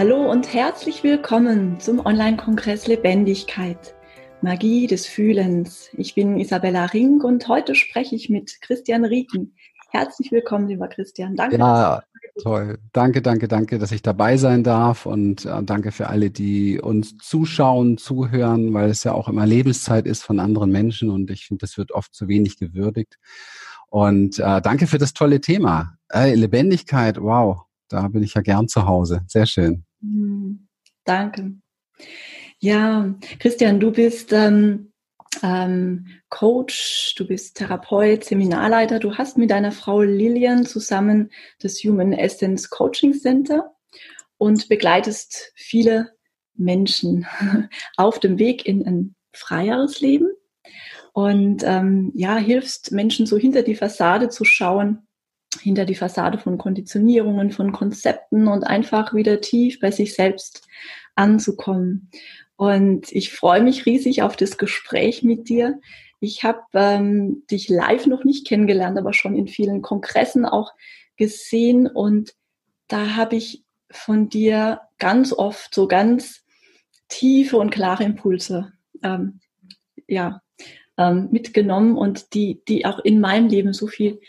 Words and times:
Hallo 0.00 0.30
und 0.30 0.54
herzlich 0.54 1.04
willkommen 1.04 1.78
zum 1.78 2.00
Online-Kongress 2.00 2.86
Lebendigkeit, 2.86 3.94
Magie 4.40 4.86
des 4.86 5.04
Fühlens. 5.04 5.90
Ich 5.92 6.14
bin 6.14 6.38
Isabella 6.38 6.86
Ring 6.86 7.20
und 7.20 7.46
heute 7.48 7.74
spreche 7.74 8.16
ich 8.16 8.30
mit 8.30 8.62
Christian 8.62 9.04
Rieken. 9.04 9.54
Herzlich 9.90 10.32
willkommen, 10.32 10.68
lieber 10.68 10.88
Christian. 10.88 11.36
Danke. 11.36 11.58
Ja, 11.58 12.02
toll. 12.42 12.78
Danke, 12.94 13.20
danke, 13.20 13.46
danke, 13.46 13.78
dass 13.78 13.92
ich 13.92 14.00
dabei 14.00 14.38
sein 14.38 14.64
darf 14.64 15.04
und 15.04 15.44
äh, 15.44 15.62
danke 15.64 15.92
für 15.92 16.06
alle, 16.06 16.30
die 16.30 16.80
uns 16.80 17.18
zuschauen, 17.18 17.98
zuhören, 17.98 18.72
weil 18.72 18.88
es 18.88 19.04
ja 19.04 19.12
auch 19.12 19.28
immer 19.28 19.44
Lebenszeit 19.44 20.06
ist 20.06 20.22
von 20.22 20.40
anderen 20.40 20.70
Menschen 20.70 21.10
und 21.10 21.30
ich 21.30 21.44
finde, 21.44 21.60
das 21.60 21.76
wird 21.76 21.92
oft 21.92 22.14
zu 22.14 22.26
wenig 22.26 22.56
gewürdigt. 22.56 23.18
Und 23.90 24.38
äh, 24.38 24.62
danke 24.62 24.86
für 24.86 24.96
das 24.96 25.12
tolle 25.12 25.42
Thema. 25.42 25.98
Äh, 26.10 26.34
Lebendigkeit, 26.36 27.20
wow, 27.20 27.64
da 27.88 28.08
bin 28.08 28.22
ich 28.22 28.32
ja 28.32 28.40
gern 28.40 28.66
zu 28.66 28.86
Hause. 28.86 29.20
Sehr 29.26 29.44
schön. 29.44 29.84
Hm, 30.00 30.68
danke. 31.04 31.54
Ja, 32.58 33.14
Christian, 33.38 33.80
du 33.80 33.90
bist 33.90 34.32
ähm, 34.32 34.92
ähm, 35.42 36.06
Coach, 36.28 37.14
du 37.16 37.26
bist 37.26 37.56
Therapeut, 37.56 38.24
Seminarleiter. 38.24 38.98
Du 38.98 39.16
hast 39.16 39.38
mit 39.38 39.50
deiner 39.50 39.72
Frau 39.72 40.02
Lilian 40.02 40.66
zusammen 40.66 41.30
das 41.60 41.78
Human 41.84 42.12
Essence 42.12 42.68
Coaching 42.68 43.14
Center 43.14 43.74
und 44.38 44.68
begleitest 44.68 45.52
viele 45.54 46.12
Menschen 46.54 47.26
auf 47.96 48.18
dem 48.18 48.38
Weg 48.38 48.66
in 48.66 48.86
ein 48.86 49.14
freieres 49.32 50.00
Leben 50.00 50.28
und 51.12 51.62
ähm, 51.64 52.12
ja, 52.14 52.36
hilfst 52.36 52.92
Menschen 52.92 53.26
so 53.26 53.36
hinter 53.36 53.62
die 53.62 53.74
Fassade 53.74 54.28
zu 54.28 54.44
schauen 54.44 55.06
hinter 55.58 55.84
die 55.84 55.94
Fassade 55.94 56.38
von 56.38 56.58
Konditionierungen, 56.58 57.50
von 57.50 57.72
Konzepten 57.72 58.48
und 58.48 58.64
einfach 58.64 59.14
wieder 59.14 59.40
tief 59.40 59.80
bei 59.80 59.90
sich 59.90 60.14
selbst 60.14 60.66
anzukommen. 61.14 62.10
Und 62.56 63.10
ich 63.12 63.32
freue 63.32 63.62
mich 63.62 63.86
riesig 63.86 64.22
auf 64.22 64.36
das 64.36 64.58
Gespräch 64.58 65.22
mit 65.22 65.48
dir. 65.48 65.80
Ich 66.20 66.44
habe 66.44 66.60
ähm, 66.74 67.44
dich 67.50 67.68
live 67.68 68.06
noch 68.06 68.24
nicht 68.24 68.46
kennengelernt, 68.46 68.98
aber 68.98 69.12
schon 69.12 69.34
in 69.34 69.48
vielen 69.48 69.80
Kongressen 69.82 70.44
auch 70.44 70.72
gesehen. 71.16 71.86
Und 71.86 72.34
da 72.88 73.16
habe 73.16 73.36
ich 73.36 73.64
von 73.90 74.28
dir 74.28 74.82
ganz 74.98 75.32
oft 75.32 75.74
so 75.74 75.88
ganz 75.88 76.44
tiefe 77.08 77.56
und 77.56 77.70
klare 77.70 78.04
Impulse 78.04 78.72
ähm, 79.02 79.40
ja, 80.06 80.42
ähm, 80.98 81.28
mitgenommen 81.30 81.96
und 81.96 82.34
die, 82.34 82.62
die 82.68 82.84
auch 82.84 82.98
in 82.98 83.20
meinem 83.20 83.48
Leben 83.48 83.72
so 83.72 83.86
viel 83.86 84.20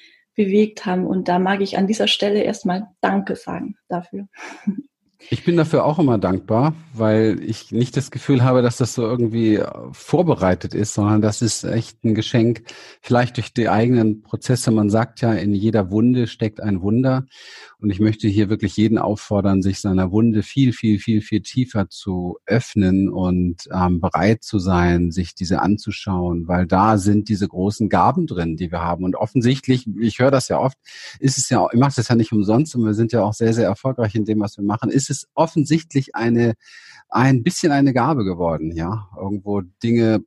bewegt 0.45 0.86
haben. 0.86 1.06
Und 1.06 1.28
da 1.28 1.39
mag 1.39 1.61
ich 1.61 1.78
an 1.78 1.88
dieser 1.88 2.08
Stelle 2.08 2.42
erstmal 2.42 2.88
Danke 3.02 3.36
sagen 3.36 3.75
dafür. 3.88 4.28
Ich 5.30 5.45
bin 5.45 5.56
dafür 5.56 5.86
auch 5.86 6.00
immer 6.00 6.17
dankbar, 6.17 6.73
weil 6.94 7.39
ich 7.44 7.72
nicht 7.72 7.95
das 7.95 8.09
Gefühl 8.09 8.44
habe, 8.44 8.64
dass 8.64 8.78
das 8.78 8.95
so 8.95 9.03
irgendwie 9.03 9.58
äh, 9.58 9.70
vorbereitet 9.92 10.73
ist, 10.73 10.95
sondern 10.95 11.22
das 11.22 11.44
ist 11.44 11.64
echt 11.64 12.03
ein 12.03 12.16
Geschenk, 12.16 12.64
vielleicht 13.02 13.38
durch 13.38 13.53
die 13.53 13.70
eigenen 13.70 14.23
Prozesse. 14.23 14.72
Man 14.72 14.89
sagt 14.89 15.22
ja, 15.22 15.33
in 15.33 15.53
jeder 15.53 15.92
Wunde 15.92 16.25
steckt 16.25 16.59
ein 16.59 16.81
Wunder. 16.81 17.28
Und 17.81 17.89
ich 17.89 17.99
möchte 17.99 18.27
hier 18.27 18.47
wirklich 18.49 18.77
jeden 18.77 18.99
auffordern, 18.99 19.63
sich 19.63 19.81
seiner 19.81 20.11
Wunde 20.11 20.43
viel, 20.43 20.71
viel, 20.71 20.99
viel, 20.99 21.21
viel 21.21 21.41
tiefer 21.41 21.89
zu 21.89 22.37
öffnen 22.45 23.09
und 23.09 23.67
ähm, 23.73 23.99
bereit 23.99 24.43
zu 24.43 24.59
sein, 24.59 25.09
sich 25.09 25.33
diese 25.33 25.61
anzuschauen, 25.61 26.47
weil 26.47 26.67
da 26.67 26.99
sind 26.99 27.27
diese 27.27 27.47
großen 27.47 27.89
Gaben 27.89 28.27
drin, 28.27 28.55
die 28.55 28.71
wir 28.71 28.81
haben. 28.81 29.03
Und 29.03 29.15
offensichtlich, 29.15 29.87
ich 29.99 30.19
höre 30.19 30.29
das 30.29 30.47
ja 30.47 30.59
oft, 30.59 30.77
ist 31.19 31.39
es 31.39 31.49
ja, 31.49 31.65
ich 31.71 31.79
mache 31.79 31.95
das 31.95 32.07
ja 32.07 32.13
nicht 32.13 32.31
umsonst 32.31 32.75
und 32.75 32.85
wir 32.85 32.93
sind 32.93 33.13
ja 33.13 33.23
auch 33.23 33.33
sehr, 33.33 33.53
sehr 33.53 33.65
erfolgreich 33.65 34.13
in 34.13 34.25
dem, 34.25 34.41
was 34.41 34.57
wir 34.57 34.63
machen, 34.63 34.91
ist 34.91 35.09
es 35.09 35.27
offensichtlich 35.33 36.15
eine, 36.15 36.53
ein 37.09 37.41
bisschen 37.41 37.71
eine 37.71 37.93
Gabe 37.93 38.23
geworden, 38.23 38.71
ja, 38.75 39.09
irgendwo 39.17 39.61
Dinge 39.81 40.23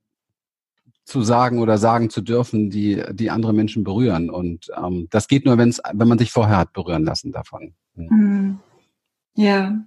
zu 1.05 1.23
sagen 1.23 1.61
oder 1.61 1.79
sagen 1.79 2.11
zu 2.11 2.23
dürfen, 2.23 2.71
die, 2.71 3.03
die 3.13 3.31
andere 3.31 3.53
Menschen 3.53 3.85
berühren. 3.85 4.31
Und 4.31 4.71
ähm, 4.77 5.09
das 5.11 5.29
geht 5.29 5.45
nur, 5.45 5.59
wenn's, 5.59 5.81
wenn 5.93 6.09
man 6.09 6.19
sich 6.19 6.33
vorher 6.33 6.57
hat 6.57 6.73
berühren 6.73 7.05
lassen 7.05 7.31
davon. 7.31 7.75
Mhm. 7.95 8.59
Ja, 9.37 9.85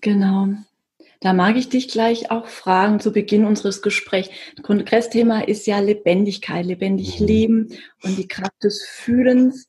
genau. 0.00 0.48
Da 1.20 1.32
mag 1.32 1.56
ich 1.56 1.68
dich 1.68 1.88
gleich 1.88 2.30
auch 2.30 2.46
fragen 2.46 3.00
zu 3.00 3.12
Beginn 3.12 3.44
unseres 3.44 3.82
Gesprächs. 3.82 4.30
Kongressthema 4.62 5.40
ist 5.40 5.66
ja 5.66 5.80
Lebendigkeit, 5.80 6.64
lebendig 6.64 7.20
mhm. 7.20 7.26
leben 7.26 7.68
und 8.02 8.16
die 8.16 8.28
Kraft 8.28 8.62
des 8.62 8.86
Fühlens. 8.88 9.66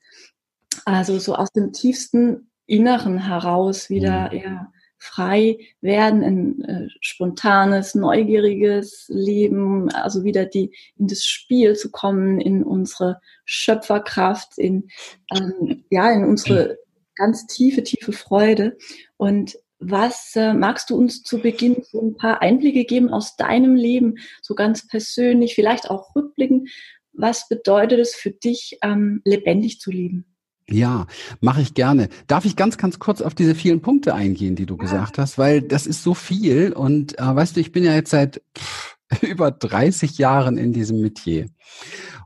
Also 0.85 1.19
so 1.19 1.35
aus 1.35 1.51
dem 1.51 1.73
tiefsten 1.73 2.51
Inneren 2.65 3.17
heraus 3.17 3.89
wieder 3.89 4.31
mhm. 4.31 4.39
ja, 4.39 4.71
frei 5.07 5.57
werden, 5.81 6.23
ein 6.23 6.63
äh, 6.63 6.87
spontanes, 7.01 7.95
neugieriges 7.95 9.05
Leben, 9.09 9.89
also 9.89 10.23
wieder 10.23 10.45
die 10.45 10.75
in 10.97 11.07
das 11.07 11.25
Spiel 11.25 11.75
zu 11.75 11.89
kommen, 11.91 12.39
in 12.39 12.63
unsere 12.63 13.19
Schöpferkraft, 13.45 14.57
in 14.57 14.89
ähm, 15.33 15.85
ja 15.89 16.11
in 16.11 16.25
unsere 16.25 16.77
ganz 17.15 17.47
tiefe, 17.47 17.83
tiefe 17.83 18.11
Freude. 18.11 18.77
Und 19.17 19.57
was 19.79 20.35
äh, 20.35 20.53
magst 20.53 20.89
du 20.89 20.97
uns 20.97 21.23
zu 21.23 21.39
Beginn 21.39 21.83
so 21.83 22.01
ein 22.01 22.15
paar 22.15 22.41
Einblicke 22.41 22.85
geben 22.85 23.09
aus 23.09 23.35
deinem 23.35 23.75
Leben, 23.75 24.15
so 24.41 24.55
ganz 24.55 24.87
persönlich, 24.87 25.55
vielleicht 25.55 25.89
auch 25.89 26.15
rückblickend? 26.15 26.69
Was 27.13 27.47
bedeutet 27.47 27.99
es 27.99 28.15
für 28.15 28.31
dich, 28.31 28.77
ähm, 28.83 29.21
lebendig 29.25 29.79
zu 29.79 29.91
leben? 29.91 30.36
Ja, 30.69 31.07
mache 31.39 31.61
ich 31.61 31.73
gerne. 31.73 32.09
Darf 32.27 32.43
ich 32.43 32.57
ganz, 32.57 32.77
ganz 32.77 32.99
kurz 32.99 33.21
auf 33.21 33.33
diese 33.33 33.55
vielen 33.55 33.81
Punkte 33.81 34.13
eingehen, 34.13 34.55
die 34.55 34.65
du 34.65 34.75
ja. 34.75 34.81
gesagt 34.81 35.17
hast, 35.17 35.37
weil 35.37 35.61
das 35.61 35.87
ist 35.87 36.03
so 36.03 36.13
viel 36.13 36.73
und 36.73 37.17
äh, 37.19 37.35
weißt 37.35 37.55
du, 37.55 37.61
ich 37.61 37.71
bin 37.71 37.83
ja 37.83 37.93
jetzt 37.93 38.11
seit 38.11 38.41
pff, 38.57 38.97
über 39.21 39.51
30 39.51 40.17
Jahren 40.17 40.57
in 40.57 40.73
diesem 40.73 40.99
Metier. 41.01 41.47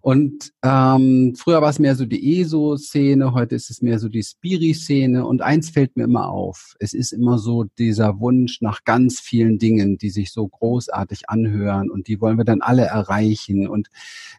Und 0.02 0.52
ähm, 0.64 1.36
früher 1.38 1.62
war 1.62 1.70
es 1.70 1.78
mehr 1.78 1.96
so 1.96 2.08
die 2.08 2.42
ESO-Szene, 2.42 3.34
heute 3.34 3.54
ist 3.56 3.70
es 3.70 3.84
mehr 3.84 4.00
so 4.00 4.10
die 4.10 4.24
Spiri-Szene. 4.24 5.26
Und 5.26 5.44
eins 5.44 5.70
fällt 5.70 5.96
mir 5.96 6.06
immer 6.06 6.30
auf. 6.30 6.76
Es 6.80 6.94
ist 6.94 7.12
immer 7.12 7.38
so 7.38 7.66
dieser 7.78 8.20
Wunsch 8.20 8.62
nach 8.62 8.84
ganz 8.84 9.20
vielen 9.20 9.60
Dingen, 9.60 10.00
die 10.00 10.10
sich 10.10 10.32
so 10.32 10.48
großartig 10.48 11.30
anhören 11.30 11.92
und 11.92 12.08
die 12.08 12.20
wollen 12.20 12.38
wir 12.38 12.46
dann 12.46 12.62
alle 12.62 12.86
erreichen. 12.86 13.68
Und 13.68 13.90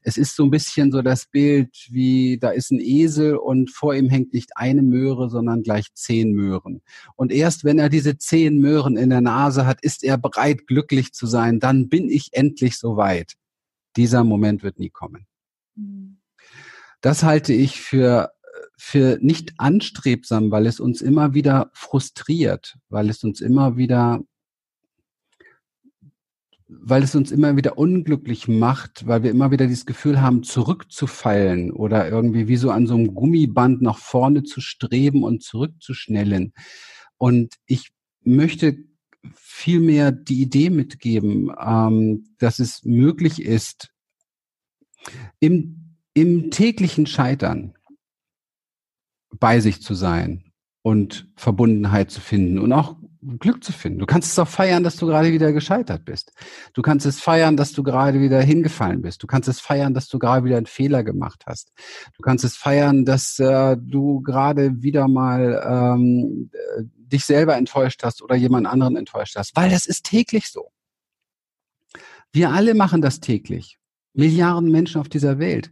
es 0.02 0.16
ist 0.16 0.34
so 0.34 0.44
ein 0.44 0.50
bisschen 0.50 0.90
so 0.90 1.00
das 1.00 1.26
Bild, 1.26 1.86
wie 1.90 2.38
da 2.38 2.50
ist 2.50 2.72
ein 2.72 2.80
Esel 2.80 3.36
und 3.36 3.70
vor 3.70 3.94
ihm 3.94 4.08
hängt 4.08 4.32
nicht 4.34 4.56
eine 4.56 4.82
Möhre, 4.82 5.30
sondern 5.30 5.62
gleich 5.62 5.94
zehn 5.94 6.32
Möhren. 6.32 6.82
Und 7.14 7.30
erst 7.30 7.64
wenn 7.64 7.78
er 7.78 7.88
diese 7.88 8.18
zehn 8.18 8.58
Möhren 8.58 8.96
in 8.96 9.10
der 9.10 9.20
Nase 9.20 9.64
hat, 9.64 9.80
ist 9.82 10.02
er 10.02 10.18
bereit, 10.18 10.66
glücklich 10.66 11.12
zu 11.12 11.26
sein. 11.26 11.60
Dann 11.60 11.88
bin 11.88 12.08
ich 12.08 12.30
endlich 12.32 12.78
soweit. 12.78 13.34
Dieser 13.96 14.24
Moment 14.24 14.62
wird 14.62 14.78
nie 14.78 14.90
kommen. 14.90 15.26
Mhm. 15.74 16.18
Das 17.00 17.22
halte 17.24 17.52
ich 17.52 17.80
für, 17.80 18.32
für 18.76 19.18
nicht 19.20 19.54
anstrebsam, 19.58 20.50
weil 20.50 20.66
es 20.66 20.80
uns 20.80 21.02
immer 21.02 21.34
wieder 21.34 21.70
frustriert, 21.72 22.78
weil 22.88 23.10
es 23.10 23.24
uns 23.24 23.40
immer 23.40 23.76
wieder 23.76 24.22
weil 26.84 27.02
es 27.02 27.14
uns 27.14 27.30
immer 27.30 27.56
wieder 27.56 27.78
unglücklich 27.78 28.48
macht, 28.48 29.06
weil 29.06 29.22
wir 29.22 29.30
immer 29.30 29.50
wieder 29.50 29.66
dieses 29.66 29.86
Gefühl 29.86 30.20
haben, 30.20 30.42
zurückzufallen 30.42 31.70
oder 31.70 32.08
irgendwie 32.08 32.48
wie 32.48 32.56
so 32.56 32.70
an 32.70 32.86
so 32.86 32.94
einem 32.94 33.14
Gummiband 33.14 33.82
nach 33.82 33.98
vorne 33.98 34.42
zu 34.42 34.60
streben 34.60 35.22
und 35.22 35.42
zurückzuschnellen. 35.42 36.54
Und 37.18 37.54
ich 37.66 37.92
möchte 38.24 38.78
vielmehr 39.34 40.12
die 40.12 40.40
Idee 40.42 40.70
mitgeben, 40.70 41.52
ähm, 41.60 42.24
dass 42.38 42.58
es 42.58 42.84
möglich 42.84 43.42
ist, 43.42 43.91
im, 45.40 45.96
im 46.14 46.50
täglichen 46.50 47.06
Scheitern 47.06 47.74
bei 49.38 49.60
sich 49.60 49.82
zu 49.82 49.94
sein 49.94 50.52
und 50.82 51.28
Verbundenheit 51.36 52.10
zu 52.10 52.20
finden 52.20 52.58
und 52.58 52.72
auch 52.72 52.96
Glück 53.38 53.62
zu 53.62 53.72
finden. 53.72 54.00
Du 54.00 54.06
kannst 54.06 54.32
es 54.32 54.38
auch 54.38 54.48
feiern, 54.48 54.82
dass 54.82 54.96
du 54.96 55.06
gerade 55.06 55.32
wieder 55.32 55.52
gescheitert 55.52 56.04
bist. 56.04 56.32
Du 56.74 56.82
kannst 56.82 57.06
es 57.06 57.20
feiern, 57.20 57.56
dass 57.56 57.72
du 57.72 57.84
gerade 57.84 58.20
wieder 58.20 58.42
hingefallen 58.42 59.00
bist. 59.00 59.22
Du 59.22 59.28
kannst 59.28 59.48
es 59.48 59.60
feiern, 59.60 59.94
dass 59.94 60.08
du 60.08 60.18
gerade 60.18 60.44
wieder 60.44 60.56
einen 60.56 60.66
Fehler 60.66 61.04
gemacht 61.04 61.44
hast. 61.46 61.72
Du 62.16 62.22
kannst 62.22 62.44
es 62.44 62.56
feiern, 62.56 63.04
dass 63.04 63.38
äh, 63.38 63.76
du 63.78 64.22
gerade 64.22 64.82
wieder 64.82 65.06
mal 65.06 65.62
ähm, 65.64 66.50
äh, 66.52 66.82
dich 66.82 67.24
selber 67.24 67.56
enttäuscht 67.56 68.02
hast 68.02 68.22
oder 68.22 68.34
jemand 68.34 68.66
anderen 68.66 68.96
enttäuscht 68.96 69.36
hast, 69.36 69.54
weil 69.54 69.70
das 69.70 69.86
ist 69.86 70.04
täglich 70.04 70.48
so. 70.48 70.72
Wir 72.32 72.50
alle 72.50 72.74
machen 72.74 73.02
das 73.02 73.20
täglich. 73.20 73.78
Milliarden 74.14 74.70
Menschen 74.70 75.00
auf 75.00 75.08
dieser 75.08 75.38
Welt. 75.38 75.70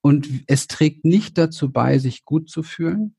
Und 0.00 0.28
es 0.46 0.66
trägt 0.66 1.04
nicht 1.04 1.38
dazu 1.38 1.72
bei, 1.72 1.98
sich 1.98 2.24
gut 2.24 2.50
zu 2.50 2.62
fühlen 2.62 3.16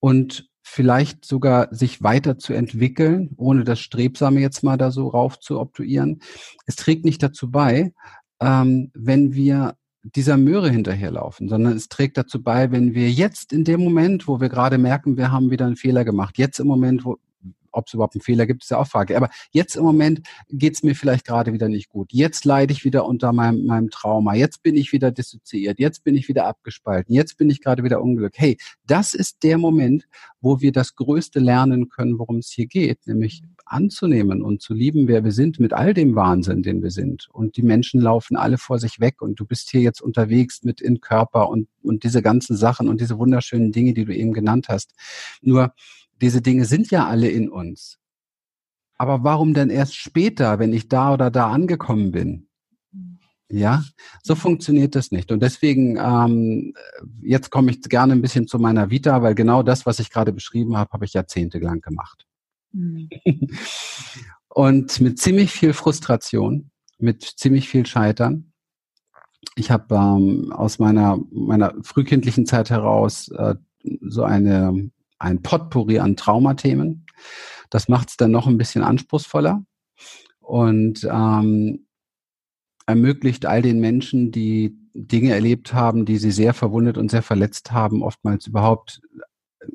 und 0.00 0.48
vielleicht 0.62 1.24
sogar 1.24 1.74
sich 1.74 2.02
weiterzuentwickeln, 2.02 3.30
ohne 3.36 3.64
das 3.64 3.80
Strebsame 3.80 4.40
jetzt 4.40 4.62
mal 4.62 4.76
da 4.76 4.90
so 4.90 5.08
rauf 5.08 5.40
zu 5.40 5.58
obtuieren. 5.58 6.20
Es 6.66 6.76
trägt 6.76 7.04
nicht 7.04 7.22
dazu 7.22 7.50
bei, 7.50 7.92
ähm, 8.40 8.90
wenn 8.94 9.34
wir 9.34 9.76
dieser 10.02 10.36
Möhre 10.36 10.70
hinterherlaufen, 10.70 11.48
sondern 11.48 11.76
es 11.76 11.88
trägt 11.88 12.16
dazu 12.16 12.42
bei, 12.42 12.70
wenn 12.70 12.94
wir 12.94 13.10
jetzt 13.10 13.52
in 13.52 13.64
dem 13.64 13.80
Moment, 13.82 14.28
wo 14.28 14.40
wir 14.40 14.48
gerade 14.48 14.78
merken, 14.78 15.16
wir 15.16 15.32
haben 15.32 15.50
wieder 15.50 15.66
einen 15.66 15.76
Fehler 15.76 16.04
gemacht, 16.04 16.38
jetzt 16.38 16.60
im 16.60 16.66
Moment, 16.66 17.04
wo, 17.04 17.18
ob 17.78 17.86
es 17.86 17.94
überhaupt 17.94 18.14
einen 18.14 18.22
Fehler 18.22 18.46
gibt, 18.46 18.62
ist 18.62 18.70
ja 18.70 18.78
auch 18.78 18.86
Frage. 18.86 19.16
Aber 19.16 19.30
jetzt 19.52 19.76
im 19.76 19.84
Moment 19.84 20.20
geht 20.50 20.74
es 20.74 20.82
mir 20.82 20.94
vielleicht 20.94 21.26
gerade 21.26 21.52
wieder 21.52 21.68
nicht 21.68 21.88
gut. 21.88 22.12
Jetzt 22.12 22.44
leide 22.44 22.72
ich 22.72 22.84
wieder 22.84 23.06
unter 23.06 23.32
meinem, 23.32 23.64
meinem 23.64 23.90
Trauma. 23.90 24.34
Jetzt 24.34 24.62
bin 24.62 24.76
ich 24.76 24.92
wieder 24.92 25.10
dissoziiert. 25.10 25.78
Jetzt 25.78 26.04
bin 26.04 26.14
ich 26.14 26.28
wieder 26.28 26.46
abgespalten. 26.46 27.14
Jetzt 27.14 27.38
bin 27.38 27.50
ich 27.50 27.62
gerade 27.62 27.84
wieder 27.84 28.02
unglücklich. 28.02 28.40
Hey, 28.40 28.58
das 28.86 29.14
ist 29.14 29.42
der 29.42 29.58
Moment, 29.58 30.06
wo 30.40 30.60
wir 30.60 30.72
das 30.72 30.94
Größte 30.94 31.40
lernen 31.40 31.88
können, 31.88 32.18
worum 32.18 32.38
es 32.38 32.50
hier 32.50 32.66
geht, 32.66 33.06
nämlich 33.06 33.42
anzunehmen 33.70 34.42
und 34.42 34.62
zu 34.62 34.74
lieben, 34.74 35.08
wer 35.08 35.24
wir 35.24 35.32
sind, 35.32 35.60
mit 35.60 35.72
all 35.72 35.94
dem 35.94 36.14
Wahnsinn, 36.14 36.62
den 36.62 36.82
wir 36.82 36.90
sind. 36.90 37.28
Und 37.32 37.56
die 37.56 37.62
Menschen 37.62 38.00
laufen 38.00 38.36
alle 38.36 38.58
vor 38.58 38.78
sich 38.78 39.00
weg 39.00 39.20
und 39.20 39.38
du 39.38 39.44
bist 39.44 39.70
hier 39.70 39.80
jetzt 39.80 40.00
unterwegs 40.00 40.62
mit 40.62 40.80
in 40.80 41.00
Körper 41.00 41.48
und, 41.48 41.68
und 41.82 42.04
diese 42.04 42.22
ganzen 42.22 42.56
Sachen 42.56 42.88
und 42.88 43.00
diese 43.00 43.18
wunderschönen 43.18 43.72
Dinge, 43.72 43.92
die 43.92 44.04
du 44.04 44.14
eben 44.14 44.32
genannt 44.32 44.68
hast. 44.68 44.94
Nur 45.42 45.74
diese 46.20 46.42
Dinge 46.42 46.64
sind 46.64 46.90
ja 46.90 47.06
alle 47.06 47.28
in 47.28 47.48
uns. 47.48 47.98
Aber 48.96 49.22
warum 49.22 49.54
denn 49.54 49.70
erst 49.70 49.94
später, 49.94 50.58
wenn 50.58 50.72
ich 50.72 50.88
da 50.88 51.14
oder 51.14 51.30
da 51.30 51.50
angekommen 51.50 52.10
bin? 52.10 52.48
Ja, 53.50 53.82
so 54.22 54.34
funktioniert 54.34 54.94
das 54.94 55.10
nicht. 55.10 55.32
Und 55.32 55.42
deswegen, 55.42 55.96
ähm, 55.96 56.74
jetzt 57.22 57.50
komme 57.50 57.70
ich 57.70 57.80
gerne 57.82 58.12
ein 58.12 58.20
bisschen 58.20 58.46
zu 58.46 58.58
meiner 58.58 58.90
Vita, 58.90 59.22
weil 59.22 59.34
genau 59.34 59.62
das, 59.62 59.86
was 59.86 60.00
ich 60.00 60.10
gerade 60.10 60.32
beschrieben 60.32 60.76
habe, 60.76 60.90
habe 60.92 61.06
ich 61.06 61.14
jahrzehntelang 61.14 61.80
gemacht. 61.80 62.26
Mhm. 62.72 63.08
Und 64.48 65.00
mit 65.00 65.18
ziemlich 65.18 65.52
viel 65.52 65.72
Frustration, 65.72 66.70
mit 66.98 67.22
ziemlich 67.22 67.68
viel 67.68 67.86
Scheitern. 67.86 68.52
Ich 69.54 69.70
habe 69.70 69.94
ähm, 69.94 70.52
aus 70.52 70.78
meiner, 70.78 71.18
meiner 71.30 71.74
frühkindlichen 71.82 72.44
Zeit 72.44 72.68
heraus 72.70 73.28
äh, 73.28 73.54
so 74.02 74.24
eine, 74.24 74.90
ein 75.18 75.42
Potpourri 75.42 75.98
an 75.98 76.16
Traumathemen. 76.16 77.06
Das 77.70 77.88
macht 77.88 78.10
es 78.10 78.16
dann 78.16 78.30
noch 78.30 78.46
ein 78.46 78.58
bisschen 78.58 78.82
anspruchsvoller 78.82 79.62
und 80.40 81.06
ähm, 81.10 81.86
ermöglicht 82.86 83.44
all 83.46 83.60
den 83.62 83.80
Menschen, 83.80 84.32
die 84.32 84.78
Dinge 84.94 85.32
erlebt 85.32 85.74
haben, 85.74 86.06
die 86.06 86.16
sie 86.16 86.30
sehr 86.30 86.54
verwundet 86.54 86.96
und 86.96 87.10
sehr 87.10 87.22
verletzt 87.22 87.70
haben, 87.72 88.02
oftmals 88.02 88.46
überhaupt 88.46 89.00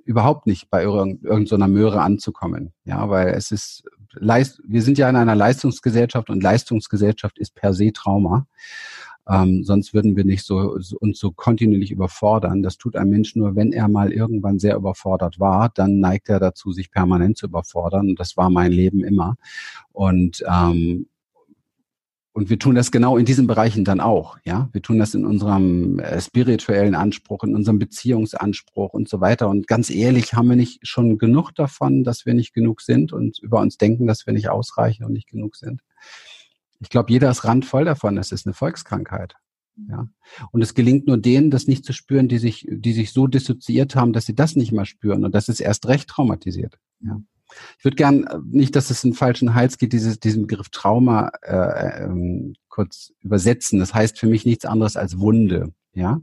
überhaupt 0.05 0.47
nicht 0.47 0.69
bei 0.69 0.81
irgendeiner 0.83 1.67
Möhre 1.67 2.01
anzukommen. 2.01 2.73
Ja, 2.83 3.09
weil 3.09 3.29
es 3.29 3.51
ist 3.51 3.83
wir 4.19 4.81
sind 4.81 4.97
ja 4.97 5.09
in 5.09 5.15
einer 5.15 5.35
Leistungsgesellschaft 5.35 6.29
und 6.29 6.43
Leistungsgesellschaft 6.43 7.39
ist 7.39 7.55
per 7.55 7.73
se 7.73 7.91
Trauma. 7.93 8.47
Ähm, 9.29 9.63
sonst 9.63 9.93
würden 9.93 10.15
wir 10.15 10.25
nicht 10.25 10.45
so, 10.45 10.79
so 10.79 10.97
uns 10.99 11.19
so 11.19 11.31
kontinuierlich 11.31 11.91
überfordern. 11.91 12.61
Das 12.61 12.77
tut 12.77 12.95
ein 12.95 13.09
Mensch 13.09 13.35
nur, 13.35 13.55
wenn 13.55 13.71
er 13.71 13.87
mal 13.87 14.11
irgendwann 14.11 14.59
sehr 14.59 14.75
überfordert 14.75 15.39
war, 15.39 15.69
dann 15.69 15.99
neigt 15.99 16.29
er 16.29 16.39
dazu, 16.39 16.71
sich 16.71 16.91
permanent 16.91 17.37
zu 17.37 17.47
überfordern. 17.47 18.09
Und 18.09 18.19
das 18.19 18.35
war 18.35 18.49
mein 18.49 18.71
Leben 18.71 19.03
immer. 19.03 19.35
Und 19.91 20.43
ähm, 20.49 21.07
und 22.35 22.49
wir 22.49 22.57
tun 22.57 22.73
das 22.73 22.91
genau 22.91 23.17
in 23.17 23.25
diesen 23.25 23.45
Bereichen 23.45 23.85
dann 23.85 23.99
auch, 23.99 24.39
ja. 24.43 24.67
Wir 24.71 24.81
tun 24.81 24.97
das 24.97 25.13
in 25.13 25.23
unserem 25.23 25.99
äh, 25.99 26.19
spirituellen 26.19 26.95
Anspruch, 26.95 27.43
in 27.43 27.55
unserem 27.55 27.77
Beziehungsanspruch 27.77 28.91
und 28.93 29.07
so 29.07 29.21
weiter. 29.21 29.47
Und 29.49 29.67
ganz 29.67 29.91
ehrlich, 29.91 30.33
haben 30.33 30.49
wir 30.49 30.55
nicht 30.55 30.79
schon 30.81 31.19
genug 31.19 31.53
davon, 31.53 32.03
dass 32.03 32.25
wir 32.25 32.33
nicht 32.33 32.55
genug 32.55 32.81
sind 32.81 33.13
und 33.13 33.37
über 33.37 33.59
uns 33.61 33.77
denken, 33.77 34.07
dass 34.07 34.25
wir 34.25 34.33
nicht 34.33 34.49
ausreichen 34.49 35.03
und 35.05 35.13
nicht 35.13 35.27
genug 35.29 35.55
sind? 35.55 35.81
Ich 36.79 36.89
glaube, 36.89 37.11
jeder 37.11 37.29
ist 37.29 37.45
randvoll 37.45 37.85
davon. 37.85 38.15
Das 38.15 38.31
ist 38.31 38.45
eine 38.45 38.53
Volkskrankheit. 38.53 39.35
Ja. 39.89 40.07
Und 40.51 40.61
es 40.61 40.73
gelingt 40.73 41.07
nur 41.07 41.17
denen, 41.17 41.49
das 41.49 41.67
nicht 41.67 41.85
zu 41.85 41.93
spüren, 41.93 42.27
die 42.27 42.37
sich, 42.37 42.67
die 42.69 42.93
sich 42.93 43.11
so 43.11 43.27
dissoziiert 43.27 43.95
haben, 43.95 44.13
dass 44.13 44.25
sie 44.25 44.35
das 44.35 44.55
nicht 44.55 44.71
mehr 44.71 44.85
spüren. 44.85 45.25
Und 45.25 45.33
das 45.33 45.49
ist 45.49 45.59
erst 45.59 45.87
recht 45.87 46.09
traumatisiert. 46.09 46.77
Ja. 46.99 47.19
Ich 47.77 47.85
würde 47.85 47.95
gern 47.95 48.23
äh, 48.25 48.39
nicht, 48.45 48.75
dass 48.75 48.89
es 48.89 49.03
einen 49.03 49.13
falschen 49.13 49.53
Hals 49.53 49.77
geht, 49.77 49.93
dieses, 49.93 50.19
diesen 50.19 50.47
Begriff 50.47 50.69
Trauma 50.69 51.31
äh, 51.41 52.03
ähm, 52.03 52.55
kurz 52.69 53.13
übersetzen. 53.21 53.79
Das 53.79 53.93
heißt 53.93 54.19
für 54.19 54.27
mich 54.27 54.45
nichts 54.45 54.65
anderes 54.65 54.97
als 54.97 55.19
Wunde. 55.19 55.73
Ja, 55.93 56.21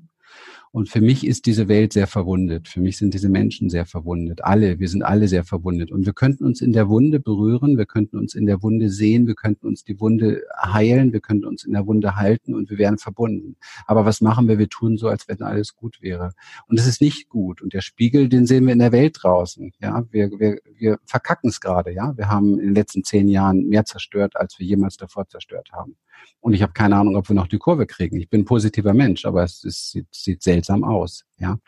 und 0.73 0.89
für 0.89 1.01
mich 1.01 1.27
ist 1.27 1.47
diese 1.47 1.67
Welt 1.67 1.93
sehr 1.93 2.07
verwundet. 2.07 2.69
Für 2.69 2.81
mich 2.81 2.97
sind 2.97 3.13
diese 3.13 3.29
Menschen 3.29 3.71
sehr 3.71 3.87
verwundet. 3.87 4.45
Alle, 4.45 4.79
wir 4.79 4.89
sind 4.89 5.03
alle 5.03 5.27
sehr 5.27 5.43
verwundet. 5.43 5.91
Und 5.91 6.07
wir 6.07 6.13
könnten 6.13 6.45
uns 6.45 6.61
in 6.61 6.73
der 6.73 6.89
Wunde 6.89 7.19
berühren, 7.19 7.77
wir 7.77 7.87
könnten 7.87 8.17
uns 8.17 8.37
in 8.37 8.47
der 8.47 8.63
Wunde 8.63 8.89
sehen, 8.89 9.27
wir 9.27 9.35
könnten 9.35 9.67
uns 9.67 9.83
die 9.83 9.99
Wunde 9.99 10.43
heilen, 10.57 11.13
wir 11.13 11.21
könnten 11.21 11.47
uns 11.47 11.65
in 11.65 11.73
der 11.73 11.89
Wunde 11.89 12.15
halten 12.15 12.55
und 12.55 12.71
wir 12.71 12.79
wären 12.79 12.99
verbunden. 12.99 13.57
Aber 13.87 14.05
was 14.05 14.21
machen 14.21 14.47
wir? 14.47 14.59
Wir 14.59 14.69
tun 14.69 14.97
so, 14.97 15.09
als 15.09 15.27
wenn 15.27 15.43
alles 15.43 15.75
gut 15.75 16.01
wäre. 16.03 16.35
Und 16.69 16.79
es 16.79 16.87
ist 16.87 17.01
nicht 17.01 17.29
gut. 17.29 17.63
Und 17.63 17.73
der 17.73 17.81
Spiegel, 17.81 18.29
den 18.29 18.47
sehen 18.47 18.65
wir 18.67 18.73
in 18.73 18.79
der 18.79 18.93
Welt 18.93 19.19
draußen. 19.21 19.73
Ja, 19.81 20.05
wir, 20.13 20.31
wir, 20.39 20.61
wir 20.77 21.01
verkacken 21.05 21.51
es 21.51 21.61
gerade. 21.61 21.93
Ja, 21.93 22.17
wir 22.17 22.29
haben 22.29 22.61
in 22.61 22.67
den 22.67 22.75
letzten 22.77 23.03
zehn 23.03 23.27
Jahren 23.29 23.67
mehr 23.67 23.85
zerstört, 23.87 24.37
als 24.37 24.57
wir 24.61 24.67
jemals 24.67 24.97
davor 24.97 25.27
zerstört 25.27 25.71
haben. 25.73 25.97
Und 26.41 26.55
ich 26.55 26.63
habe 26.63 26.73
keine 26.73 26.97
Ahnung, 26.97 27.17
ob 27.17 27.29
wir 27.29 27.35
noch 27.35 27.49
die 27.49 27.59
Kurve 27.59 27.87
kriegen. 27.87 28.19
Ich 28.19 28.29
bin 28.29 28.45
positiver 28.45 28.95
Mensch, 28.95 29.25
aber 29.27 29.45
es, 29.45 29.65
es 29.65 29.91
sieht, 29.91 30.07
sieht 30.15 30.43
seltsam 30.61 30.85
aus. 30.85 31.25
Ja. 31.39 31.59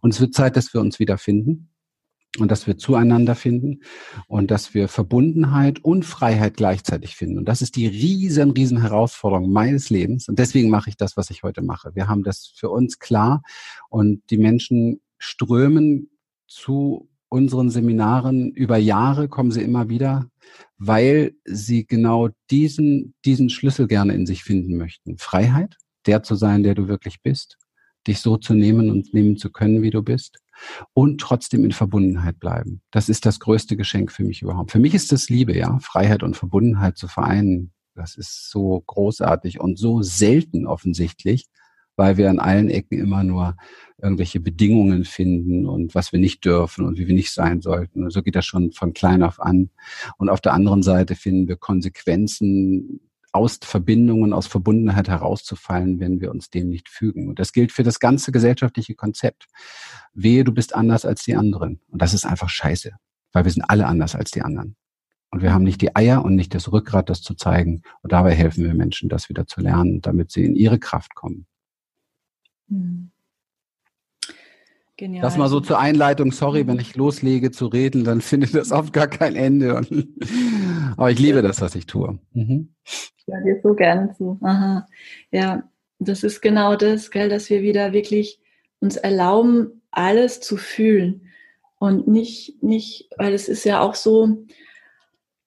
Und 0.00 0.12
es 0.12 0.20
wird 0.20 0.34
Zeit, 0.34 0.56
dass 0.56 0.74
wir 0.74 0.80
uns 0.80 0.98
wiederfinden 0.98 1.70
und 2.38 2.50
dass 2.50 2.66
wir 2.66 2.78
zueinander 2.78 3.34
finden 3.34 3.80
und 4.26 4.50
dass 4.50 4.74
wir 4.74 4.88
Verbundenheit 4.88 5.84
und 5.84 6.04
Freiheit 6.04 6.56
gleichzeitig 6.56 7.14
finden. 7.14 7.38
Und 7.38 7.46
das 7.46 7.62
ist 7.62 7.76
die 7.76 7.86
riesen, 7.86 8.52
riesen 8.52 8.80
Herausforderung 8.80 9.50
meines 9.50 9.90
Lebens. 9.90 10.28
Und 10.28 10.38
deswegen 10.38 10.70
mache 10.70 10.90
ich 10.90 10.96
das, 10.96 11.16
was 11.16 11.30
ich 11.30 11.42
heute 11.42 11.62
mache. 11.62 11.94
Wir 11.94 12.08
haben 12.08 12.22
das 12.22 12.52
für 12.54 12.70
uns 12.70 12.98
klar 12.98 13.42
und 13.88 14.22
die 14.30 14.38
Menschen 14.38 15.00
strömen 15.18 16.10
zu 16.46 17.08
unseren 17.28 17.70
Seminaren 17.70 18.52
über 18.52 18.76
Jahre 18.76 19.26
kommen 19.26 19.50
sie 19.50 19.62
immer 19.62 19.88
wieder, 19.88 20.26
weil 20.76 21.32
sie 21.44 21.86
genau 21.86 22.28
diesen, 22.50 23.14
diesen 23.24 23.48
Schlüssel 23.48 23.86
gerne 23.86 24.14
in 24.14 24.26
sich 24.26 24.44
finden 24.44 24.76
möchten. 24.76 25.16
Freiheit, 25.16 25.76
der 26.06 26.22
zu 26.22 26.34
sein, 26.34 26.62
der 26.62 26.74
du 26.74 26.88
wirklich 26.88 27.22
bist, 27.22 27.56
dich 28.06 28.20
so 28.20 28.36
zu 28.36 28.54
nehmen 28.54 28.90
und 28.90 29.14
nehmen 29.14 29.36
zu 29.36 29.50
können, 29.50 29.82
wie 29.82 29.90
du 29.90 30.02
bist 30.02 30.38
und 30.92 31.20
trotzdem 31.20 31.64
in 31.64 31.72
Verbundenheit 31.72 32.38
bleiben. 32.38 32.82
Das 32.90 33.08
ist 33.08 33.26
das 33.26 33.40
größte 33.40 33.76
Geschenk 33.76 34.12
für 34.12 34.24
mich 34.24 34.42
überhaupt. 34.42 34.72
Für 34.72 34.78
mich 34.78 34.94
ist 34.94 35.12
das 35.12 35.28
Liebe, 35.28 35.56
ja, 35.56 35.78
Freiheit 35.80 36.22
und 36.22 36.36
Verbundenheit 36.36 36.96
zu 36.96 37.08
vereinen. 37.08 37.72
Das 37.94 38.16
ist 38.16 38.50
so 38.50 38.82
großartig 38.86 39.60
und 39.60 39.78
so 39.78 40.02
selten 40.02 40.66
offensichtlich 40.66 41.48
weil 41.96 42.16
wir 42.16 42.30
an 42.30 42.38
allen 42.38 42.70
Ecken 42.70 42.98
immer 42.98 43.22
nur 43.22 43.56
irgendwelche 44.00 44.40
Bedingungen 44.40 45.04
finden 45.04 45.66
und 45.66 45.94
was 45.94 46.12
wir 46.12 46.18
nicht 46.18 46.44
dürfen 46.44 46.86
und 46.86 46.98
wie 46.98 47.06
wir 47.06 47.14
nicht 47.14 47.32
sein 47.32 47.60
sollten. 47.60 48.04
Und 48.04 48.10
so 48.10 48.22
geht 48.22 48.34
das 48.34 48.46
schon 48.46 48.72
von 48.72 48.92
klein 48.92 49.22
auf 49.22 49.40
an. 49.40 49.70
Und 50.18 50.28
auf 50.28 50.40
der 50.40 50.54
anderen 50.54 50.82
Seite 50.82 51.14
finden 51.14 51.48
wir 51.48 51.56
Konsequenzen 51.56 53.00
aus 53.32 53.58
Verbindungen, 53.62 54.32
aus 54.32 54.46
Verbundenheit 54.46 55.08
herauszufallen, 55.08 56.00
wenn 56.00 56.20
wir 56.20 56.30
uns 56.30 56.50
dem 56.50 56.68
nicht 56.68 56.88
fügen. 56.88 57.28
Und 57.28 57.38
das 57.38 57.52
gilt 57.52 57.72
für 57.72 57.82
das 57.82 57.98
ganze 57.98 58.30
gesellschaftliche 58.30 58.94
Konzept. 58.94 59.46
Wehe, 60.12 60.44
du 60.44 60.52
bist 60.52 60.74
anders 60.74 61.04
als 61.06 61.24
die 61.24 61.34
anderen. 61.34 61.80
Und 61.90 62.02
das 62.02 62.12
ist 62.12 62.26
einfach 62.26 62.50
scheiße, 62.50 62.92
weil 63.32 63.44
wir 63.44 63.50
sind 63.50 63.64
alle 63.64 63.86
anders 63.86 64.14
als 64.14 64.30
die 64.30 64.42
anderen. 64.42 64.76
Und 65.30 65.40
wir 65.40 65.54
haben 65.54 65.64
nicht 65.64 65.80
die 65.80 65.96
Eier 65.96 66.22
und 66.22 66.36
nicht 66.36 66.54
das 66.54 66.70
Rückgrat, 66.70 67.08
das 67.08 67.22
zu 67.22 67.34
zeigen. 67.34 67.82
Und 68.02 68.12
dabei 68.12 68.34
helfen 68.34 68.64
wir 68.64 68.74
Menschen, 68.74 69.08
das 69.08 69.30
wieder 69.30 69.46
zu 69.46 69.62
lernen, 69.62 70.02
damit 70.02 70.30
sie 70.30 70.44
in 70.44 70.54
ihre 70.54 70.78
Kraft 70.78 71.14
kommen. 71.14 71.46
Hm. 72.68 73.12
Genial. 74.98 75.22
Das 75.22 75.38
mal 75.38 75.48
so 75.48 75.60
zur 75.60 75.78
Einleitung. 75.78 76.32
Sorry, 76.32 76.66
wenn 76.66 76.78
ich 76.78 76.96
loslege 76.96 77.50
zu 77.50 77.66
reden, 77.66 78.04
dann 78.04 78.20
findet 78.20 78.54
das 78.54 78.72
oft 78.72 78.92
gar 78.92 79.08
kein 79.08 79.34
Ende. 79.34 79.80
Aber 81.02 81.10
ich 81.10 81.18
liebe 81.18 81.42
das, 81.42 81.60
was 81.60 81.74
ich 81.74 81.86
tue. 81.86 82.20
Mhm. 82.32 82.76
Ich 82.84 83.26
höre 83.26 83.42
dir 83.42 83.60
so 83.60 83.74
gerne 83.74 84.14
zu. 84.16 84.38
Aha. 84.40 84.86
Ja, 85.32 85.68
das 85.98 86.22
ist 86.22 86.40
genau 86.40 86.76
das, 86.76 87.10
gell, 87.10 87.28
dass 87.28 87.50
wir 87.50 87.60
wieder 87.60 87.92
wirklich 87.92 88.38
uns 88.78 88.96
erlauben, 88.96 89.82
alles 89.90 90.40
zu 90.40 90.56
fühlen. 90.56 91.22
Und 91.80 92.06
nicht, 92.06 92.62
nicht, 92.62 93.08
weil 93.18 93.34
es 93.34 93.48
ist 93.48 93.64
ja 93.64 93.80
auch 93.80 93.96
so, 93.96 94.46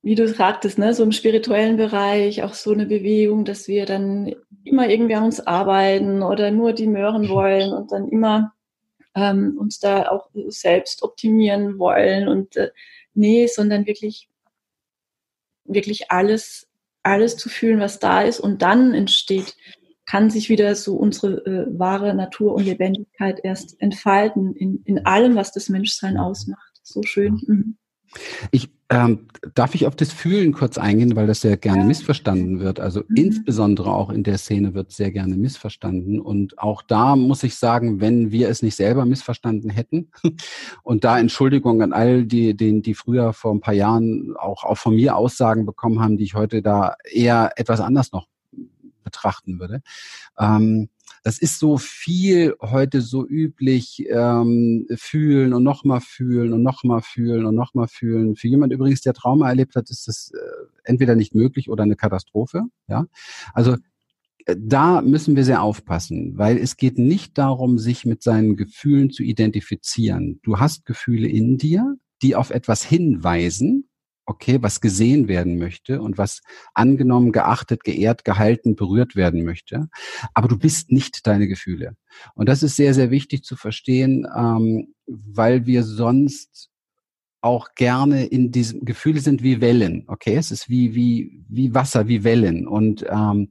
wie 0.01 0.15
du 0.15 0.27
sagtest, 0.27 0.77
ne, 0.77 0.93
so 0.93 1.03
im 1.03 1.13
spirituellen 1.13 1.77
Bereich 1.77 2.43
auch 2.43 2.53
so 2.53 2.73
eine 2.73 2.85
Bewegung, 2.85 3.45
dass 3.45 3.69
wir 3.69 3.85
dann 3.85 4.35
immer 4.65 4.89
irgendwie 4.89 5.15
an 5.15 5.23
uns 5.23 5.39
arbeiten 5.39 6.21
oder 6.21 6.51
nur 6.51 6.73
die 6.73 6.87
Möhren 6.87 7.29
wollen 7.29 7.71
und 7.71 7.93
dann 7.93 8.09
immer 8.09 8.51
ähm, 9.15 9.55
uns 9.57 9.79
da 9.79 10.09
auch 10.09 10.27
selbst 10.49 11.01
optimieren 11.01 11.79
wollen 11.79 12.27
und 12.27 12.57
äh, 12.57 12.71
nee, 13.13 13.47
sondern 13.47 13.85
wirklich, 13.85 14.27
wirklich 15.65 16.11
alles, 16.11 16.67
alles 17.03 17.37
zu 17.37 17.49
fühlen, 17.49 17.79
was 17.79 17.99
da 17.99 18.21
ist 18.21 18.39
und 18.39 18.61
dann 18.61 18.93
entsteht, 18.93 19.55
kann 20.05 20.29
sich 20.29 20.49
wieder 20.49 20.75
so 20.75 20.95
unsere 20.95 21.45
äh, 21.45 21.79
wahre 21.79 22.13
Natur 22.13 22.53
und 22.53 22.65
Lebendigkeit 22.65 23.39
erst 23.43 23.81
entfalten 23.81 24.55
in, 24.55 24.81
in 24.85 25.05
allem, 25.05 25.35
was 25.35 25.51
das 25.51 25.67
Menschsein 25.69 26.17
ausmacht. 26.17 26.79
So 26.83 27.01
schön. 27.03 27.41
Mhm. 27.47 27.77
Ich 28.51 28.69
ähm, 28.89 29.27
darf 29.55 29.73
ich 29.73 29.87
auf 29.87 29.95
das 29.95 30.11
Fühlen 30.11 30.53
kurz 30.53 30.77
eingehen, 30.77 31.15
weil 31.15 31.25
das 31.25 31.41
sehr 31.41 31.57
gerne 31.57 31.81
ja. 31.81 31.85
missverstanden 31.85 32.59
wird. 32.59 32.79
Also 32.79 33.01
mhm. 33.07 33.15
insbesondere 33.15 33.91
auch 33.91 34.11
in 34.11 34.23
der 34.23 34.37
Szene 34.37 34.75
wird 34.75 34.91
sehr 34.91 35.11
gerne 35.11 35.35
missverstanden. 35.35 36.19
Und 36.19 36.59
auch 36.59 36.83
da 36.83 37.15
muss 37.15 37.41
ich 37.41 37.55
sagen, 37.55 37.99
wenn 37.99 38.31
wir 38.31 38.47
es 38.47 38.61
nicht 38.61 38.75
selber 38.75 39.05
missverstanden 39.05 39.71
hätten, 39.71 40.11
und 40.83 41.03
da 41.03 41.17
Entschuldigung 41.17 41.81
an 41.81 41.93
all 41.93 42.25
die, 42.25 42.55
die, 42.55 42.81
die 42.83 42.93
früher 42.93 43.33
vor 43.33 43.53
ein 43.53 43.59
paar 43.59 43.73
Jahren 43.73 44.35
auch, 44.37 44.63
auch 44.63 44.77
von 44.77 44.95
mir 44.95 45.15
Aussagen 45.15 45.65
bekommen 45.65 45.99
haben, 45.99 46.17
die 46.17 46.25
ich 46.25 46.35
heute 46.35 46.61
da 46.61 46.95
eher 47.11 47.53
etwas 47.55 47.79
anders 47.79 48.11
noch 48.11 48.27
betrachten 49.03 49.59
würde. 49.59 49.81
Ähm, 50.37 50.89
das 51.25 51.39
ist 51.39 51.57
so 51.57 51.79
viel 51.79 52.53
heute 52.61 53.01
so 53.01 53.27
üblich, 53.27 54.05
ähm, 54.11 54.85
fühlen 54.93 55.53
und 55.53 55.63
nochmal 55.63 55.99
fühlen 55.99 56.53
und 56.53 56.61
nochmal 56.61 57.01
fühlen 57.01 57.47
und 57.47 57.55
nochmal 57.55 57.87
fühlen. 57.87 58.35
Für 58.35 58.47
jemand 58.47 58.71
übrigens, 58.71 59.01
der 59.01 59.15
Trauma 59.15 59.49
erlebt 59.49 59.75
hat, 59.75 59.89
ist 59.89 60.07
das 60.07 60.31
äh, 60.35 60.65
entweder 60.83 61.15
nicht 61.15 61.33
möglich 61.33 61.67
oder 61.67 61.81
eine 61.81 61.95
Katastrophe. 61.95 62.65
Ja, 62.87 63.07
also 63.55 63.75
äh, 64.45 64.55
da 64.55 65.01
müssen 65.01 65.35
wir 65.35 65.43
sehr 65.43 65.63
aufpassen, 65.63 66.37
weil 66.37 66.59
es 66.59 66.77
geht 66.77 66.99
nicht 66.99 67.39
darum, 67.39 67.79
sich 67.79 68.05
mit 68.05 68.21
seinen 68.21 68.55
Gefühlen 68.55 69.09
zu 69.09 69.23
identifizieren. 69.23 70.39
Du 70.43 70.59
hast 70.59 70.85
Gefühle 70.85 71.27
in 71.27 71.57
dir, 71.57 71.97
die 72.21 72.35
auf 72.35 72.51
etwas 72.51 72.83
hinweisen, 72.83 73.89
okay, 74.25 74.57
was 74.61 74.81
gesehen 74.81 75.27
werden 75.27 75.57
möchte 75.57 76.01
und 76.01 76.17
was 76.17 76.41
angenommen, 76.73 77.31
geachtet, 77.31 77.83
geehrt, 77.83 78.25
gehalten, 78.25 78.75
berührt 78.75 79.15
werden 79.15 79.43
möchte. 79.43 79.87
Aber 80.33 80.47
du 80.47 80.57
bist 80.57 80.91
nicht 80.91 81.27
deine 81.27 81.47
Gefühle. 81.47 81.95
Und 82.33 82.49
das 82.49 82.63
ist 82.63 82.75
sehr, 82.75 82.93
sehr 82.93 83.11
wichtig 83.11 83.43
zu 83.43 83.55
verstehen, 83.55 84.27
ähm, 84.35 84.93
weil 85.05 85.65
wir 85.65 85.83
sonst 85.83 86.69
auch 87.41 87.75
gerne 87.75 88.25
in 88.25 88.51
diesem 88.51 88.85
Gefühle 88.85 89.19
sind 89.19 89.43
wie 89.43 89.61
Wellen. 89.61 90.05
Okay, 90.07 90.35
es 90.35 90.49
ist 90.49 90.67
wie 90.67 90.95
wie 90.95 91.43
wie 91.47 91.75
Wasser, 91.75 92.07
wie 92.07 92.23
Wellen. 92.23 92.67
Und 92.67 93.05
ähm, 93.07 93.49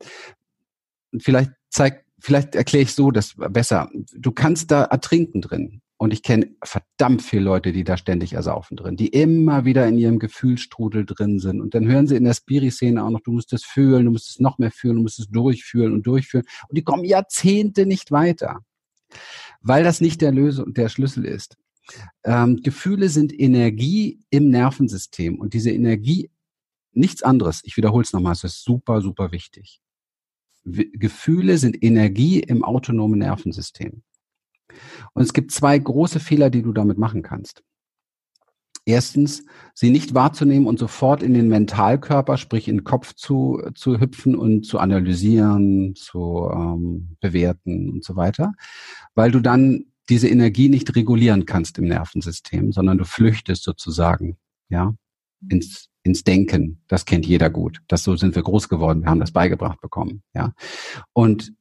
vielleicht 1.17 1.53
zeigt, 1.71 2.05
vielleicht 2.19 2.57
erkläre 2.57 2.83
ich 2.83 2.93
so 2.93 3.13
das 3.13 3.35
besser. 3.37 3.89
Du 4.17 4.33
kannst 4.33 4.73
da 4.73 4.85
ertrinken 4.85 5.43
drin. 5.43 5.81
Und 5.97 6.13
ich 6.13 6.23
kenne 6.23 6.55
verdammt 6.63 7.23
viele 7.23 7.43
Leute, 7.43 7.73
die 7.73 7.85
da 7.85 7.97
ständig 7.97 8.33
ersaufen 8.33 8.77
drin, 8.77 8.97
die 8.97 9.09
immer 9.09 9.65
wieder 9.65 9.87
in 9.87 9.97
ihrem 9.97 10.19
Gefühlsstrudel 10.19 11.07
drin 11.07 11.39
sind. 11.39 11.61
Und 11.61 11.75
dann 11.75 11.87
hören 11.87 12.07
sie 12.07 12.17
in 12.17 12.25
der 12.25 12.35
Spiri-Szene 12.35 13.03
auch 13.03 13.11
noch, 13.11 13.21
du 13.21 13.31
musst 13.31 13.53
es 13.53 13.65
fühlen, 13.65 14.05
du 14.05 14.11
musst 14.11 14.29
es 14.29 14.41
noch 14.41 14.59
mehr 14.59 14.73
fühlen, 14.73 14.97
du 14.97 15.03
musst 15.03 15.21
es 15.21 15.29
durchfühlen 15.29 15.93
und 15.93 16.07
durchführen. 16.07 16.45
Und 16.69 16.77
die 16.77 16.83
kommen 16.83 17.05
Jahrzehnte 17.05 17.87
nicht 17.87 18.11
weiter, 18.11 18.61
weil 19.61 19.85
das 19.85 20.01
nicht 20.01 20.21
der 20.21 20.33
Lösung, 20.33 20.75
der 20.75 20.89
Schlüssel 20.89 21.25
ist. 21.25 21.57
Ähm, 22.25 22.61
Gefühle 22.63 23.09
sind 23.09 23.39
Energie 23.39 24.21
im 24.31 24.49
Nervensystem 24.51 25.39
und 25.39 25.55
diese 25.55 25.71
Energie, 25.71 26.31
nichts 26.93 27.23
anderes, 27.23 27.61
ich 27.65 27.77
wiederhole 27.77 28.03
es 28.03 28.13
nochmal, 28.13 28.33
es 28.33 28.45
ist 28.45 28.65
super, 28.65 29.01
super 29.01 29.33
wichtig. 29.33 29.81
Gefühle 30.65 31.59
sind 31.59 31.83
Energie 31.83 32.41
im 32.41 32.65
autonomen 32.65 33.19
Nervensystem. 33.19 34.03
Und 35.13 35.23
es 35.23 35.33
gibt 35.33 35.51
zwei 35.51 35.79
große 35.79 36.21
Fehler, 36.21 36.51
die 36.51 36.63
du 36.63 36.73
damit 36.73 36.99
machen 36.99 37.23
kannst. 37.23 37.63
Erstens, 38.87 39.45
sie 39.73 39.91
nicht 39.91 40.15
wahrzunehmen 40.15 40.67
und 40.67 40.79
sofort 40.79 41.23
in 41.23 41.33
den 41.33 41.49
Mentalkörper, 41.49 42.37
sprich 42.37 42.69
in 42.69 42.79
den 42.79 42.85
Kopf 42.85 43.15
zu, 43.15 43.63
zu 43.75 43.99
hüpfen 43.99 44.37
und 44.37 44.67
zu 44.67 44.79
analysieren, 44.79 45.95
zu 45.95 46.51
ähm, 46.53 47.17
bewerten 47.21 47.91
und 47.91 48.05
so 48.05 48.15
weiter, 48.15 48.53
weil 49.15 49.31
du 49.31 49.41
dann 49.41 49.87
diese 50.11 50.29
Energie 50.29 50.69
nicht 50.69 50.95
regulieren 50.97 51.47
kannst 51.47 51.79
im 51.79 51.87
Nervensystem, 51.87 52.73
sondern 52.73 52.99
du 52.99 53.07
flüchtest 53.07 53.63
sozusagen, 53.63 54.37
ja, 54.69 54.95
ins, 55.49 55.89
ins 56.03 56.25
Denken. 56.25 56.83
Das 56.87 57.07
kennt 57.07 57.25
jeder 57.25 57.49
gut. 57.49 57.81
Das 57.89 58.05
so 58.05 58.17
sind 58.17 58.35
wir 58.35 58.43
groß 58.43 58.69
geworden. 58.69 59.03
Wir 59.03 59.09
haben 59.09 59.21
das 59.21 59.33
beigebracht 59.33 59.81
bekommen, 59.81 60.23
ja. 60.35 60.53
Und 61.15 61.55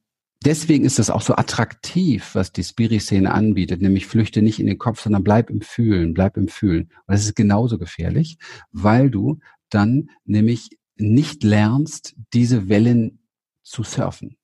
deswegen 0.44 0.84
ist 0.84 0.98
es 0.98 1.10
auch 1.10 1.22
so 1.22 1.34
attraktiv, 1.34 2.34
was 2.34 2.52
die 2.52 2.64
Spiri-Szene 2.64 3.32
anbietet, 3.32 3.82
nämlich 3.82 4.06
flüchte 4.06 4.42
nicht 4.42 4.60
in 4.60 4.66
den 4.66 4.78
Kopf, 4.78 5.00
sondern 5.00 5.24
bleib 5.24 5.50
im 5.50 5.60
Fühlen, 5.60 6.14
bleib 6.14 6.36
im 6.36 6.48
Fühlen. 6.48 6.84
Und 7.06 7.14
das 7.14 7.24
ist 7.24 7.36
genauso 7.36 7.78
gefährlich, 7.78 8.38
weil 8.72 9.10
du 9.10 9.38
dann 9.70 10.10
nämlich 10.24 10.70
nicht 10.96 11.42
lernst, 11.42 12.14
diese 12.32 12.68
Wellen 12.68 13.20
zu 13.62 13.82
surfen. 13.82 14.36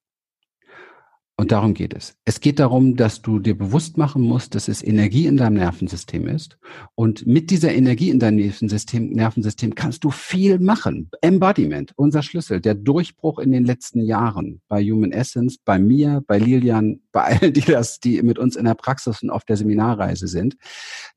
Und 1.40 1.52
darum 1.52 1.72
geht 1.72 1.94
es. 1.94 2.18
Es 2.26 2.40
geht 2.40 2.58
darum, 2.58 2.96
dass 2.96 3.22
du 3.22 3.38
dir 3.38 3.56
bewusst 3.56 3.96
machen 3.96 4.20
musst, 4.20 4.54
dass 4.54 4.68
es 4.68 4.84
Energie 4.84 5.24
in 5.24 5.38
deinem 5.38 5.54
Nervensystem 5.54 6.28
ist. 6.28 6.58
Und 6.94 7.26
mit 7.26 7.50
dieser 7.50 7.72
Energie 7.72 8.10
in 8.10 8.18
deinem 8.18 8.36
Nervensystem, 8.36 9.08
Nervensystem 9.08 9.74
kannst 9.74 10.04
du 10.04 10.10
viel 10.10 10.58
machen. 10.58 11.10
Embodiment, 11.22 11.94
unser 11.96 12.22
Schlüssel, 12.22 12.60
der 12.60 12.74
Durchbruch 12.74 13.38
in 13.38 13.52
den 13.52 13.64
letzten 13.64 14.02
Jahren 14.02 14.60
bei 14.68 14.84
Human 14.84 15.12
Essence, 15.12 15.56
bei 15.64 15.78
mir, 15.78 16.22
bei 16.26 16.36
Lilian, 16.36 17.00
bei 17.10 17.38
allen, 17.40 17.54
die 17.54 17.62
das, 17.62 18.00
die 18.00 18.20
mit 18.20 18.38
uns 18.38 18.54
in 18.54 18.66
der 18.66 18.74
Praxis 18.74 19.22
und 19.22 19.30
auf 19.30 19.46
der 19.46 19.56
Seminarreise 19.56 20.28
sind. 20.28 20.58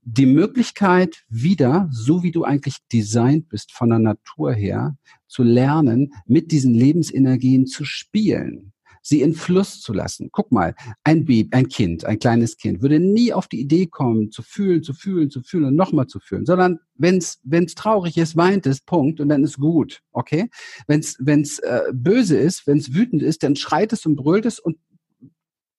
Die 0.03 0.25
Möglichkeit 0.25 1.25
wieder, 1.27 1.89
so 1.92 2.24
wie 2.24 2.32
du 2.32 2.46
eigentlich 2.46 2.77
designt 2.94 3.50
bist 3.50 3.74
von 3.74 3.89
der 3.89 4.00
Natur 4.00 4.53
her, 4.53 4.96
zu 5.27 5.44
lernen, 5.44 6.13
mit 6.25 6.53
diesen 6.53 6.74
Lebensenergien 6.74 7.65
zu 7.65 7.84
spielen 7.84 8.73
sie 9.03 9.22
in 9.22 9.36
Fluss 9.36 9.81
zu 9.81 9.93
lassen. 9.93 10.29
Guck 10.31 10.51
mal, 10.51 10.74
ein 11.03 11.25
Baby, 11.25 11.50
ein 11.51 11.67
Kind, 11.67 12.05
ein 12.05 12.17
kleines 12.17 12.57
Kind 12.57 12.81
würde 12.81 13.00
nie 13.00 13.33
auf 13.33 13.48
die 13.48 13.60
Idee 13.60 13.86
kommen, 13.86 14.31
zu 14.31 14.41
fühlen, 14.41 14.81
zu 14.81 14.93
fühlen, 14.93 15.29
zu 15.29 15.41
fühlen 15.43 15.65
und 15.65 15.75
nochmal 15.75 16.07
zu 16.07 16.19
fühlen, 16.19 16.45
sondern 16.45 16.79
wenn 16.95 17.17
es 17.17 17.39
wenn's 17.43 17.75
traurig 17.75 18.17
ist, 18.17 18.38
weint 18.38 18.65
es, 18.65 18.81
Punkt, 18.81 19.19
und 19.19 19.29
dann 19.29 19.43
ist 19.43 19.60
gut, 19.60 20.01
okay? 20.12 20.50
Wenn 20.88 21.01
es 21.01 21.17
wenn's, 21.19 21.60
äh, 21.60 21.81
böse 21.93 22.38
ist, 22.38 22.65
wenn 22.65 22.77
es 22.77 22.93
wütend 22.93 23.22
ist, 23.22 23.43
dann 23.43 23.55
schreit 23.55 23.93
es 23.93 24.05
und 24.05 24.15
brüllt 24.15 24.45
es 24.45 24.60
und 24.60 24.77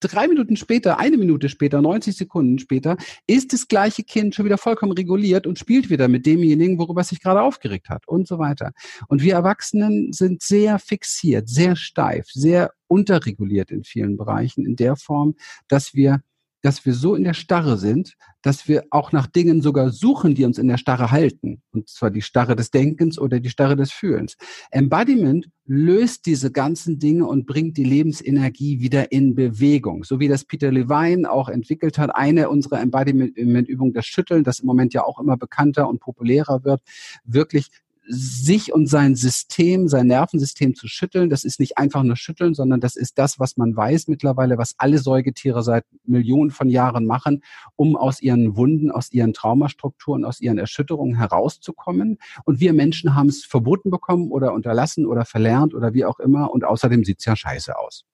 drei 0.09 0.29
Minuten 0.29 0.57
später, 0.57 0.99
eine 0.99 1.17
Minute 1.17 1.49
später, 1.49 1.81
90 1.81 2.17
Sekunden 2.17 2.59
später, 2.59 2.97
ist 3.27 3.53
das 3.53 3.69
gleiche 3.69 4.03
Kind 4.03 4.35
schon 4.35 4.45
wieder 4.45 4.59
vollkommen 4.59 4.93
reguliert 4.93 5.47
und 5.47 5.59
spielt 5.59 5.91
wieder 5.91 6.09
mit 6.09 6.27
demjenigen, 6.27 6.79
worüber 6.79 7.01
es 7.01 7.09
sich 7.09 7.21
gerade 7.21 7.43
aufgeregt 7.43 7.89
hat 7.89 8.07
und 8.09 8.27
so 8.27 8.39
weiter. 8.39 8.73
Und 9.09 9.23
wir 9.23 9.35
Erwachsenen 9.35 10.13
sind 10.13 10.43
sehr 10.43 10.79
fixiert, 10.79 11.49
sehr 11.49 11.77
steif, 11.77 12.27
sehr 12.31 12.73
unterreguliert 12.87 13.71
in 13.71 13.85
vielen 13.85 14.17
Bereichen 14.17 14.65
in 14.65 14.77
der 14.77 14.97
Form, 14.97 15.35
dass 15.69 15.95
wir 15.95 16.21
dass 16.65 16.87
wir 16.87 16.95
so 16.95 17.15
in 17.15 17.25
der 17.25 17.35
Starre 17.35 17.77
sind, 17.77 18.17
dass 18.41 18.69
wir 18.69 18.85
auch 18.89 19.13
nach 19.13 19.27
Dingen 19.27 19.61
sogar 19.61 19.91
suchen, 19.91 20.35
die 20.35 20.47
uns 20.47 20.57
in 20.57 20.67
der 20.67 20.79
Starre 20.79 21.11
halten. 21.11 21.61
Und 21.73 21.91
zwar 21.91 22.11
die 22.11 22.23
Starre 22.23 22.57
des 22.57 22.71
Denkens 22.71 23.19
oder 23.19 23.39
die 23.39 23.51
Starre 23.51 23.77
des 23.77 23.93
Fühlens. 23.93 24.39
Embodiment 24.71 25.51
löst 25.67 26.25
diese 26.25 26.51
ganzen 26.51 26.99
Dinge 26.99 27.27
und 27.27 27.45
bringt 27.45 27.77
die 27.77 27.85
Lebensenergie 27.85 28.81
wieder 28.81 29.13
in 29.13 29.35
Bewegung. 29.35 30.05
So 30.05 30.21
wie 30.21 30.29
das 30.29 30.47
Peter 30.47 30.73
Levine 30.73 31.31
auch 31.31 31.51
entwickelt 31.51 31.99
hat. 31.99 32.17
Eine 32.17 32.49
unserer 32.49 32.81
Embodiment-Übungen, 32.81 33.93
das 33.93 34.07
Schütteln, 34.07 34.43
das 34.43 34.61
im 34.61 34.67
Moment 34.67 34.95
ja 34.95 35.05
auch 35.05 35.21
immer 35.21 35.37
bekannter 35.37 35.87
und 35.87 36.01
populärer 36.01 36.65
wird, 36.65 36.81
wirklich 37.25 37.69
sich 38.07 38.73
und 38.73 38.87
sein 38.87 39.15
System, 39.15 39.89
sein 39.89 40.07
Nervensystem 40.07 40.75
zu 40.75 40.89
schütteln. 40.89 41.31
Das 41.31 41.45
ist 41.45 41.61
nicht 41.61 41.79
einfach 41.79 42.03
nur 42.03 42.17
schütteln, 42.17 42.55
sondern 42.55 42.81
das 42.81 42.97
ist 42.97 43.19
das, 43.19 43.39
was 43.39 43.57
man 43.57 43.75
weiß 43.75 44.09
mittlerweile, 44.09 44.59
was 44.59 44.75
alle 44.79 44.99
Säugetiere 44.99 45.63
seit 45.63 45.85
Millionen 46.05 46.51
von 46.51 46.69
Jahren 46.69 47.07
machen, 47.07 47.43
um 47.77 47.97
aus 47.97 48.21
ihren 48.21 48.57
Wunden, 48.57 48.91
aus 48.91 49.13
ihren 49.13 49.33
Traumastrukturen, 49.33 50.25
aus 50.25 50.41
ihren 50.41 50.59
Erschütterungen 50.59 51.17
herauszukommen. 51.17 52.19
Und 52.45 52.61
wir 52.61 52.73
Menschen 52.73 53.15
haben 53.15 53.29
es 53.29 53.45
verboten 53.45 53.91
bekommen 53.91 54.31
oder 54.31 54.53
unterlassen 54.53 55.07
oder 55.07 55.25
verlernt 55.25 55.75
oder 55.75 55.95
wie 55.95 56.05
auch 56.05 56.21
immer. 56.21 56.51
Und 56.51 56.65
außerdem 56.65 57.05
sieht's 57.05 57.25
ja 57.25 57.37
scheiße 57.37 57.77
aus. 57.79 58.05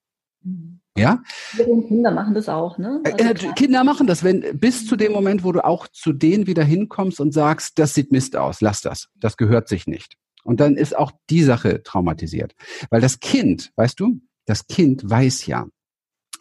Ja? 0.97 1.23
Kinder 1.57 2.11
machen 2.11 2.35
das 2.35 2.49
auch, 2.49 2.79
ne? 2.79 3.01
Äh, 3.05 3.25
also 3.25 3.49
äh, 3.49 3.53
Kinder 3.55 3.85
machen 3.85 4.07
das, 4.07 4.25
wenn 4.25 4.59
bis 4.59 4.87
zu 4.87 4.97
dem 4.97 5.13
Moment, 5.13 5.45
wo 5.45 5.53
du 5.53 5.65
auch 5.65 5.89
zu 5.89 6.13
denen 6.13 6.47
wieder 6.47 6.65
hinkommst 6.65 7.21
und 7.21 7.33
sagst, 7.33 7.79
das 7.79 7.95
sieht 7.95 8.13
Mist 8.13 8.37
aus, 8.37 8.61
lass 8.61 8.81
das, 8.81 9.09
das 9.17 9.37
gehört 9.37 9.69
sich 9.69 9.87
nicht. 9.87 10.17
Und 10.43 10.61
dann 10.61 10.77
ist 10.77 10.97
auch 10.97 11.13
die 11.29 11.43
Sache 11.43 11.83
traumatisiert, 11.83 12.55
weil 12.91 13.01
das 13.01 13.21
Kind, 13.21 13.73
weißt 13.77 14.01
du, 14.01 14.21
das 14.47 14.67
Kind 14.67 15.09
weiß 15.09 15.47
ja 15.47 15.67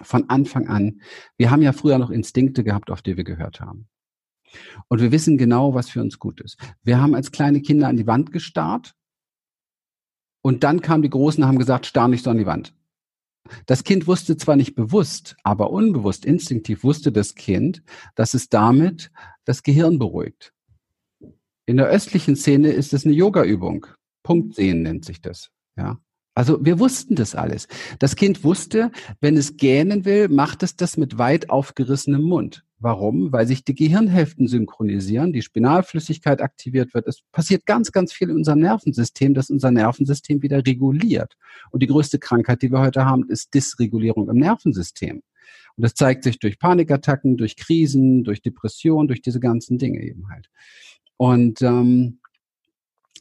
von 0.01 0.29
Anfang 0.29 0.67
an, 0.67 1.01
wir 1.37 1.51
haben 1.51 1.61
ja 1.61 1.73
früher 1.73 1.97
noch 1.97 2.09
Instinkte 2.09 2.63
gehabt, 2.63 2.89
auf 2.89 3.01
die 3.01 3.17
wir 3.17 3.25
gehört 3.25 3.59
haben. 3.59 3.87
Und 4.87 5.01
wir 5.01 5.11
wissen 5.11 5.37
genau, 5.37 5.73
was 5.75 5.89
für 5.89 6.01
uns 6.01 6.17
gut 6.17 6.41
ist. 6.41 6.57
Wir 6.81 6.99
haben 6.99 7.13
als 7.13 7.31
kleine 7.31 7.61
Kinder 7.61 7.87
an 7.87 7.97
die 7.97 8.07
Wand 8.07 8.31
gestarrt 8.31 8.95
und 10.41 10.63
dann 10.63 10.81
kamen 10.81 11.03
die 11.03 11.09
Großen 11.09 11.43
und 11.43 11.47
haben 11.47 11.59
gesagt, 11.59 11.85
starr 11.85 12.07
nicht 12.07 12.23
so 12.23 12.31
an 12.31 12.37
die 12.37 12.45
Wand. 12.45 12.73
Das 13.65 13.83
Kind 13.83 14.07
wusste 14.07 14.37
zwar 14.37 14.55
nicht 14.55 14.75
bewusst, 14.75 15.35
aber 15.43 15.71
unbewusst, 15.71 16.25
instinktiv 16.25 16.83
wusste 16.83 17.11
das 17.11 17.35
Kind, 17.35 17.83
dass 18.15 18.33
es 18.33 18.49
damit 18.49 19.11
das 19.45 19.63
Gehirn 19.63 19.99
beruhigt. 19.99 20.53
In 21.65 21.77
der 21.77 21.87
östlichen 21.87 22.35
Szene 22.35 22.71
ist 22.71 22.93
es 22.93 23.05
eine 23.05 23.13
Yoga-Übung. 23.13 23.87
Punkt 24.23 24.55
sehen 24.55 24.81
nennt 24.81 25.05
sich 25.05 25.21
das. 25.21 25.49
Ja. 25.77 25.99
Also 26.35 26.63
wir 26.63 26.79
wussten 26.79 27.15
das 27.15 27.35
alles. 27.35 27.67
Das 27.99 28.15
Kind 28.15 28.43
wusste, 28.43 28.91
wenn 29.19 29.37
es 29.37 29.57
gähnen 29.57 30.05
will, 30.05 30.29
macht 30.29 30.63
es 30.63 30.75
das 30.75 30.97
mit 30.97 31.17
weit 31.17 31.49
aufgerissenem 31.49 32.21
Mund. 32.21 32.63
Warum? 32.81 33.33
Weil 33.33 33.45
sich 33.45 33.65
die 33.65 33.75
Gehirnhälften 33.75 34.47
synchronisieren, 34.47 35.33
die 35.33 35.41
Spinalflüssigkeit 35.41 36.41
aktiviert 36.41 36.93
wird. 36.93 37.07
Es 37.07 37.21
passiert 37.33 37.65
ganz, 37.65 37.91
ganz 37.91 38.13
viel 38.13 38.29
in 38.29 38.37
unserem 38.37 38.59
Nervensystem, 38.59 39.33
das 39.33 39.49
unser 39.49 39.69
Nervensystem 39.71 40.41
wieder 40.41 40.65
reguliert. 40.65 41.35
Und 41.71 41.83
die 41.83 41.87
größte 41.87 42.19
Krankheit, 42.19 42.61
die 42.61 42.71
wir 42.71 42.79
heute 42.79 43.03
haben, 43.03 43.27
ist 43.27 43.53
Dysregulierung 43.53 44.29
im 44.29 44.37
Nervensystem. 44.37 45.21
Und 45.75 45.83
das 45.83 45.93
zeigt 45.93 46.23
sich 46.23 46.39
durch 46.39 46.57
Panikattacken, 46.57 47.35
durch 47.35 47.57
Krisen, 47.57 48.23
durch 48.23 48.41
Depressionen, 48.41 49.07
durch 49.07 49.21
diese 49.21 49.41
ganzen 49.41 49.77
Dinge 49.77 50.01
eben 50.01 50.29
halt. 50.29 50.49
Und 51.17 51.61
ähm, 51.61 52.19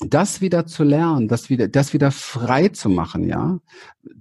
das 0.00 0.40
wieder 0.40 0.66
zu 0.66 0.84
lernen, 0.84 1.28
das 1.28 1.50
wieder, 1.50 1.68
das 1.68 1.92
wieder 1.92 2.10
frei 2.10 2.68
zu 2.68 2.88
machen, 2.88 3.24
ja, 3.24 3.60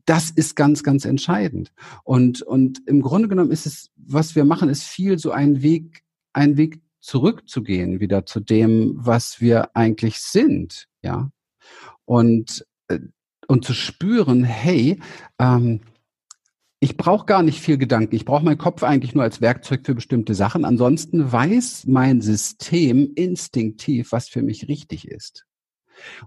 das 0.05 0.31
ist 0.31 0.55
ganz, 0.55 0.83
ganz 0.83 1.05
entscheidend. 1.05 1.71
Und, 2.03 2.41
und 2.41 2.81
im 2.87 3.01
Grunde 3.01 3.27
genommen 3.27 3.51
ist 3.51 3.65
es, 3.65 3.91
was 3.95 4.35
wir 4.35 4.43
machen, 4.43 4.69
ist 4.69 4.83
viel 4.83 5.19
so 5.19 5.31
ein 5.31 5.61
Weg, 5.61 6.03
ein 6.33 6.57
Weg 6.57 6.81
zurückzugehen 6.99 7.99
wieder 7.99 8.25
zu 8.25 8.39
dem, 8.39 8.93
was 8.97 9.39
wir 9.39 9.75
eigentlich 9.75 10.17
sind, 10.17 10.87
ja. 11.03 11.29
Und, 12.05 12.65
äh, 12.87 12.99
und 13.47 13.63
zu 13.65 13.73
spüren, 13.73 14.43
hey, 14.43 14.99
ähm, 15.39 15.81
ich 16.79 16.95
brauche 16.95 17.25
gar 17.25 17.41
nicht 17.41 17.59
viel 17.59 17.77
Gedanken. 17.77 18.15
Ich 18.15 18.25
brauche 18.25 18.45
meinen 18.45 18.57
Kopf 18.57 18.83
eigentlich 18.83 19.15
nur 19.15 19.23
als 19.23 19.41
Werkzeug 19.41 19.85
für 19.85 19.95
bestimmte 19.95 20.35
Sachen. 20.35 20.63
Ansonsten 20.63 21.31
weiß 21.31 21.85
mein 21.87 22.21
System 22.21 23.13
instinktiv, 23.15 24.11
was 24.11 24.29
für 24.29 24.43
mich 24.43 24.67
richtig 24.67 25.07
ist. 25.07 25.46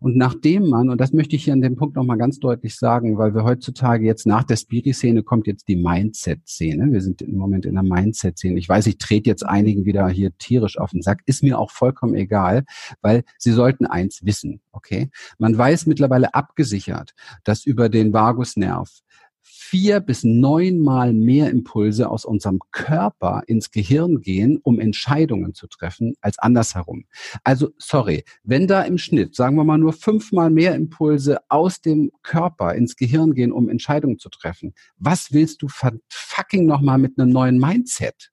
Und 0.00 0.16
nachdem 0.16 0.68
man, 0.68 0.90
und 0.90 1.00
das 1.00 1.12
möchte 1.12 1.36
ich 1.36 1.44
hier 1.44 1.52
an 1.52 1.60
dem 1.60 1.76
Punkt 1.76 1.96
nochmal 1.96 2.18
ganz 2.18 2.38
deutlich 2.38 2.76
sagen, 2.76 3.18
weil 3.18 3.34
wir 3.34 3.44
heutzutage 3.44 4.04
jetzt 4.04 4.26
nach 4.26 4.44
der 4.44 4.56
Spiri-Szene 4.56 5.22
kommt 5.22 5.46
jetzt 5.46 5.68
die 5.68 5.76
Mindset-Szene. 5.76 6.92
Wir 6.92 7.00
sind 7.00 7.22
im 7.22 7.36
Moment 7.36 7.66
in 7.66 7.74
der 7.74 7.82
Mindset-Szene. 7.82 8.58
Ich 8.58 8.68
weiß, 8.68 8.86
ich 8.86 8.98
trete 8.98 9.28
jetzt 9.30 9.44
einigen 9.44 9.84
wieder 9.84 10.08
hier 10.08 10.36
tierisch 10.38 10.78
auf 10.78 10.90
den 10.90 11.02
Sack. 11.02 11.22
Ist 11.26 11.42
mir 11.42 11.58
auch 11.58 11.70
vollkommen 11.70 12.14
egal, 12.14 12.64
weil 13.00 13.24
sie 13.38 13.52
sollten 13.52 13.86
eins 13.86 14.24
wissen, 14.24 14.60
okay? 14.72 15.10
Man 15.38 15.56
weiß 15.56 15.86
mittlerweile 15.86 16.34
abgesichert, 16.34 17.14
dass 17.44 17.64
über 17.64 17.88
den 17.88 18.12
Vagusnerv 18.12 18.90
vier 19.70 20.00
bis 20.00 20.24
neunmal 20.24 21.12
mehr 21.12 21.48
Impulse 21.48 22.10
aus 22.10 22.24
unserem 22.24 22.58
Körper 22.72 23.44
ins 23.46 23.70
Gehirn 23.70 24.20
gehen, 24.20 24.58
um 24.64 24.80
Entscheidungen 24.80 25.54
zu 25.54 25.68
treffen, 25.68 26.14
als 26.20 26.40
andersherum. 26.40 27.04
Also, 27.44 27.70
sorry, 27.78 28.24
wenn 28.42 28.66
da 28.66 28.82
im 28.82 28.98
Schnitt, 28.98 29.36
sagen 29.36 29.54
wir 29.54 29.62
mal, 29.62 29.78
nur 29.78 29.92
fünfmal 29.92 30.50
mehr 30.50 30.74
Impulse 30.74 31.38
aus 31.48 31.80
dem 31.80 32.10
Körper 32.24 32.74
ins 32.74 32.96
Gehirn 32.96 33.32
gehen, 33.32 33.52
um 33.52 33.68
Entscheidungen 33.68 34.18
zu 34.18 34.28
treffen, 34.28 34.74
was 34.96 35.32
willst 35.32 35.62
du 35.62 35.68
fucking 35.68 36.66
nochmal 36.66 36.98
mit 36.98 37.16
einem 37.16 37.30
neuen 37.30 37.58
Mindset? 37.58 38.32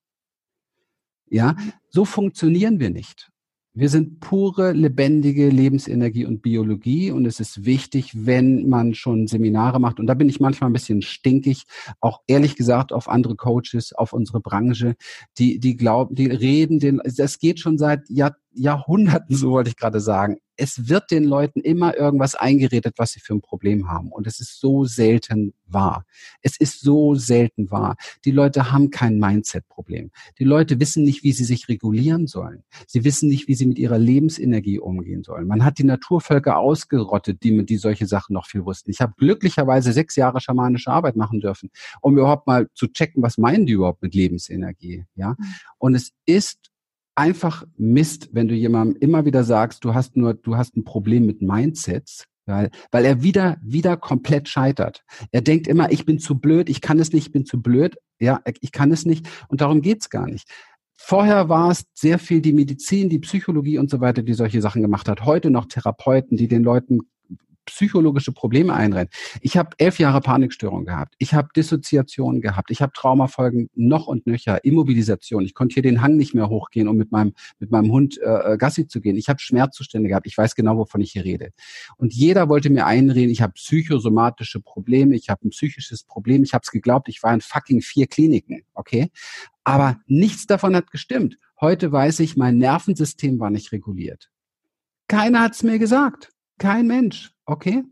Ja, 1.30 1.56
so 1.90 2.04
funktionieren 2.04 2.80
wir 2.80 2.90
nicht. 2.90 3.30
Wir 3.80 3.90
sind 3.90 4.22
pure, 4.22 4.72
lebendige 4.72 5.50
Lebensenergie 5.50 6.26
und 6.26 6.42
Biologie. 6.42 7.12
Und 7.12 7.28
es 7.28 7.40
ist 7.40 7.64
wichtig, 7.64 8.26
wenn 8.26 8.68
man 8.68 8.96
schon 8.96 9.28
Seminare 9.28 9.80
macht, 9.80 10.00
und 10.00 10.08
da 10.08 10.16
bin 10.16 10.30
ich 10.30 10.40
manchmal 10.40 10.72
ein 10.72 10.74
bisschen 10.74 11.04
stinkig, 11.04 11.66
auch 12.02 12.22
ehrlich 12.26 12.56
gesagt 12.56 12.92
auf 12.92 13.08
andere 13.08 13.36
Coaches, 13.36 13.94
auf 13.94 14.14
unsere 14.14 14.42
Branche, 14.42 14.96
die, 15.38 15.60
die 15.60 15.78
glauben, 15.78 16.16
die 16.16 16.26
reden, 16.26 16.80
den, 16.80 17.00
das 17.06 17.38
geht 17.38 17.60
schon 17.60 17.78
seit 17.78 18.10
Jahr, 18.10 18.36
Jahrhunderten, 18.58 19.36
so 19.36 19.52
wollte 19.52 19.70
ich 19.70 19.78
gerade 19.78 20.00
sagen, 20.00 20.38
es 20.58 20.90
wird 20.90 21.12
den 21.12 21.24
Leuten 21.24 21.62
immer 21.62 21.96
irgendwas 21.96 22.36
eingeredet, 22.36 22.96
was 22.98 23.12
sie 23.12 23.20
für 23.20 23.36
ein 23.36 23.42
Problem 23.42 23.90
haben. 23.90 24.12
Und 24.12 24.26
es 24.26 24.40
ist 24.40 24.60
so 24.60 24.86
selten 24.86 25.54
wahr. 25.68 26.04
Es 26.42 26.60
ist 26.60 26.82
so 26.82 27.14
selten 27.14 27.70
wahr. 27.70 27.96
Die 28.26 28.32
Leute 28.32 28.72
haben 28.72 28.90
kein 28.90 29.20
Mindset-Problem. 29.20 30.12
Die 30.40 30.44
Leute 30.44 30.80
wissen 30.80 31.04
nicht, 31.04 31.24
wie 31.24 31.32
sie 31.32 31.44
sich 31.44 31.70
regulieren 31.70 32.26
sollen. 32.26 32.64
Sie 32.88 33.04
wissen 33.04 33.30
nicht, 33.30 33.48
wie 33.48 33.54
sie 33.54 33.68
mit 33.68 33.78
ihrer 33.78 34.00
Lebensenergie 34.00 34.80
umgehen 34.80 35.24
sollen. 35.24 35.48
Man 35.48 35.64
hat 35.64 35.78
die 35.78 35.84
Naturvölker 35.84 36.58
ausgerottet, 36.58 37.44
die, 37.44 37.64
die 37.66 37.78
solche 37.78 38.08
Sachen 38.08 38.34
noch 38.34 38.48
viel 38.48 38.66
wussten. 38.66 38.90
Ich 38.90 39.00
habe 39.00 39.14
glücklicherweise 39.16 39.94
sechs 39.94 40.16
Jahre 40.16 40.42
schamanische 40.42 40.92
Arbeit 40.92 41.16
machen 41.16 41.40
dürfen, 41.40 41.70
um 42.02 42.18
überhaupt 42.18 42.48
mal 42.48 42.68
zu 42.74 42.88
checken, 42.88 43.22
was 43.22 43.38
meinen 43.38 43.68
die 43.68 43.74
überhaupt 43.74 44.02
mit 44.02 44.16
Lebensenergie. 44.16 45.06
Ja, 45.16 45.36
mhm. 45.38 45.46
und 45.78 45.96
es 45.96 46.14
ist 46.26 46.72
einfach 47.18 47.66
Mist, 47.78 48.30
wenn 48.32 48.48
du 48.48 48.54
jemandem 48.54 48.96
immer 49.02 49.26
wieder 49.26 49.44
sagst, 49.44 49.84
du 49.84 49.94
hast 49.94 50.16
nur, 50.16 50.36
du 50.36 50.56
hast 50.56 50.78
ein 50.78 50.84
Problem 50.84 51.26
mit 51.26 51.42
Mindsets, 51.42 52.26
weil, 52.46 52.70
weil 52.92 53.06
er 53.06 53.24
wieder, 53.24 53.58
wieder 53.62 53.98
komplett 53.98 54.48
scheitert. 54.48 55.04
Er 55.32 55.42
denkt 55.42 55.68
immer, 55.68 55.92
ich 55.92 56.06
bin 56.06 56.20
zu 56.20 56.40
blöd, 56.40 56.70
ich 56.70 56.80
kann 56.80 57.00
es 57.00 57.12
nicht, 57.12 57.28
ich 57.28 57.34
bin 57.34 57.46
zu 57.46 57.62
blöd, 57.62 57.98
ja, 58.20 58.40
ich 58.62 58.72
kann 58.72 58.92
es 58.92 59.06
nicht 59.06 59.28
und 59.48 59.62
darum 59.62 59.82
geht's 59.82 60.10
gar 60.10 60.28
nicht. 60.28 60.48
Vorher 60.96 61.50
war 61.50 61.72
es 61.72 61.86
sehr 61.94 62.20
viel 62.20 62.42
die 62.42 62.54
Medizin, 62.54 63.10
die 63.10 63.20
Psychologie 63.20 63.78
und 63.80 63.90
so 63.90 64.00
weiter, 64.00 64.24
die 64.24 64.34
solche 64.34 64.62
Sachen 64.62 64.82
gemacht 64.82 65.08
hat. 65.08 65.26
Heute 65.26 65.50
noch 65.50 65.66
Therapeuten, 65.66 66.38
die 66.38 66.48
den 66.48 66.64
Leuten 66.64 67.02
psychologische 67.68 68.32
Probleme 68.32 68.74
einrennt. 68.74 69.12
Ich 69.42 69.58
habe 69.58 69.70
elf 69.78 70.00
Jahre 70.00 70.22
Panikstörung 70.22 70.86
gehabt. 70.86 71.14
Ich 71.20 71.34
habe 71.34 71.50
Dissoziation 71.56 72.42
gehabt. 72.42 72.72
Ich 72.72 72.82
habe 72.82 72.92
Traumafolgen 72.94 73.70
noch 73.76 74.08
und 74.08 74.26
nöcher, 74.26 74.64
Immobilisation. 74.66 75.46
Ich 75.46 75.54
konnte 75.54 75.76
hier 75.76 75.84
den 75.84 76.02
Hang 76.02 76.18
nicht 76.18 76.34
mehr 76.34 76.50
hochgehen, 76.50 76.88
um 76.88 76.98
mit 76.98 77.12
meinem, 77.12 77.34
mit 77.60 77.72
meinem 77.72 77.92
Hund 77.92 78.20
äh, 78.20 78.54
äh 78.54 78.58
Gassi 78.58 78.88
zu 78.88 79.00
gehen. 79.00 79.16
Ich 79.16 79.30
habe 79.30 79.40
Schmerzzustände 79.40 80.10
gehabt. 80.10 80.28
Ich 80.28 80.38
weiß 80.38 80.56
genau, 80.56 80.78
wovon 80.78 81.02
ich 81.02 81.12
hier 81.12 81.24
rede. 81.24 81.52
Und 81.98 82.14
jeder 82.14 82.50
wollte 82.50 82.70
mir 82.70 82.86
einreden, 82.86 83.30
ich 83.30 83.42
habe 83.42 83.54
psychosomatische 83.54 84.60
Probleme, 84.60 85.16
ich 85.16 85.30
habe 85.30 85.48
ein 85.48 85.52
psychisches 85.52 86.04
Problem. 86.04 86.44
Ich 86.44 86.54
habe 86.54 86.64
es 86.64 86.72
geglaubt, 86.72 87.10
ich 87.10 87.22
war 87.22 87.34
in 87.34 87.42
fucking 87.42 87.82
vier 87.82 88.08
Kliniken. 88.08 88.64
Okay? 88.74 89.12
Aber 89.64 90.00
nichts 90.08 90.48
davon 90.48 90.76
hat 90.76 90.92
gestimmt. 90.92 91.38
Heute 91.60 91.92
weiß 91.92 92.20
ich, 92.22 92.38
mein 92.38 92.58
Nervensystem 92.58 93.40
war 93.40 93.50
nicht 93.50 93.72
reguliert. 93.72 94.30
Keiner 95.08 95.42
hat 95.42 95.54
es 95.54 95.64
mir 95.64 95.80
gesagt. 95.80 96.30
Kein 96.58 96.88
Mensch. 96.88 97.32
Okay? 97.46 97.84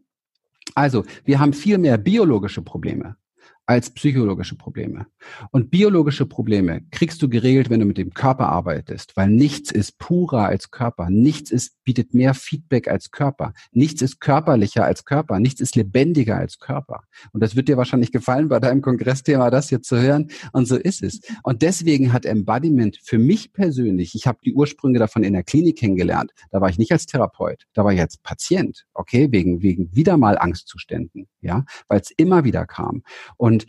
Also, 0.74 1.06
wir 1.24 1.40
haben 1.40 1.54
viel 1.54 1.78
mehr 1.78 1.98
biologische 1.98 2.62
Probleme 2.62 3.18
als 3.66 3.90
psychologische 3.90 4.56
Probleme. 4.56 5.08
Und 5.52 5.72
biologische 5.72 6.26
Probleme 6.26 6.82
kriegst 6.92 7.22
du 7.22 7.30
geregelt, 7.30 7.70
wenn 7.70 7.80
du 7.80 7.86
mit 7.86 7.98
dem 7.98 8.14
Körper 8.14 8.50
arbeitest, 8.50 9.18
weil 9.18 9.30
nichts 9.30 9.72
ist 9.72 9.98
purer 9.98 10.46
als 10.46 10.72
Körper, 10.72 11.10
nichts 11.10 11.52
ist, 11.52 11.84
bietet 11.84 12.14
mehr 12.14 12.34
Feedback 12.34 12.88
als 12.88 13.12
Körper, 13.12 13.54
nichts 13.72 14.02
ist 14.02 14.20
körperlicher 14.20 14.86
als 14.86 15.06
Körper, 15.06 15.40
nichts 15.40 15.62
ist 15.62 15.76
lebendiger 15.76 16.38
als 16.38 16.60
Körper. 16.60 17.04
Und 17.32 17.42
das 17.42 17.56
wird 17.56 17.68
dir 17.68 17.78
wahrscheinlich 17.78 18.12
gefallen, 18.12 18.50
bei 18.50 18.60
deinem 18.60 18.82
Kongressthema 18.82 19.50
das 19.50 19.70
hier 19.70 19.82
zu 19.82 20.00
hören. 20.00 20.30
Und 20.52 20.68
so 20.68 20.76
ist 20.76 21.02
es. 21.02 21.22
Und 21.44 21.62
deswegen 21.62 22.14
hat 22.14 22.26
Embodiment 22.26 23.00
für 23.04 23.18
mich 23.18 23.52
persönlich, 23.52 24.14
ich 24.16 24.28
habe 24.28 24.40
die 24.44 24.54
Ursprünge 24.54 25.00
davon 25.00 25.24
in 25.24 25.34
der 25.34 25.44
Klinik 25.44 25.78
kennengelernt, 25.78 26.32
da 26.52 26.62
war 26.62 26.70
ich 26.70 26.78
nicht 26.78 26.92
als 26.92 27.06
Therapeut, 27.06 27.66
da 27.74 27.84
war 27.84 27.94
ich 27.94 28.00
als 28.00 28.18
Patient, 28.18 28.86
okay, 28.94 29.32
wegen, 29.32 29.62
wegen 29.62 29.96
wieder 29.96 30.18
mal 30.18 30.38
Angstzuständen, 30.38 31.28
ja, 31.42 31.66
weil 31.88 32.00
es 32.00 32.12
immer 32.12 32.44
wieder 32.44 32.66
kam. 32.66 33.04
Und 33.38 33.55
und, 33.56 33.66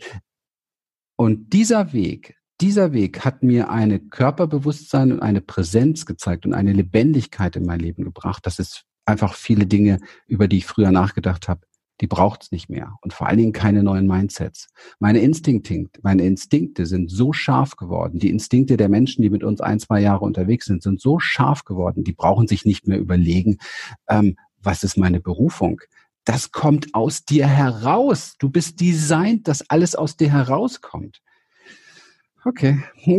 und 1.15 1.53
dieser 1.53 1.93
Weg, 1.93 2.35
dieser 2.59 2.91
Weg 2.91 3.23
hat 3.23 3.43
mir 3.43 3.69
eine 3.69 3.99
Körperbewusstsein 3.99 5.11
und 5.11 5.21
eine 5.21 5.41
Präsenz 5.41 6.05
gezeigt 6.05 6.45
und 6.45 6.53
eine 6.53 6.73
Lebendigkeit 6.73 7.55
in 7.55 7.65
mein 7.65 7.79
Leben 7.79 8.03
gebracht. 8.03 8.45
Das 8.45 8.59
ist 8.59 8.83
einfach 9.05 9.35
viele 9.35 9.65
Dinge, 9.65 9.99
über 10.25 10.47
die 10.47 10.57
ich 10.57 10.65
früher 10.65 10.91
nachgedacht 10.91 11.47
habe, 11.47 11.61
die 12.01 12.07
braucht 12.07 12.43
es 12.43 12.51
nicht 12.51 12.69
mehr. 12.69 12.95
Und 13.01 13.13
vor 13.13 13.27
allen 13.27 13.37
Dingen 13.37 13.53
keine 13.53 13.83
neuen 13.83 14.07
Mindsets. 14.07 14.67
Meine 14.99 15.19
Instinkte, 15.19 15.89
meine 16.01 16.23
Instinkte 16.23 16.85
sind 16.85 17.09
so 17.09 17.31
scharf 17.31 17.75
geworden. 17.75 18.19
Die 18.19 18.29
Instinkte 18.29 18.75
der 18.75 18.89
Menschen, 18.89 19.21
die 19.21 19.29
mit 19.29 19.43
uns 19.43 19.61
ein, 19.61 19.79
zwei 19.79 20.01
Jahre 20.01 20.25
unterwegs 20.25 20.65
sind, 20.65 20.83
sind 20.83 20.99
so 20.99 21.19
scharf 21.19 21.63
geworden. 21.63 22.03
Die 22.03 22.13
brauchen 22.13 22.47
sich 22.47 22.65
nicht 22.65 22.87
mehr 22.87 22.99
überlegen, 22.99 23.57
ähm, 24.09 24.35
was 24.61 24.83
ist 24.83 24.97
meine 24.97 25.21
Berufung? 25.21 25.81
Das 26.27 26.51
kommt 26.51 26.93
aus 26.93 27.23
dir 27.23 27.47
heraus. 27.47 28.35
Du 28.37 28.49
bist 28.49 28.81
designt, 28.81 29.47
dass 29.47 29.69
alles 29.69 29.95
aus 29.95 30.17
dir 30.17 30.31
herauskommt. 30.31 31.21
Okay. 32.43 32.83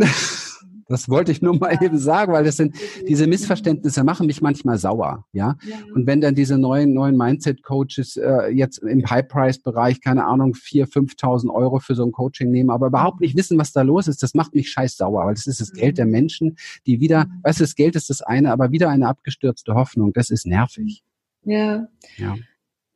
Das 0.91 1.07
wollte 1.07 1.31
ich 1.31 1.43
nur 1.43 1.55
mal 1.55 1.77
eben 1.83 1.99
sagen, 1.99 2.33
weil 2.33 2.43
das 2.43 2.57
sind 2.57 2.75
diese 3.07 3.27
Missverständnisse 3.27 4.03
machen 4.03 4.25
mich 4.25 4.41
manchmal 4.41 4.79
sauer, 4.79 5.23
ja. 5.33 5.55
Und 5.93 6.07
wenn 6.07 6.19
dann 6.19 6.33
diese 6.33 6.57
neuen 6.57 6.95
neuen 6.95 7.15
Mindset-Coaches 7.15 8.17
äh, 8.17 8.47
jetzt 8.47 8.79
im 8.79 9.07
High-Price-Bereich 9.07 10.01
keine 10.01 10.25
Ahnung 10.25 10.55
vier, 10.55 10.87
5.000 10.87 11.53
Euro 11.53 11.77
für 11.77 11.93
so 11.93 12.03
ein 12.03 12.11
Coaching 12.11 12.49
nehmen, 12.49 12.71
aber 12.71 12.87
überhaupt 12.87 13.21
nicht 13.21 13.37
wissen, 13.37 13.59
was 13.59 13.71
da 13.71 13.83
los 13.83 14.07
ist, 14.07 14.23
das 14.23 14.33
macht 14.33 14.55
mich 14.55 14.71
scheiß 14.71 14.97
sauer, 14.97 15.27
weil 15.27 15.35
das 15.35 15.45
ist 15.45 15.61
das 15.61 15.73
Geld 15.73 15.99
der 15.99 16.05
mhm. 16.05 16.11
Menschen, 16.11 16.57
die 16.87 16.99
wieder, 16.99 17.27
weißt 17.43 17.59
du, 17.59 17.65
das 17.65 17.75
Geld 17.75 17.95
ist 17.95 18.09
das 18.09 18.23
eine, 18.23 18.51
aber 18.51 18.71
wieder 18.71 18.89
eine 18.89 19.07
abgestürzte 19.09 19.75
Hoffnung, 19.75 20.11
das 20.11 20.31
ist 20.31 20.47
nervig. 20.47 21.03
Ja. 21.43 21.87
Ja. 22.17 22.35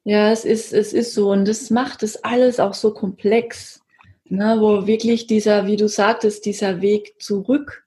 Ja, 0.04 0.32
es 0.32 0.46
ist, 0.46 0.74
es 0.74 0.94
ist 0.94 1.14
so. 1.14 1.32
Und 1.32 1.48
das 1.48 1.70
macht 1.70 2.04
es 2.04 2.24
alles 2.24 2.60
auch 2.60 2.74
so 2.74 2.94
komplex. 2.94 3.80
Ne, 4.26 4.58
wo 4.60 4.88
wirklich 4.88 5.28
dieser, 5.28 5.68
wie 5.68 5.76
du 5.76 5.88
sagtest, 5.88 6.46
dieser 6.46 6.82
Weg 6.82 7.22
zurück, 7.22 7.86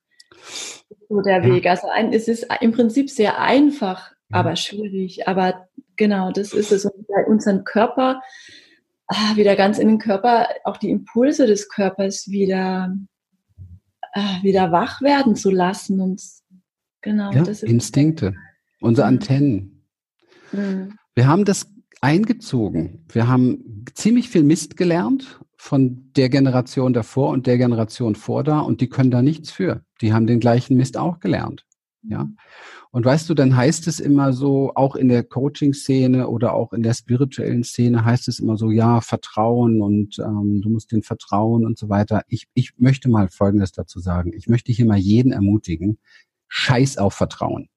so 1.08 1.20
der 1.22 1.42
ja. 1.42 1.54
Weg. 1.54 1.66
Also 1.66 1.88
ein, 1.88 2.12
es 2.12 2.28
ist 2.28 2.46
im 2.60 2.72
Prinzip 2.72 3.10
sehr 3.10 3.40
einfach, 3.40 4.12
ja. 4.30 4.38
aber 4.38 4.54
schwierig. 4.54 5.26
Aber 5.26 5.66
genau, 5.96 6.30
das 6.30 6.52
ist 6.52 6.70
es. 6.72 6.84
Und 6.84 7.06
bei 7.08 7.24
unserem 7.26 7.64
Körper 7.64 8.20
ah, 9.08 9.36
wieder 9.36 9.56
ganz 9.56 9.78
in 9.78 9.88
den 9.88 9.98
Körper, 9.98 10.48
auch 10.64 10.76
die 10.76 10.90
Impulse 10.90 11.46
des 11.46 11.68
Körpers 11.68 12.28
wieder, 12.28 12.94
ah, 14.12 14.42
wieder 14.42 14.72
wach 14.72 15.00
werden 15.02 15.36
zu 15.36 15.50
lassen 15.50 16.00
und 16.00 16.22
genau. 17.00 17.32
Ja, 17.32 17.44
Instinkte, 17.62 18.34
unsere 18.80 19.06
mhm. 19.06 19.14
Antennen. 19.14 19.84
Mhm. 20.52 20.98
Wir 21.14 21.26
haben 21.26 21.44
das 21.44 21.66
eingezogen. 22.00 23.04
Wir 23.10 23.28
haben 23.28 23.84
ziemlich 23.94 24.28
viel 24.28 24.42
Mist 24.42 24.76
gelernt 24.76 25.40
von 25.56 26.10
der 26.16 26.28
Generation 26.28 26.92
davor 26.92 27.30
und 27.30 27.46
der 27.46 27.58
Generation 27.58 28.14
vor 28.14 28.44
da 28.44 28.60
und 28.60 28.80
die 28.80 28.88
können 28.88 29.10
da 29.10 29.22
nichts 29.22 29.50
für. 29.50 29.82
Die 30.00 30.12
haben 30.12 30.26
den 30.26 30.40
gleichen 30.40 30.76
Mist 30.76 30.96
auch 30.96 31.20
gelernt. 31.20 31.64
Ja. 32.02 32.28
Und 32.92 33.04
weißt 33.04 33.28
du, 33.28 33.34
dann 33.34 33.56
heißt 33.56 33.88
es 33.88 34.00
immer 34.00 34.32
so, 34.32 34.72
auch 34.74 34.94
in 34.94 35.08
der 35.08 35.24
Coaching-Szene 35.24 36.28
oder 36.28 36.54
auch 36.54 36.72
in 36.72 36.82
der 36.82 36.94
spirituellen 36.94 37.64
Szene 37.64 38.04
heißt 38.04 38.28
es 38.28 38.38
immer 38.38 38.56
so, 38.56 38.70
ja, 38.70 39.00
Vertrauen 39.00 39.82
und 39.82 40.18
ähm, 40.18 40.60
du 40.62 40.70
musst 40.70 40.92
den 40.92 41.02
vertrauen 41.02 41.66
und 41.66 41.76
so 41.78 41.88
weiter. 41.88 42.22
Ich, 42.28 42.46
ich 42.54 42.72
möchte 42.78 43.10
mal 43.10 43.28
Folgendes 43.28 43.72
dazu 43.72 43.98
sagen. 43.98 44.32
Ich 44.34 44.48
möchte 44.48 44.72
hier 44.72 44.86
mal 44.86 44.98
jeden 44.98 45.32
ermutigen, 45.32 45.98
scheiß 46.48 46.98
auf 46.98 47.14
Vertrauen. 47.14 47.68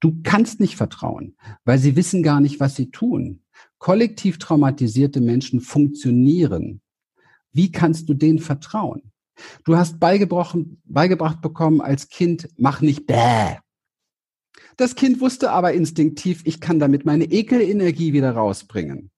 Du 0.00 0.20
kannst 0.22 0.60
nicht 0.60 0.76
vertrauen, 0.76 1.36
weil 1.64 1.78
sie 1.78 1.96
wissen 1.96 2.22
gar 2.22 2.40
nicht, 2.40 2.60
was 2.60 2.76
sie 2.76 2.90
tun. 2.90 3.42
Kollektiv 3.78 4.38
traumatisierte 4.38 5.20
Menschen 5.20 5.60
funktionieren. 5.60 6.80
Wie 7.52 7.70
kannst 7.70 8.08
du 8.08 8.14
denen 8.14 8.38
vertrauen? 8.38 9.12
Du 9.64 9.76
hast 9.76 9.98
beigebracht, 9.98 10.56
bekommen 11.42 11.80
als 11.80 12.08
Kind, 12.08 12.48
mach 12.56 12.80
nicht 12.80 13.06
bäh. 13.06 13.56
Das 14.76 14.94
Kind 14.94 15.20
wusste 15.20 15.50
aber 15.50 15.72
instinktiv, 15.72 16.42
ich 16.44 16.60
kann 16.60 16.78
damit 16.78 17.04
meine 17.04 17.24
Ekelenergie 17.24 18.12
wieder 18.12 18.32
rausbringen. 18.32 19.10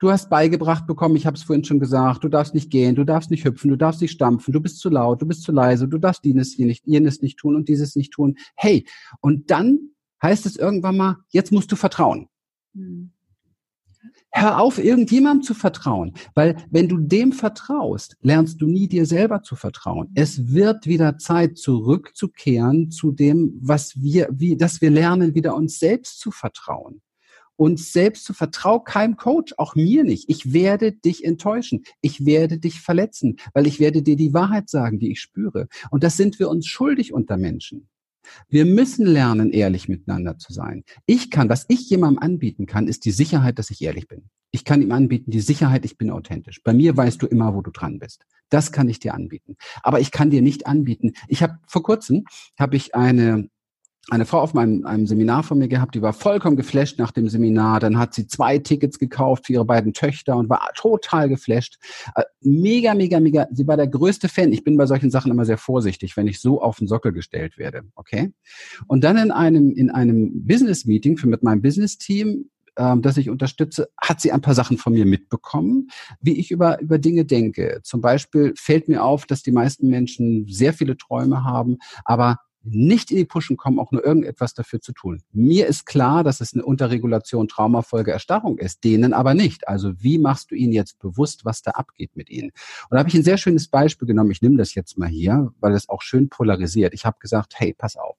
Du 0.00 0.10
hast 0.10 0.28
beigebracht 0.28 0.86
bekommen, 0.86 1.16
ich 1.16 1.26
habe 1.26 1.36
es 1.36 1.44
vorhin 1.44 1.64
schon 1.64 1.78
gesagt, 1.78 2.24
du 2.24 2.28
darfst 2.28 2.54
nicht 2.54 2.70
gehen, 2.70 2.96
du 2.96 3.04
darfst 3.04 3.30
nicht 3.30 3.44
hüpfen, 3.44 3.70
du 3.70 3.76
darfst 3.76 4.00
nicht 4.00 4.10
stampfen, 4.10 4.52
du 4.52 4.60
bist 4.60 4.80
zu 4.80 4.90
laut, 4.90 5.22
du 5.22 5.26
bist 5.26 5.42
zu 5.42 5.52
leise, 5.52 5.88
du 5.88 5.98
darfst 5.98 6.24
jenes, 6.24 6.58
nicht, 6.58 6.86
jenes 6.86 7.22
nicht 7.22 7.38
tun 7.38 7.54
und 7.54 7.68
dieses 7.68 7.94
nicht 7.94 8.12
tun. 8.12 8.36
Hey, 8.56 8.86
und 9.20 9.50
dann 9.50 9.90
heißt 10.22 10.46
es 10.46 10.56
irgendwann 10.56 10.96
mal, 10.96 11.16
jetzt 11.30 11.52
musst 11.52 11.70
du 11.72 11.76
vertrauen. 11.76 12.28
Mhm. 12.74 13.12
Hör 14.30 14.60
auf, 14.60 14.78
irgendjemandem 14.78 15.42
zu 15.42 15.54
vertrauen, 15.54 16.12
weil 16.34 16.56
wenn 16.70 16.88
du 16.88 16.98
dem 16.98 17.32
vertraust, 17.32 18.16
lernst 18.20 18.60
du 18.60 18.66
nie 18.66 18.86
dir 18.86 19.06
selber 19.06 19.42
zu 19.42 19.56
vertrauen. 19.56 20.10
Es 20.14 20.52
wird 20.52 20.86
wieder 20.86 21.18
Zeit 21.18 21.56
zurückzukehren 21.56 22.90
zu 22.90 23.10
dem, 23.10 23.58
was 23.60 24.00
wir, 24.00 24.28
wie, 24.30 24.56
dass 24.56 24.80
wir 24.80 24.90
lernen, 24.90 25.34
wieder 25.34 25.56
uns 25.56 25.78
selbst 25.78 26.20
zu 26.20 26.30
vertrauen. 26.30 27.00
Uns 27.56 27.92
selbst 27.92 28.24
zu 28.24 28.34
vertrauen, 28.34 28.84
keinem 28.84 29.16
Coach, 29.16 29.54
auch 29.56 29.74
mir 29.74 30.04
nicht. 30.04 30.28
Ich 30.28 30.52
werde 30.52 30.92
dich 30.92 31.24
enttäuschen. 31.24 31.82
Ich 32.00 32.24
werde 32.24 32.58
dich 32.58 32.80
verletzen, 32.80 33.36
weil 33.54 33.66
ich 33.66 33.80
werde 33.80 34.02
dir 34.02 34.14
die 34.14 34.34
Wahrheit 34.34 34.68
sagen, 34.68 35.00
die 35.00 35.10
ich 35.10 35.20
spüre. 35.20 35.66
Und 35.90 36.04
das 36.04 36.16
sind 36.16 36.38
wir 36.38 36.50
uns 36.50 36.66
schuldig 36.66 37.12
unter 37.12 37.36
Menschen. 37.36 37.88
Wir 38.48 38.64
müssen 38.64 39.06
lernen, 39.06 39.52
ehrlich 39.52 39.88
miteinander 39.88 40.38
zu 40.38 40.52
sein. 40.52 40.84
Ich 41.06 41.30
kann, 41.30 41.48
was 41.48 41.66
ich 41.68 41.88
jemandem 41.90 42.22
anbieten 42.22 42.66
kann, 42.66 42.88
ist 42.88 43.04
die 43.04 43.10
Sicherheit, 43.10 43.58
dass 43.58 43.70
ich 43.70 43.82
ehrlich 43.82 44.08
bin. 44.08 44.30
Ich 44.50 44.64
kann 44.64 44.80
ihm 44.80 44.92
anbieten, 44.92 45.30
die 45.30 45.40
Sicherheit, 45.40 45.84
ich 45.84 45.98
bin 45.98 46.10
authentisch. 46.10 46.62
Bei 46.62 46.72
mir 46.72 46.96
weißt 46.96 47.20
du 47.20 47.26
immer, 47.26 47.54
wo 47.54 47.60
du 47.60 47.70
dran 47.70 47.98
bist. 47.98 48.24
Das 48.48 48.72
kann 48.72 48.88
ich 48.88 48.98
dir 48.98 49.14
anbieten. 49.14 49.56
Aber 49.82 50.00
ich 50.00 50.10
kann 50.10 50.30
dir 50.30 50.40
nicht 50.40 50.66
anbieten. 50.66 51.12
Ich 51.28 51.42
habe 51.42 51.58
vor 51.66 51.82
kurzem 51.82 52.24
habe 52.58 52.76
ich 52.76 52.94
eine 52.94 53.50
eine 54.10 54.24
Frau 54.24 54.40
auf 54.40 54.54
meinem 54.54 54.86
einem 54.86 55.06
Seminar 55.06 55.42
von 55.42 55.58
mir 55.58 55.68
gehabt, 55.68 55.94
die 55.94 56.02
war 56.02 56.12
vollkommen 56.12 56.56
geflasht 56.56 56.98
nach 56.98 57.10
dem 57.10 57.28
Seminar. 57.28 57.78
Dann 57.80 57.98
hat 57.98 58.14
sie 58.14 58.26
zwei 58.26 58.58
Tickets 58.58 58.98
gekauft 58.98 59.46
für 59.46 59.52
ihre 59.52 59.64
beiden 59.66 59.92
Töchter 59.92 60.36
und 60.36 60.48
war 60.48 60.66
total 60.74 61.28
geflasht. 61.28 61.78
Äh, 62.14 62.22
mega, 62.40 62.94
mega, 62.94 63.20
mega. 63.20 63.46
Sie 63.52 63.66
war 63.66 63.76
der 63.76 63.88
größte 63.88 64.28
Fan. 64.28 64.52
Ich 64.52 64.64
bin 64.64 64.76
bei 64.76 64.86
solchen 64.86 65.10
Sachen 65.10 65.30
immer 65.30 65.44
sehr 65.44 65.58
vorsichtig, 65.58 66.16
wenn 66.16 66.26
ich 66.26 66.40
so 66.40 66.62
auf 66.62 66.78
den 66.78 66.88
Sockel 66.88 67.12
gestellt 67.12 67.58
werde. 67.58 67.82
Okay? 67.96 68.32
Und 68.86 69.04
dann 69.04 69.18
in 69.18 69.30
einem, 69.30 69.72
in 69.72 69.90
einem 69.90 70.46
Business-Meeting 70.46 71.18
für 71.18 71.28
mit 71.28 71.42
meinem 71.42 71.60
Business-Team 71.60 72.50
ähm, 72.78 73.02
das 73.02 73.16
ich 73.16 73.28
unterstütze, 73.28 73.88
hat 74.00 74.20
sie 74.20 74.30
ein 74.32 74.40
paar 74.40 74.54
Sachen 74.54 74.78
von 74.78 74.92
mir 74.92 75.04
mitbekommen, 75.04 75.88
wie 76.20 76.38
ich 76.38 76.50
über, 76.50 76.80
über 76.80 76.98
Dinge 76.98 77.24
denke. 77.24 77.80
Zum 77.82 78.00
Beispiel 78.00 78.54
fällt 78.56 78.88
mir 78.88 79.04
auf, 79.04 79.26
dass 79.26 79.42
die 79.42 79.50
meisten 79.50 79.88
Menschen 79.88 80.46
sehr 80.48 80.72
viele 80.72 80.96
Träume 80.96 81.44
haben, 81.44 81.78
aber 82.04 82.38
nicht 82.62 83.10
in 83.10 83.16
die 83.16 83.24
Puschen 83.24 83.56
kommen, 83.56 83.78
auch 83.78 83.92
nur 83.92 84.04
irgendetwas 84.04 84.54
dafür 84.54 84.80
zu 84.80 84.92
tun. 84.92 85.22
Mir 85.32 85.66
ist 85.66 85.86
klar, 85.86 86.24
dass 86.24 86.40
es 86.40 86.54
eine 86.54 86.64
Unterregulation 86.64 87.48
Traumafolge 87.48 88.10
Erstarrung 88.12 88.58
ist, 88.58 88.84
denen 88.84 89.12
aber 89.12 89.34
nicht. 89.34 89.68
Also 89.68 89.92
wie 89.98 90.18
machst 90.18 90.50
du 90.50 90.54
ihnen 90.54 90.72
jetzt 90.72 90.98
bewusst, 90.98 91.44
was 91.44 91.62
da 91.62 91.72
abgeht 91.72 92.16
mit 92.16 92.30
ihnen? 92.30 92.48
Und 92.48 92.92
da 92.92 92.98
habe 92.98 93.08
ich 93.08 93.14
ein 93.14 93.22
sehr 93.22 93.38
schönes 93.38 93.68
Beispiel 93.68 94.06
genommen. 94.06 94.30
Ich 94.30 94.42
nehme 94.42 94.56
das 94.56 94.74
jetzt 94.74 94.98
mal 94.98 95.08
hier, 95.08 95.52
weil 95.60 95.72
es 95.72 95.88
auch 95.88 96.02
schön 96.02 96.28
polarisiert. 96.28 96.94
Ich 96.94 97.04
habe 97.04 97.18
gesagt, 97.20 97.54
hey, 97.56 97.74
pass 97.74 97.96
auf. 97.96 98.16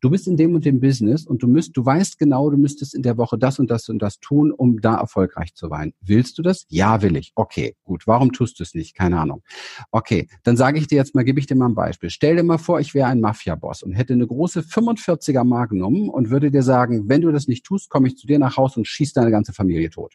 Du 0.00 0.10
bist 0.10 0.26
in 0.26 0.36
dem 0.36 0.54
und 0.54 0.64
dem 0.64 0.80
Business 0.80 1.26
und 1.26 1.42
du 1.42 1.46
müsst, 1.46 1.76
du 1.76 1.84
weißt 1.84 2.18
genau, 2.18 2.50
du 2.50 2.56
müsstest 2.56 2.94
in 2.94 3.02
der 3.02 3.16
Woche 3.16 3.38
das 3.38 3.58
und 3.58 3.70
das 3.70 3.88
und 3.88 4.00
das 4.00 4.18
tun, 4.20 4.52
um 4.52 4.80
da 4.80 4.96
erfolgreich 4.96 5.54
zu 5.54 5.68
sein. 5.68 5.94
Willst 6.00 6.38
du 6.38 6.42
das? 6.42 6.66
Ja, 6.68 7.02
will 7.02 7.16
ich. 7.16 7.32
Okay, 7.34 7.76
gut. 7.84 8.06
Warum 8.06 8.32
tust 8.32 8.58
du 8.58 8.62
es 8.62 8.74
nicht? 8.74 8.94
Keine 8.94 9.18
Ahnung. 9.20 9.42
Okay, 9.90 10.28
dann 10.42 10.56
sage 10.56 10.78
ich 10.78 10.86
dir 10.86 10.96
jetzt 10.96 11.14
mal, 11.14 11.24
gebe 11.24 11.40
ich 11.40 11.46
dir 11.46 11.54
mal 11.54 11.68
ein 11.68 11.74
Beispiel. 11.74 12.10
Stell 12.10 12.36
dir 12.36 12.42
mal 12.42 12.58
vor, 12.58 12.80
ich 12.80 12.94
wäre 12.94 13.08
ein 13.08 13.20
Mafia-Boss 13.20 13.73
und 13.82 13.92
hätte 13.92 14.12
eine 14.12 14.26
große 14.26 14.60
45er 14.60 15.44
Magnum 15.44 16.08
und 16.08 16.30
würde 16.30 16.50
dir 16.50 16.62
sagen, 16.62 17.08
wenn 17.08 17.20
du 17.20 17.32
das 17.32 17.48
nicht 17.48 17.64
tust, 17.64 17.90
komme 17.90 18.08
ich 18.08 18.16
zu 18.16 18.26
dir 18.26 18.38
nach 18.38 18.56
Hause 18.56 18.80
und 18.80 18.86
schieß 18.86 19.12
deine 19.12 19.30
ganze 19.30 19.52
Familie 19.52 19.90
tot. 19.90 20.14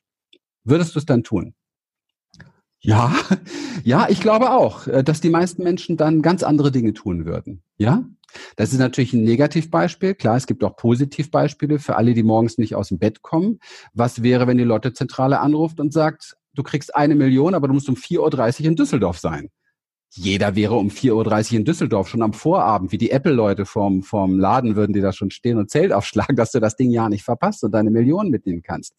Würdest 0.63 0.95
du 0.95 0.99
es 0.99 1.05
dann 1.05 1.23
tun? 1.23 1.53
Ja, 2.81 3.13
ja, 3.83 4.07
ich 4.09 4.21
glaube 4.21 4.51
auch, 4.51 4.87
äh, 4.87 5.03
dass 5.03 5.19
die 5.19 5.29
meisten 5.29 5.63
Menschen 5.63 5.97
dann 5.97 6.21
ganz 6.21 6.43
andere 6.43 6.71
Dinge 6.71 6.93
tun 6.93 7.25
würden. 7.25 7.61
Ja, 7.77 8.05
das 8.55 8.71
ist 8.71 8.79
natürlich 8.79 9.13
ein 9.13 9.23
Negativbeispiel. 9.23 10.15
Klar, 10.15 10.37
es 10.37 10.47
gibt 10.47 10.63
auch 10.63 10.75
Positivbeispiele 10.75 11.79
für 11.79 11.95
alle, 11.95 12.13
die 12.13 12.23
morgens 12.23 12.57
nicht 12.57 12.75
aus 12.75 12.89
dem 12.89 12.99
Bett 12.99 13.21
kommen. 13.21 13.59
Was 13.93 14.23
wäre, 14.23 14.47
wenn 14.47 14.57
die 14.57 14.63
Lottozentrale 14.63 15.39
anruft 15.39 15.79
und 15.79 15.91
sagt, 15.91 16.37
du 16.53 16.63
kriegst 16.63 16.95
eine 16.95 17.15
Million, 17.15 17.53
aber 17.53 17.67
du 17.67 17.73
musst 17.73 17.89
um 17.89 17.95
4.30 17.95 18.61
Uhr 18.61 18.67
in 18.67 18.75
Düsseldorf 18.75 19.19
sein? 19.19 19.49
Jeder 20.11 20.55
wäre 20.55 20.75
um 20.75 20.89
4.30 20.89 21.51
Uhr 21.51 21.57
in 21.59 21.65
Düsseldorf 21.65 22.09
schon 22.09 22.23
am 22.23 22.33
Vorabend, 22.33 22.91
wie 22.91 22.97
die 22.97 23.11
Apple-Leute 23.11 23.65
vorm, 23.65 24.01
vorm 24.01 24.39
Laden 24.39 24.75
würden 24.75 24.93
die 24.93 25.01
da 25.01 25.13
schon 25.13 25.29
stehen 25.29 25.57
und 25.57 25.69
Zelt 25.69 25.93
aufschlagen, 25.93 26.35
dass 26.35 26.51
du 26.51 26.59
das 26.59 26.75
Ding 26.75 26.89
ja 26.89 27.09
nicht 27.09 27.23
verpasst 27.23 27.63
und 27.63 27.71
deine 27.71 27.91
Millionen 27.91 28.31
mitnehmen 28.31 28.63
kannst. 28.63 28.95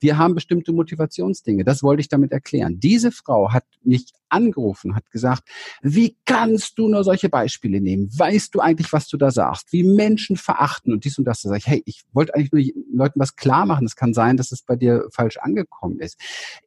Wir 0.00 0.18
haben 0.18 0.34
bestimmte 0.34 0.72
Motivationsdinge. 0.72 1.64
Das 1.64 1.82
wollte 1.82 2.00
ich 2.00 2.08
damit 2.08 2.32
erklären. 2.32 2.80
Diese 2.80 3.12
Frau 3.12 3.52
hat 3.52 3.64
mich 3.82 4.12
angerufen, 4.30 4.94
hat 4.94 5.10
gesagt, 5.10 5.44
wie 5.80 6.16
kannst 6.24 6.78
du 6.78 6.88
nur 6.88 7.04
solche 7.04 7.28
Beispiele 7.28 7.80
nehmen? 7.80 8.10
Weißt 8.16 8.54
du 8.54 8.60
eigentlich, 8.60 8.92
was 8.92 9.08
du 9.08 9.16
da 9.16 9.30
sagst? 9.30 9.72
Wie 9.72 9.84
Menschen 9.84 10.36
verachten 10.36 10.92
und 10.92 11.04
dies 11.04 11.18
und 11.18 11.24
das. 11.24 11.42
Da 11.42 11.50
sage 11.50 11.58
ich, 11.58 11.66
hey, 11.66 11.82
ich 11.86 12.02
wollte 12.12 12.34
eigentlich 12.34 12.50
nur 12.50 13.04
Leuten 13.04 13.20
was 13.20 13.36
klar 13.36 13.64
machen. 13.64 13.86
Es 13.86 13.96
kann 13.96 14.12
sein, 14.12 14.36
dass 14.36 14.52
es 14.52 14.62
bei 14.62 14.76
dir 14.76 15.06
falsch 15.12 15.36
angekommen 15.38 16.00
ist. 16.00 16.18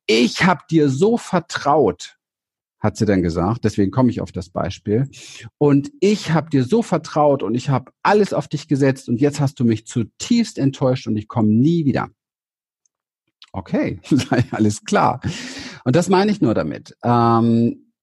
Ich 0.05 0.43
habe 0.43 0.61
dir 0.69 0.89
so 0.89 1.17
vertraut, 1.17 2.17
hat 2.81 2.97
sie 2.97 3.05
dann 3.05 3.21
gesagt. 3.21 3.63
Deswegen 3.63 3.91
komme 3.91 4.09
ich 4.09 4.21
auf 4.21 4.31
das 4.31 4.49
Beispiel. 4.49 5.07
Und 5.57 5.91
ich 5.99 6.31
habe 6.31 6.49
dir 6.49 6.63
so 6.63 6.81
vertraut 6.81 7.43
und 7.43 7.53
ich 7.53 7.69
habe 7.69 7.91
alles 8.01 8.33
auf 8.33 8.47
dich 8.47 8.67
gesetzt 8.67 9.07
und 9.07 9.21
jetzt 9.21 9.39
hast 9.39 9.59
du 9.59 9.63
mich 9.63 9.85
zutiefst 9.85 10.57
enttäuscht 10.57 11.07
und 11.07 11.15
ich 11.15 11.27
komme 11.27 11.49
nie 11.49 11.85
wieder. 11.85 12.09
Okay, 13.53 13.99
sei 14.09 14.43
alles 14.51 14.83
klar. 14.83 15.21
Und 15.85 15.95
das 15.95 16.09
meine 16.09 16.31
ich 16.31 16.41
nur 16.41 16.55
damit. 16.55 16.97
Ähm, 17.03 17.93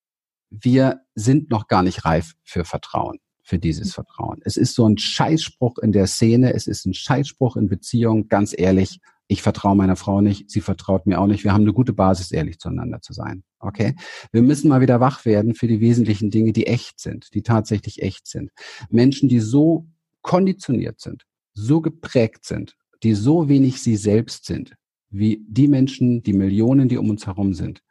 wir 0.51 1.01
sind 1.15 1.51
noch 1.51 1.67
gar 1.67 1.83
nicht 1.83 2.05
reif 2.05 2.35
für 2.45 2.65
Vertrauen, 2.65 3.19
für 3.43 3.59
dieses 3.59 3.93
Vertrauen. 3.93 4.41
Es 4.45 4.57
ist 4.57 4.75
so 4.75 4.89
ein 4.89 4.97
Scheißspruch 4.97 5.79
in 5.79 5.93
der 5.93 6.07
Szene, 6.07 6.55
es 6.55 6.67
ist 6.67 6.87
ein 6.87 6.95
Scheißspruch 6.95 7.57
in 7.57 7.69
Beziehung, 7.69 8.29
ganz 8.29 8.55
ehrlich 8.57 9.01
ich 9.29 9.43
vertraue 9.43 9.77
meiner 9.77 9.95
Frau 9.97 10.23
nicht, 10.23 10.51
sie 10.51 10.63
vertraut 10.63 11.07
mir 11.07 11.21
auch 11.21 11.27
nicht. 11.27 11.45
Wir 11.45 11.53
haben 11.53 11.63
eine 11.63 11.75
gute 11.75 11.93
Basis, 11.93 12.33
ehrlich 12.33 12.59
zueinander 12.59 13.03
zu 13.03 13.13
sein. 13.13 13.45
Okay? 13.61 13.95
Wir 14.33 14.43
müssen 14.43 14.69
mal 14.69 14.81
wieder 14.81 15.01
wach 15.01 15.27
werden 15.27 15.55
für 15.55 15.69
die 15.69 15.81
wesentlichen 15.81 16.31
Dinge, 16.31 16.53
die 16.53 16.67
echt 16.67 16.99
sind, 16.99 17.35
die 17.35 17.43
tatsächlich 17.43 18.03
echt 18.03 18.27
sind. 18.27 18.51
Menschen, 18.89 19.29
die 19.29 19.41
so 19.41 19.87
konditioniert 20.23 21.01
sind, 21.01 21.25
so 21.53 21.83
geprägt 21.83 22.47
sind, 22.47 22.75
die 23.03 23.15
so 23.15 23.49
wenig 23.51 23.83
sie 23.83 23.97
selbst 23.97 24.47
sind, 24.47 24.75
wie 25.11 25.45
die 25.47 25.69
Menschen, 25.69 26.23
die 26.23 26.33
Millionen, 26.33 26.89
die 26.89 26.97
um 26.97 27.11
uns 27.11 27.27
herum 27.27 27.53
sind. 27.53 27.83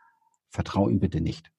Vertrau 0.50 0.90
ihm 0.90 1.00
bitte 1.00 1.22
nicht. 1.22 1.52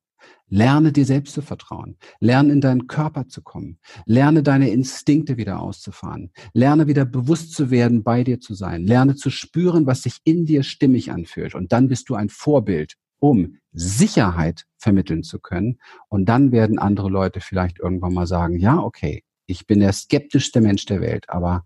Lerne 0.48 0.92
dir 0.92 1.04
selbst 1.04 1.34
zu 1.34 1.42
vertrauen. 1.42 1.96
Lerne 2.20 2.52
in 2.52 2.60
deinen 2.60 2.86
Körper 2.86 3.28
zu 3.28 3.42
kommen. 3.42 3.78
Lerne 4.06 4.42
deine 4.42 4.70
Instinkte 4.70 5.36
wieder 5.36 5.60
auszufahren. 5.60 6.30
Lerne 6.52 6.86
wieder 6.86 7.04
bewusst 7.04 7.52
zu 7.52 7.70
werden, 7.70 8.02
bei 8.02 8.24
dir 8.24 8.40
zu 8.40 8.54
sein. 8.54 8.86
Lerne 8.86 9.14
zu 9.14 9.30
spüren, 9.30 9.86
was 9.86 10.02
sich 10.02 10.18
in 10.24 10.46
dir 10.46 10.62
stimmig 10.62 11.10
anfühlt. 11.10 11.54
Und 11.54 11.72
dann 11.72 11.88
bist 11.88 12.08
du 12.08 12.14
ein 12.14 12.28
Vorbild, 12.28 12.94
um 13.18 13.56
Sicherheit 13.72 14.64
vermitteln 14.78 15.22
zu 15.22 15.38
können. 15.38 15.78
Und 16.08 16.26
dann 16.26 16.52
werden 16.52 16.78
andere 16.78 17.10
Leute 17.10 17.40
vielleicht 17.40 17.78
irgendwann 17.78 18.14
mal 18.14 18.26
sagen, 18.26 18.58
ja, 18.58 18.78
okay, 18.78 19.24
ich 19.46 19.66
bin 19.66 19.80
der 19.80 19.92
skeptischste 19.92 20.60
Mensch 20.60 20.84
der 20.86 21.00
Welt, 21.00 21.28
aber 21.28 21.64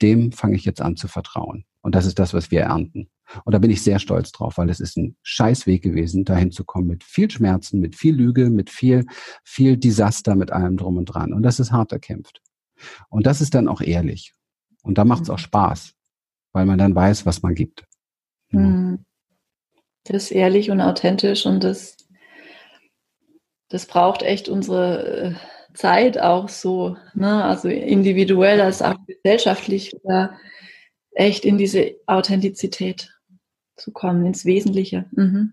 dem 0.00 0.32
fange 0.32 0.56
ich 0.56 0.64
jetzt 0.64 0.80
an 0.80 0.96
zu 0.96 1.08
vertrauen. 1.08 1.64
Und 1.80 1.94
das 1.94 2.06
ist 2.06 2.18
das, 2.18 2.34
was 2.34 2.50
wir 2.50 2.62
ernten. 2.62 3.08
Und 3.44 3.54
da 3.54 3.58
bin 3.58 3.70
ich 3.70 3.82
sehr 3.82 3.98
stolz 3.98 4.32
drauf, 4.32 4.58
weil 4.58 4.70
es 4.70 4.80
ist 4.80 4.96
ein 4.96 5.16
Scheißweg 5.22 5.82
gewesen, 5.82 6.24
dahin 6.24 6.50
zu 6.50 6.64
kommen 6.64 6.88
mit 6.88 7.04
viel 7.04 7.30
Schmerzen, 7.30 7.80
mit 7.80 7.96
viel 7.96 8.14
Lüge, 8.14 8.50
mit 8.50 8.70
viel, 8.70 9.06
viel 9.44 9.76
Desaster, 9.76 10.34
mit 10.34 10.52
allem 10.52 10.76
drum 10.76 10.96
und 10.96 11.06
dran. 11.06 11.32
Und 11.32 11.42
das 11.42 11.60
ist 11.60 11.72
hart 11.72 11.92
erkämpft. 11.92 12.40
Und 13.08 13.26
das 13.26 13.40
ist 13.40 13.54
dann 13.54 13.68
auch 13.68 13.80
ehrlich. 13.80 14.34
Und 14.82 14.98
da 14.98 15.04
macht 15.04 15.22
es 15.22 15.30
auch 15.30 15.38
mhm. 15.38 15.42
Spaß, 15.42 15.94
weil 16.52 16.66
man 16.66 16.78
dann 16.78 16.94
weiß, 16.94 17.26
was 17.26 17.42
man 17.42 17.54
gibt. 17.54 17.84
Ja. 18.50 18.60
Mhm. 18.60 19.04
Das 20.04 20.24
ist 20.24 20.30
ehrlich 20.32 20.70
und 20.70 20.80
authentisch 20.80 21.46
und 21.46 21.62
das, 21.62 21.96
das 23.68 23.86
braucht 23.86 24.22
echt 24.22 24.48
unsere 24.48 25.06
äh, 25.06 25.34
Zeit 25.74 26.18
auch 26.18 26.48
so, 26.48 26.96
ne? 27.14 27.44
also 27.44 27.68
individuell 27.68 28.60
als 28.60 28.82
auch 28.82 28.96
gesellschaftlich, 29.06 29.92
da 30.02 30.36
echt 31.12 31.44
in 31.44 31.56
diese 31.56 31.94
Authentizität 32.06 33.11
zu 33.82 33.90
kommen, 33.90 34.24
ins 34.24 34.44
Wesentliche. 34.44 35.06
Mhm. 35.12 35.52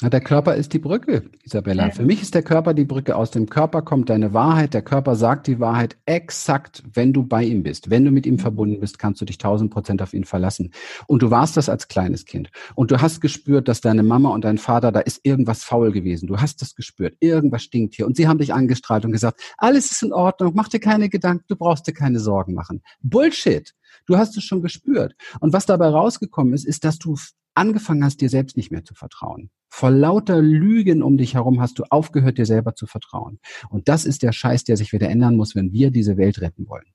Der 0.00 0.20
Körper 0.20 0.54
ist 0.54 0.72
die 0.74 0.78
Brücke, 0.78 1.24
Isabella. 1.42 1.86
Ja. 1.86 1.90
Für 1.90 2.04
mich 2.04 2.22
ist 2.22 2.32
der 2.32 2.44
Körper 2.44 2.72
die 2.72 2.84
Brücke. 2.84 3.16
Aus 3.16 3.32
dem 3.32 3.48
Körper 3.48 3.82
kommt 3.82 4.10
deine 4.10 4.32
Wahrheit. 4.32 4.72
Der 4.72 4.82
Körper 4.82 5.16
sagt 5.16 5.48
die 5.48 5.58
Wahrheit 5.58 5.96
exakt, 6.06 6.84
wenn 6.94 7.12
du 7.12 7.24
bei 7.24 7.42
ihm 7.42 7.64
bist. 7.64 7.90
Wenn 7.90 8.04
du 8.04 8.12
mit 8.12 8.24
ihm 8.24 8.34
mhm. 8.34 8.38
verbunden 8.38 8.78
bist, 8.78 9.00
kannst 9.00 9.20
du 9.20 9.24
dich 9.24 9.38
tausend 9.38 9.72
Prozent 9.72 10.00
auf 10.00 10.14
ihn 10.14 10.22
verlassen. 10.22 10.70
Und 11.08 11.22
du 11.22 11.32
warst 11.32 11.56
das 11.56 11.68
als 11.68 11.88
kleines 11.88 12.26
Kind. 12.26 12.50
Und 12.76 12.92
du 12.92 13.02
hast 13.02 13.20
gespürt, 13.20 13.66
dass 13.66 13.80
deine 13.80 14.04
Mama 14.04 14.28
und 14.28 14.44
dein 14.44 14.58
Vater, 14.58 14.92
da 14.92 15.00
ist 15.00 15.18
irgendwas 15.24 15.64
faul 15.64 15.90
gewesen. 15.90 16.28
Du 16.28 16.36
hast 16.36 16.62
das 16.62 16.76
gespürt. 16.76 17.16
Irgendwas 17.18 17.64
stinkt 17.64 17.96
hier. 17.96 18.06
Und 18.06 18.16
sie 18.16 18.28
haben 18.28 18.38
dich 18.38 18.54
angestrahlt 18.54 19.04
und 19.04 19.10
gesagt, 19.10 19.40
alles 19.56 19.90
ist 19.90 20.04
in 20.04 20.12
Ordnung. 20.12 20.52
Mach 20.54 20.68
dir 20.68 20.80
keine 20.80 21.08
Gedanken. 21.08 21.44
Du 21.48 21.56
brauchst 21.56 21.88
dir 21.88 21.92
keine 21.92 22.20
Sorgen 22.20 22.54
machen. 22.54 22.82
Bullshit. 23.02 23.74
Du 24.08 24.16
hast 24.16 24.36
es 24.38 24.44
schon 24.44 24.62
gespürt. 24.62 25.14
Und 25.38 25.52
was 25.52 25.66
dabei 25.66 25.88
rausgekommen 25.88 26.54
ist, 26.54 26.64
ist, 26.64 26.84
dass 26.84 26.98
du 26.98 27.16
angefangen 27.54 28.02
hast, 28.02 28.22
dir 28.22 28.30
selbst 28.30 28.56
nicht 28.56 28.72
mehr 28.72 28.84
zu 28.84 28.94
vertrauen. 28.94 29.50
Vor 29.68 29.90
lauter 29.90 30.40
Lügen 30.40 31.02
um 31.02 31.18
dich 31.18 31.34
herum 31.34 31.60
hast 31.60 31.78
du 31.78 31.84
aufgehört, 31.90 32.38
dir 32.38 32.46
selber 32.46 32.74
zu 32.74 32.86
vertrauen. 32.86 33.38
Und 33.68 33.88
das 33.88 34.06
ist 34.06 34.22
der 34.22 34.32
Scheiß, 34.32 34.64
der 34.64 34.78
sich 34.78 34.94
wieder 34.94 35.10
ändern 35.10 35.36
muss, 35.36 35.54
wenn 35.54 35.72
wir 35.72 35.90
diese 35.90 36.16
Welt 36.16 36.40
retten 36.40 36.68
wollen. 36.68 36.86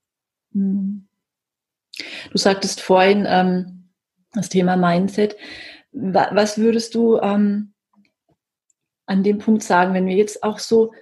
Hm. 0.54 1.08
Du 2.32 2.38
sagtest 2.38 2.82
vorhin 2.82 3.26
ähm, 3.28 3.90
das 4.34 4.50
Thema 4.50 4.76
Mindset. 4.76 5.36
Was 5.92 6.58
würdest 6.58 6.96
du 6.96 7.20
ähm, 7.20 7.74
an 9.06 9.22
dem 9.22 9.38
Punkt 9.38 9.62
sagen, 9.62 9.94
wenn 9.94 10.08
wir 10.08 10.16
jetzt 10.16 10.44
auch 10.44 10.58
so 10.58 10.94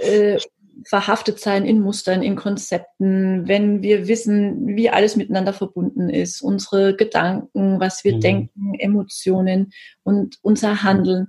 äh, 0.00 0.38
verhaftet 0.84 1.38
sein 1.38 1.64
in 1.64 1.80
Mustern, 1.80 2.22
in 2.22 2.36
Konzepten, 2.36 3.46
wenn 3.46 3.82
wir 3.82 4.08
wissen, 4.08 4.76
wie 4.76 4.90
alles 4.90 5.16
miteinander 5.16 5.52
verbunden 5.52 6.08
ist, 6.08 6.42
unsere 6.42 6.96
Gedanken, 6.96 7.80
was 7.80 8.04
wir 8.04 8.16
mhm. 8.16 8.20
denken, 8.20 8.74
Emotionen 8.78 9.72
und 10.02 10.38
unser 10.42 10.82
Handeln. 10.82 11.28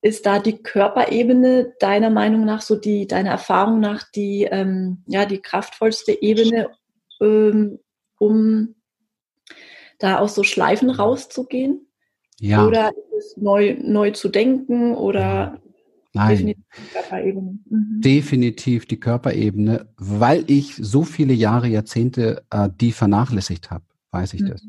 Ist 0.00 0.26
da 0.26 0.40
die 0.40 0.60
Körperebene 0.60 1.74
deiner 1.78 2.10
Meinung 2.10 2.44
nach, 2.44 2.60
so 2.60 2.74
die, 2.74 3.06
deiner 3.06 3.30
Erfahrung 3.30 3.78
nach, 3.78 4.02
die, 4.10 4.48
ähm, 4.50 5.04
ja, 5.06 5.26
die 5.26 5.38
kraftvollste 5.38 6.20
Ebene, 6.20 6.70
ähm, 7.20 7.78
um 8.18 8.74
da 10.00 10.18
aus 10.18 10.34
so 10.34 10.42
Schleifen 10.42 10.90
rauszugehen? 10.90 11.86
Ja. 12.40 12.66
Oder 12.66 12.88
ist 12.88 13.26
es 13.26 13.36
neu, 13.36 13.76
neu 13.80 14.10
zu 14.10 14.28
denken 14.28 14.96
oder 14.96 15.61
Nein. 16.14 16.36
Definitiv 16.36 16.66
die 16.76 16.90
Körperebene. 16.92 17.58
Mhm. 17.68 18.00
Definitiv 18.00 18.86
die 18.86 19.00
Körperebene, 19.00 19.88
weil 19.96 20.44
ich 20.46 20.76
so 20.76 21.04
viele 21.04 21.32
Jahre, 21.32 21.68
Jahrzehnte 21.68 22.44
äh, 22.50 22.68
die 22.80 22.92
vernachlässigt 22.92 23.70
habe, 23.70 23.84
weiß 24.10 24.34
ich 24.34 24.42
mhm. 24.42 24.48
das. 24.48 24.62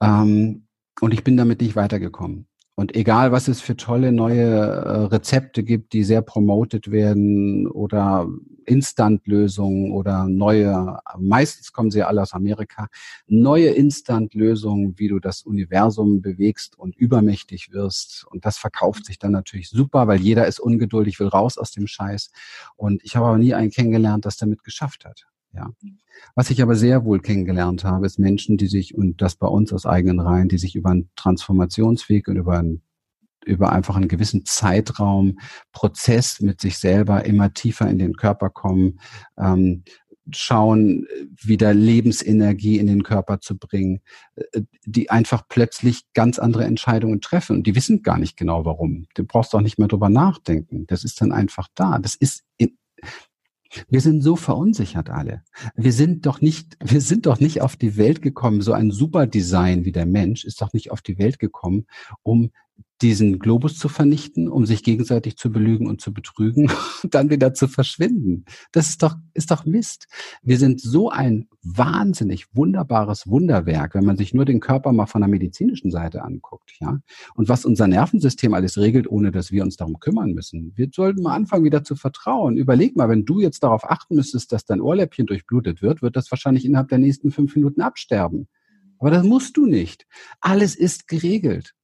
Ähm, 0.00 0.66
und 1.00 1.14
ich 1.14 1.24
bin 1.24 1.36
damit 1.36 1.60
nicht 1.60 1.76
weitergekommen. 1.76 2.46
Und 2.80 2.96
egal, 2.96 3.30
was 3.30 3.46
es 3.46 3.60
für 3.60 3.76
tolle 3.76 4.10
neue 4.10 4.42
äh, 4.42 5.04
Rezepte 5.04 5.62
gibt, 5.62 5.92
die 5.92 6.02
sehr 6.02 6.22
promoted 6.22 6.90
werden 6.90 7.66
oder 7.66 8.26
Instant-Lösungen 8.64 9.92
oder 9.92 10.26
neue, 10.28 10.96
meistens 11.18 11.74
kommen 11.74 11.90
sie 11.90 12.02
alle 12.02 12.22
aus 12.22 12.32
Amerika, 12.32 12.88
neue 13.26 13.68
Instant-Lösungen, 13.68 14.98
wie 14.98 15.08
du 15.08 15.18
das 15.18 15.42
Universum 15.42 16.22
bewegst 16.22 16.78
und 16.78 16.96
übermächtig 16.96 17.70
wirst. 17.70 18.24
Und 18.30 18.46
das 18.46 18.56
verkauft 18.56 19.04
sich 19.04 19.18
dann 19.18 19.32
natürlich 19.32 19.68
super, 19.68 20.06
weil 20.08 20.22
jeder 20.22 20.46
ist 20.46 20.58
ungeduldig, 20.58 21.20
will 21.20 21.28
raus 21.28 21.58
aus 21.58 21.72
dem 21.72 21.86
Scheiß. 21.86 22.30
Und 22.76 23.04
ich 23.04 23.14
habe 23.14 23.26
aber 23.26 23.36
nie 23.36 23.52
einen 23.52 23.70
kennengelernt, 23.70 24.24
das 24.24 24.38
damit 24.38 24.64
geschafft 24.64 25.04
hat. 25.04 25.26
Ja. 25.52 25.70
Was 26.34 26.50
ich 26.50 26.62
aber 26.62 26.76
sehr 26.76 27.04
wohl 27.04 27.20
kennengelernt 27.20 27.84
habe, 27.84 28.06
ist 28.06 28.18
Menschen, 28.18 28.56
die 28.56 28.68
sich, 28.68 28.94
und 28.94 29.20
das 29.20 29.34
bei 29.34 29.48
uns 29.48 29.72
aus 29.72 29.86
eigenen 29.86 30.20
Reihen, 30.20 30.48
die 30.48 30.58
sich 30.58 30.76
über 30.76 30.90
einen 30.90 31.10
Transformationsweg 31.16 32.28
und 32.28 32.36
über 32.36 32.58
einen 32.58 32.82
über 33.46 33.72
einfach 33.72 33.96
einen 33.96 34.08
gewissen 34.08 34.44
Zeitraum, 34.44 35.38
Prozess 35.72 36.40
mit 36.40 36.60
sich 36.60 36.76
selber 36.78 37.24
immer 37.24 37.54
tiefer 37.54 37.88
in 37.88 37.98
den 37.98 38.14
Körper 38.14 38.50
kommen, 38.50 39.00
ähm, 39.38 39.82
schauen, 40.32 41.06
wieder 41.42 41.74
Lebensenergie 41.74 42.78
in 42.78 42.86
den 42.86 43.02
Körper 43.02 43.40
zu 43.40 43.58
bringen, 43.58 44.00
äh, 44.36 44.62
die 44.84 45.10
einfach 45.10 45.42
plötzlich 45.48 46.02
ganz 46.14 46.38
andere 46.38 46.64
Entscheidungen 46.64 47.20
treffen. 47.20 47.56
Und 47.56 47.66
die 47.66 47.74
wissen 47.74 48.02
gar 48.02 48.18
nicht 48.18 48.36
genau 48.36 48.64
warum. 48.64 49.06
Du 49.14 49.24
brauchst 49.24 49.54
auch 49.54 49.60
nicht 49.60 49.78
mehr 49.78 49.88
drüber 49.88 50.08
nachdenken. 50.08 50.86
Das 50.86 51.04
ist 51.04 51.20
dann 51.20 51.32
einfach 51.32 51.68
da. 51.74 51.98
Das 51.98 52.14
ist 52.14 52.44
in, 52.58 52.78
wir 53.88 54.00
sind 54.00 54.22
so 54.22 54.36
verunsichert 54.36 55.10
alle. 55.10 55.42
Wir 55.74 55.92
sind 55.92 56.26
doch 56.26 56.40
nicht, 56.40 56.76
wir 56.84 57.00
sind 57.00 57.26
doch 57.26 57.40
nicht 57.40 57.62
auf 57.62 57.76
die 57.76 57.96
Welt 57.96 58.22
gekommen. 58.22 58.60
So 58.60 58.72
ein 58.72 58.90
Superdesign 58.90 59.84
wie 59.84 59.92
der 59.92 60.06
Mensch 60.06 60.44
ist 60.44 60.60
doch 60.60 60.72
nicht 60.72 60.90
auf 60.90 61.02
die 61.02 61.18
Welt 61.18 61.38
gekommen, 61.38 61.86
um 62.22 62.50
diesen 63.02 63.38
Globus 63.38 63.78
zu 63.78 63.88
vernichten, 63.88 64.48
um 64.48 64.66
sich 64.66 64.82
gegenseitig 64.82 65.36
zu 65.36 65.50
belügen 65.50 65.86
und 65.86 66.00
zu 66.00 66.12
betrügen 66.12 66.70
dann 67.10 67.30
wieder 67.30 67.54
zu 67.54 67.68
verschwinden. 67.68 68.44
Das 68.72 68.88
ist 68.88 69.02
doch, 69.02 69.16
ist 69.34 69.50
doch 69.50 69.64
Mist. 69.64 70.06
Wir 70.42 70.58
sind 70.58 70.80
so 70.80 71.10
ein 71.10 71.48
wahnsinnig 71.62 72.54
wunderbares 72.54 73.26
Wunderwerk, 73.26 73.94
wenn 73.94 74.04
man 74.04 74.16
sich 74.16 74.34
nur 74.34 74.44
den 74.44 74.60
Körper 74.60 74.92
mal 74.92 75.06
von 75.06 75.20
der 75.22 75.28
medizinischen 75.28 75.90
Seite 75.90 76.22
anguckt, 76.22 76.72
ja. 76.80 76.98
Und 77.34 77.48
was 77.48 77.64
unser 77.64 77.86
Nervensystem 77.86 78.54
alles 78.54 78.78
regelt, 78.78 79.10
ohne 79.10 79.30
dass 79.30 79.50
wir 79.50 79.62
uns 79.62 79.76
darum 79.76 79.98
kümmern 79.98 80.32
müssen. 80.32 80.72
Wir 80.76 80.88
sollten 80.94 81.22
mal 81.22 81.34
anfangen, 81.34 81.64
wieder 81.64 81.84
zu 81.84 81.96
vertrauen. 81.96 82.56
Überleg 82.56 82.96
mal, 82.96 83.08
wenn 83.08 83.24
du 83.24 83.40
jetzt 83.40 83.62
darauf 83.62 83.84
achten 83.84 84.16
müsstest, 84.16 84.52
dass 84.52 84.64
dein 84.64 84.80
Ohrläppchen 84.80 85.26
durchblutet 85.26 85.82
wird, 85.82 86.02
wird 86.02 86.16
das 86.16 86.30
wahrscheinlich 86.30 86.64
innerhalb 86.64 86.88
der 86.88 86.98
nächsten 86.98 87.30
fünf 87.30 87.56
Minuten 87.56 87.80
absterben. 87.80 88.48
Aber 88.98 89.10
das 89.10 89.24
musst 89.24 89.56
du 89.56 89.64
nicht. 89.64 90.06
Alles 90.40 90.74
ist 90.76 91.08
geregelt 91.08 91.74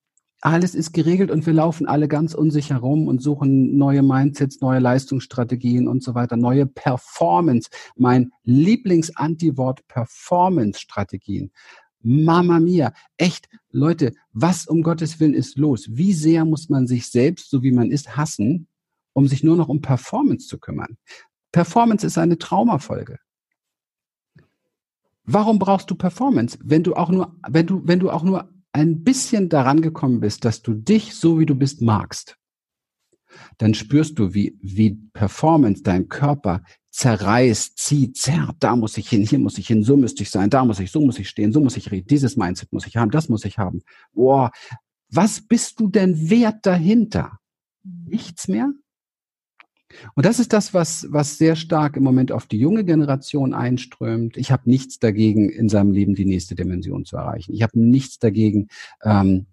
alles 0.40 0.75
ist 0.75 0.92
geregelt 0.92 1.31
und 1.31 1.46
wir 1.46 1.53
laufen 1.53 1.87
alle 1.87 2.09
ganz 2.09 2.35
unsicher 2.35 2.77
rum 2.77 3.09
und 3.09 3.22
suchen 3.22 3.77
neue 3.77 4.03
Mindsets, 4.03 4.61
neue 4.61 4.81
Leistungsstrategien 4.81 5.88
und 5.88 6.03
so 6.03 6.14
weiter, 6.14 6.37
neue 6.37 6.66
Performance. 6.66 7.70
Mein 7.96 8.33
Lieblingsantiwort 8.44 9.87
Performance-Strategien. 9.88 11.51
Mama 12.03 12.61
mia, 12.61 12.92
echt, 13.16 13.49
Leute, 13.70 14.12
was 14.33 14.66
um 14.66 14.83
Gottes 14.83 15.18
Willen 15.18 15.35
ist 15.35 15.59
los? 15.59 15.88
Wie 15.90 16.12
sehr 16.12 16.44
muss 16.44 16.68
man 16.68 16.87
sich 16.87 17.09
selbst, 17.09 17.51
so 17.51 17.62
wie 17.62 17.72
man 17.72 17.90
ist, 17.90 18.16
hassen, 18.16 18.68
um 19.12 19.27
sich 19.27 19.42
nur 19.42 19.57
noch 19.57 19.68
um 19.68 19.81
Performance 19.81 20.46
zu 20.46 20.59
kümmern? 20.59 20.99
Performance 21.51 22.07
ist 22.07 22.18
eine 22.18 22.38
Traumafolge. 22.38 23.18
Warum 25.25 25.59
brauchst 25.59 25.90
du 25.90 25.96
Performance, 25.96 26.57
wenn 26.62 26.85
du 26.85 26.94
auch 26.94 27.11
nur, 27.11 27.35
wenn 27.49 27.66
du, 27.66 27.83
wenn 27.85 27.99
du 27.99 28.11
auch 28.11 28.22
nur 28.22 28.49
ein 28.76 29.02
bisschen 29.02 29.48
daran 29.48 29.80
gekommen 29.80 30.20
bist, 30.20 30.44
dass 30.44 30.60
du 30.60 30.74
dich 30.74 31.14
so 31.14 31.38
wie 31.40 31.46
du 31.46 31.54
bist 31.54 31.80
magst, 31.80 32.36
dann 33.56 33.72
spürst 33.72 34.18
du, 34.18 34.34
wie, 34.34 34.58
wie 34.60 34.98
Performance 35.14 35.82
dein 35.82 36.08
Körper 36.10 36.62
zerreißt, 36.90 37.78
zieht, 37.78 38.18
zerrt, 38.18 38.56
da 38.60 38.76
muss 38.76 38.98
ich 38.98 39.08
hin, 39.08 39.22
hier 39.22 39.38
muss 39.38 39.56
ich 39.56 39.66
hin, 39.66 39.82
so 39.82 39.96
müsste 39.96 40.22
ich 40.22 40.30
sein, 40.30 40.50
da 40.50 40.64
muss 40.64 40.78
ich, 40.78 40.90
so 40.90 41.00
muss 41.00 41.18
ich 41.18 41.28
stehen, 41.28 41.52
so 41.52 41.60
muss 41.60 41.78
ich 41.78 41.90
reden, 41.90 42.06
dieses 42.06 42.36
Mindset 42.36 42.70
muss 42.72 42.86
ich 42.86 42.98
haben, 42.98 43.10
das 43.10 43.30
muss 43.30 43.46
ich 43.46 43.56
haben. 43.56 43.80
Boah, 44.12 44.50
was 45.10 45.40
bist 45.40 45.80
du 45.80 45.88
denn 45.88 46.28
wert 46.28 46.66
dahinter? 46.66 47.38
Nichts 47.82 48.46
mehr? 48.46 48.72
Und 50.14 50.27
das 50.27 50.38
ist 50.38 50.53
das, 50.53 50.75
was, 50.75 51.07
was 51.11 51.38
sehr 51.38 51.57
stark 51.57 51.96
im 51.96 52.03
Moment 52.03 52.33
auf 52.33 52.46
die 52.46 52.59
junge 52.59 52.85
Generation 52.85 53.55
einströmt. 53.55 54.37
Ich 54.37 54.51
habe 54.51 54.68
nichts 54.68 54.99
dagegen, 54.99 55.49
in 55.49 55.68
seinem 55.68 55.92
Leben 55.92 56.14
die 56.14 56.25
nächste 56.25 56.55
Dimension 56.55 57.05
zu 57.05 57.16
erreichen. 57.16 57.55
Ich 57.55 57.62
habe 57.62 57.79
nichts 57.79 58.18
dagegen, 58.18 58.68
ähm, 59.03 59.46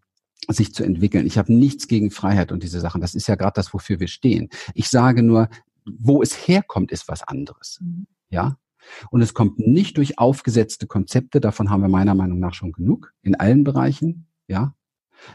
sich 0.50 0.74
zu 0.74 0.84
entwickeln. 0.84 1.26
Ich 1.26 1.38
habe 1.38 1.54
nichts 1.54 1.88
gegen 1.88 2.12
Freiheit 2.12 2.52
und 2.52 2.64
diese 2.64 2.80
Sachen. 2.80 3.02
Das 3.02 3.16
ist 3.16 3.28
ja 3.28 3.36
gerade 3.36 3.54
das, 3.56 3.74
wofür 3.74 4.00
wir 4.00 4.08
stehen. 4.08 4.50
Ich 4.74 4.90
sage 4.90 5.24
nur, 5.24 5.50
wo 5.86 6.22
es 6.22 6.48
herkommt, 6.48 6.92
ist 6.92 7.08
was 7.08 7.24
anderes. 7.24 7.80
Mhm. 7.82 8.08
Ja. 8.30 8.58
Und 9.12 9.22
es 9.22 9.34
kommt 9.34 9.60
nicht 9.60 9.98
durch 9.98 10.20
aufgesetzte 10.20 10.88
Konzepte. 10.88 11.40
Davon 11.40 11.70
haben 11.70 11.82
wir 11.82 11.90
meiner 11.90 12.16
Meinung 12.16 12.40
nach 12.40 12.54
schon 12.54 12.74
genug 12.74 13.14
in 13.22 13.36
allen 13.36 13.64
Bereichen. 13.64 14.28
Ja. 14.48 14.76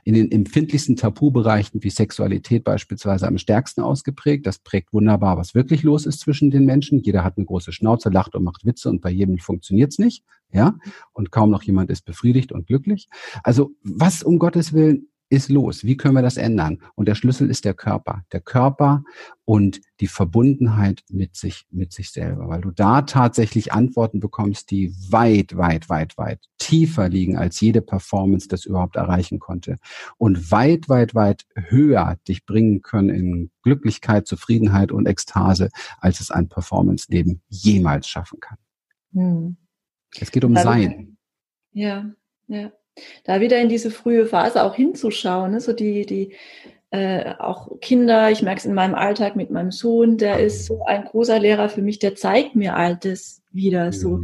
In 0.05 0.15
den 0.15 0.31
empfindlichsten 0.31 0.97
Tabubereichen 0.97 1.83
wie 1.83 1.91
Sexualität 1.91 2.65
beispielsweise 2.65 3.27
am 3.27 3.39
stärksten 3.39 3.83
ausgeprägt. 3.83 4.47
Das 4.47 4.59
prägt 4.59 4.93
wunderbar, 4.93 5.37
was 5.37 5.55
wirklich 5.55 5.83
los 5.83 6.07
ist 6.07 6.21
zwischen 6.21 6.51
den 6.51 6.65
Menschen. 6.65 7.01
Jeder 7.01 7.25
hat 7.25 7.37
eine 7.37 7.47
große 7.47 7.73
Schnauze, 7.73 8.11
lacht 8.11 8.35
und 8.35 8.45
macht 8.45 8.65
Witze 8.65 8.89
und 8.89 9.01
bei 9.01 9.11
jedem 9.11 9.39
funktioniert's 9.39 9.99
nicht. 9.99 10.25
Ja, 10.51 10.79
und 11.13 11.31
kaum 11.31 11.51
noch 11.51 11.63
jemand 11.63 11.91
ist 11.91 12.07
befriedigt 12.07 12.53
und 12.53 12.67
glücklich. 12.67 13.09
Also 13.43 13.73
was 13.83 14.23
um 14.23 14.39
Gottes 14.39 14.73
Willen 14.73 15.09
ist 15.31 15.51
los? 15.51 15.85
Wie 15.85 15.97
können 15.97 16.15
wir 16.15 16.23
das 16.23 16.37
ändern? 16.37 16.81
Und 16.95 17.07
der 17.07 17.15
Schlüssel 17.15 17.51
ist 17.51 17.65
der 17.65 17.75
Körper. 17.75 18.25
Der 18.33 18.41
Körper 18.41 19.05
und 19.45 19.81
die 20.01 20.07
Verbundenheit 20.07 21.03
mit 21.11 21.37
sich, 21.37 21.67
mit 21.71 21.93
sich 21.93 22.11
selber, 22.11 22.49
weil 22.49 22.61
du 22.61 22.71
da 22.71 23.03
tatsächlich 23.03 23.73
Antworten 23.73 24.21
bekommst, 24.21 24.71
die 24.71 24.95
weit, 25.11 25.57
weit, 25.57 25.89
weit, 25.89 26.17
weit 26.17 26.41
tiefer 26.59 27.09
liegen, 27.09 27.37
als 27.37 27.61
jede 27.61 27.83
Performance 27.83 28.49
das 28.49 28.65
überhaupt 28.65 28.97
erreichen 28.97 29.39
konnte 29.39 29.77
und 30.17 30.51
weit, 30.51 30.89
weit, 30.89 31.15
weit 31.15 31.47
höher 31.55 32.19
dich 32.27 32.47
bringen 32.47 32.83
können 32.83 33.11
in 33.11 33.51
Glücklichkeit, 33.63 34.27
Zufriedenheit 34.27 34.93
und 34.93 35.07
Ekstase, 35.07 35.69
als 35.99 36.21
es 36.21 36.31
ein 36.31 36.49
Performance-Leben 36.49 37.43
jemals 37.49 38.09
schaffen 38.09 38.41
kann. 38.41 38.59
Hm. 39.13 39.57
Es 40.19 40.31
geht 40.31 40.45
um 40.45 40.57
Sein. 40.57 41.19
Ja, 41.73 42.11
ja 42.47 42.73
da 43.25 43.41
wieder 43.41 43.61
in 43.61 43.69
diese 43.69 43.91
frühe 43.91 44.27
Phase 44.27 44.63
auch 44.63 44.75
hinzuschauen, 44.75 45.53
ne? 45.53 45.61
so 45.61 45.73
die, 45.73 46.07
die 46.07 46.33
äh, 46.91 47.35
auch 47.39 47.81
Kinder, 47.81 48.31
ich 48.31 48.43
merke 48.43 48.61
es 48.61 48.65
in 48.65 48.75
meinem 48.75 48.95
Alltag 48.95 49.37
mit 49.37 49.51
meinem 49.51 49.71
Sohn, 49.71 50.17
der 50.17 50.41
ist 50.41 50.67
so 50.67 50.85
ein 50.87 51.05
großer 51.05 51.39
Lehrer 51.39 51.69
für 51.69 51.83
mich, 51.83 51.99
der 51.99 52.15
zeigt 52.15 52.57
mir 52.57 52.77
Altes 52.77 53.43
wieder 53.53 53.93
so, 53.93 54.23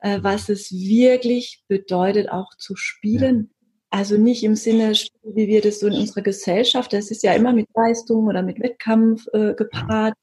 äh, 0.00 0.18
was 0.22 0.48
es 0.48 0.72
wirklich 0.72 1.62
bedeutet, 1.68 2.30
auch 2.30 2.56
zu 2.56 2.74
spielen. 2.74 3.50
Also 3.90 4.16
nicht 4.16 4.44
im 4.44 4.54
Sinne, 4.54 4.92
wie 5.24 5.48
wir 5.48 5.60
das 5.60 5.80
so 5.80 5.88
in 5.88 5.94
unserer 5.94 6.22
Gesellschaft, 6.22 6.92
das 6.92 7.10
ist 7.10 7.22
ja 7.22 7.32
immer 7.32 7.52
mit 7.52 7.68
Leistung 7.74 8.26
oder 8.26 8.42
mit 8.42 8.60
Wettkampf 8.60 9.26
äh, 9.32 9.54
gepaart. 9.54 10.14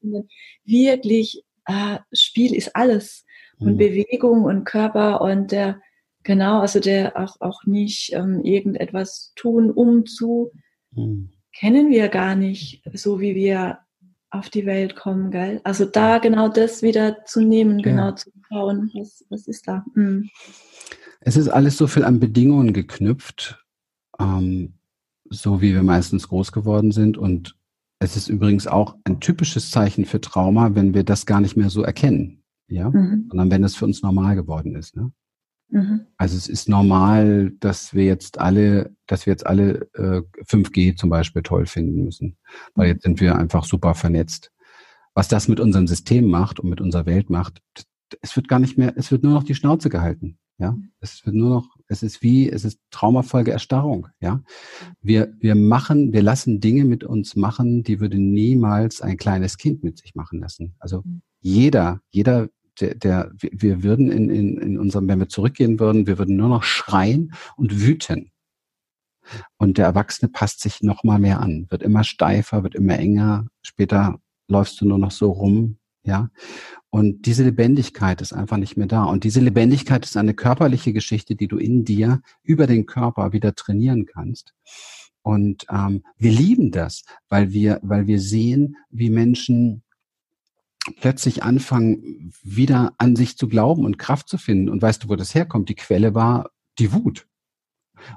Wirklich, 0.66 1.44
äh, 1.66 1.98
Spiel 2.14 2.56
ist 2.56 2.76
alles. 2.76 3.26
Und 3.60 3.74
mhm. 3.74 3.78
Bewegung 3.78 4.44
und 4.44 4.66
Körper 4.66 5.22
und 5.22 5.52
der 5.52 5.82
Genau, 6.28 6.60
also 6.60 6.82
der 6.82 7.16
auch, 7.16 7.40
auch 7.40 7.64
nicht 7.64 8.12
ähm, 8.12 8.44
irgendetwas 8.44 9.32
tun, 9.38 9.72
um 9.72 10.06
zu, 10.06 10.52
mhm. 10.92 11.30
kennen 11.58 11.90
wir 11.90 12.10
gar 12.10 12.36
nicht, 12.36 12.84
so 12.94 13.22
wie 13.22 13.34
wir 13.34 13.80
auf 14.30 14.50
die 14.50 14.66
Welt 14.66 14.98
kommen, 14.98 15.32
gell? 15.32 15.62
Also 15.64 15.86
da 15.86 16.18
genau 16.18 16.50
das 16.50 16.82
wieder 16.82 17.24
zu 17.24 17.40
nehmen, 17.40 17.82
genau 17.82 18.12
zu 18.12 18.30
schauen, 18.50 18.92
was, 18.94 19.24
was 19.30 19.48
ist 19.48 19.70
da. 19.70 19.86
Mhm. 19.96 20.30
Es 21.22 21.38
ist 21.38 21.48
alles 21.48 21.78
so 21.78 21.88
viel 21.88 22.04
an 22.04 22.20
Bedingungen 22.20 22.74
geknüpft, 22.74 23.66
ähm, 24.20 24.74
so 25.30 25.62
wie 25.62 25.74
wir 25.74 25.84
meistens 25.84 26.28
groß 26.28 26.52
geworden 26.52 26.92
sind. 26.92 27.18
Und 27.18 27.56
es 28.00 28.18
ist 28.18 28.28
übrigens 28.28 28.68
auch 28.68 28.98
ein 29.06 29.22
typisches 29.22 29.72
Zeichen 29.72 30.04
für 30.04 30.20
Trauma, 30.20 30.76
wenn 30.76 30.94
wir 30.94 31.06
das 31.06 31.26
gar 31.26 31.40
nicht 31.40 31.56
mehr 31.56 31.70
so 31.70 31.84
erkennen. 31.84 32.44
Ja, 32.68 32.90
mhm. 32.90 33.28
sondern 33.30 33.50
wenn 33.50 33.62
das 33.62 33.78
für 33.78 33.86
uns 33.86 34.02
normal 34.02 34.36
geworden 34.36 34.76
ist. 34.76 34.98
Ne? 34.98 35.14
Mhm. 35.70 36.08
Also 36.18 36.38
es 36.38 36.48
ist 36.48 36.70
normal, 36.70 37.52
dass 37.60 37.94
wir 37.94 38.06
jetzt 38.06 38.40
alle, 38.40 38.96
dass 39.06 39.26
wir 39.26 39.32
jetzt 39.32 39.46
alle 39.46 39.90
äh, 39.94 40.22
5G 40.44 40.96
zum 40.96 41.10
Beispiel 41.10 41.42
toll 41.42 41.66
finden 41.66 42.04
müssen, 42.04 42.38
weil 42.76 42.88
jetzt 42.88 43.04
sind 43.04 43.20
wir 43.20 43.36
einfach 43.36 43.66
super 43.66 43.94
vernetzt. 43.94 44.52
Was 45.14 45.28
das 45.28 45.48
mit 45.48 45.60
unserem 45.60 45.88
System 45.88 46.30
macht 46.30 46.60
und 46.60 46.70
mit 46.70 46.80
unserer 46.80 47.06
Welt 47.06 47.30
macht, 47.30 47.62
es 48.22 48.36
wird 48.36 48.48
gar 48.48 48.60
nicht 48.60 48.78
mehr, 48.78 48.94
es 48.96 49.12
wird 49.12 49.24
nur 49.24 49.34
noch 49.34 49.44
die 49.44 49.56
Schnauze 49.56 49.90
gehalten. 49.90 50.38
Ja, 50.60 50.76
es 51.00 51.24
wird 51.24 51.36
nur 51.36 51.52
noch, 51.52 51.76
es 51.88 52.02
ist 52.02 52.24
wie, 52.24 52.50
es 52.50 52.66
ist 52.66 52.80
Traumafolge 52.90 53.52
Erstarrung. 53.52 54.08
Ja, 54.20 54.42
wir, 55.02 55.32
wir 55.40 55.54
machen, 55.54 56.14
wir 56.14 56.24
lassen 56.24 56.60
Dinge 56.60 56.84
mit 56.84 57.04
uns 57.04 57.36
machen, 57.36 57.84
die 57.84 58.00
würde 58.00 58.18
niemals 58.18 59.02
ein 59.02 59.18
kleines 59.18 59.58
Kind 59.58 59.84
mit 59.84 60.00
sich 60.00 60.16
machen 60.16 60.40
lassen. 60.40 60.76
Also 60.80 61.04
mhm. 61.06 61.22
jeder, 61.42 62.02
jeder 62.10 62.50
der, 62.80 62.96
der, 62.96 63.32
wir 63.34 63.84
würden 63.84 64.12
in, 64.12 64.30
in, 64.30 64.58
in 64.58 64.80
unserem, 64.80 65.08
wenn 65.08 65.20
wir 65.20 65.30
zurückgehen 65.30 65.80
würden, 65.80 66.08
wir 66.08 66.18
würden 66.18 66.36
nur 66.36 66.50
noch 66.50 66.64
schreien 66.64 67.34
und 67.56 67.82
wüten. 67.82 68.32
Und 69.58 69.78
der 69.78 69.86
Erwachsene 69.86 70.30
passt 70.30 70.62
sich 70.62 70.82
noch 70.82 71.04
mal 71.04 71.20
mehr 71.20 71.42
an, 71.42 71.68
wird 71.70 71.84
immer 71.84 72.04
steifer, 72.04 72.64
wird 72.64 72.76
immer 72.76 72.98
enger. 72.98 73.48
Später 73.62 74.20
läufst 74.48 74.80
du 74.80 74.86
nur 74.86 75.00
noch 75.00 75.12
so 75.12 75.32
rum, 75.32 75.78
ja. 76.04 76.30
Und 76.90 77.26
diese 77.26 77.44
Lebendigkeit 77.44 78.22
ist 78.22 78.32
einfach 78.32 78.58
nicht 78.58 78.78
mehr 78.78 78.88
da. 78.88 79.04
Und 79.04 79.26
diese 79.26 79.42
Lebendigkeit 79.42 80.06
ist 80.06 80.16
eine 80.16 80.34
körperliche 80.34 80.94
Geschichte, 80.94 81.36
die 81.36 81.48
du 81.48 81.58
in 81.58 81.84
dir 81.84 82.22
über 82.44 82.66
den 82.66 82.86
Körper 82.86 83.34
wieder 83.34 83.54
trainieren 83.54 84.06
kannst. 84.06 84.54
Und 85.22 85.66
ähm, 85.70 86.04
wir 86.18 86.32
lieben 86.32 86.72
das, 86.72 87.04
weil 87.28 87.52
wir, 87.52 87.82
weil 87.84 88.08
wir 88.08 88.22
sehen, 88.22 88.78
wie 88.90 89.10
Menschen 89.10 89.84
plötzlich 91.00 91.44
anfangen, 91.44 92.32
wieder 92.44 92.94
an 92.98 93.16
sich 93.16 93.38
zu 93.38 93.48
glauben 93.48 93.86
und 93.86 93.98
Kraft 94.00 94.30
zu 94.30 94.38
finden. 94.38 94.70
Und 94.70 94.82
weißt 94.82 95.04
du, 95.04 95.10
wo 95.10 95.16
das 95.16 95.36
herkommt? 95.36 95.70
Die 95.70 95.76
Quelle 95.76 96.16
war 96.16 96.52
die 96.80 96.94
Wut. 96.94 97.28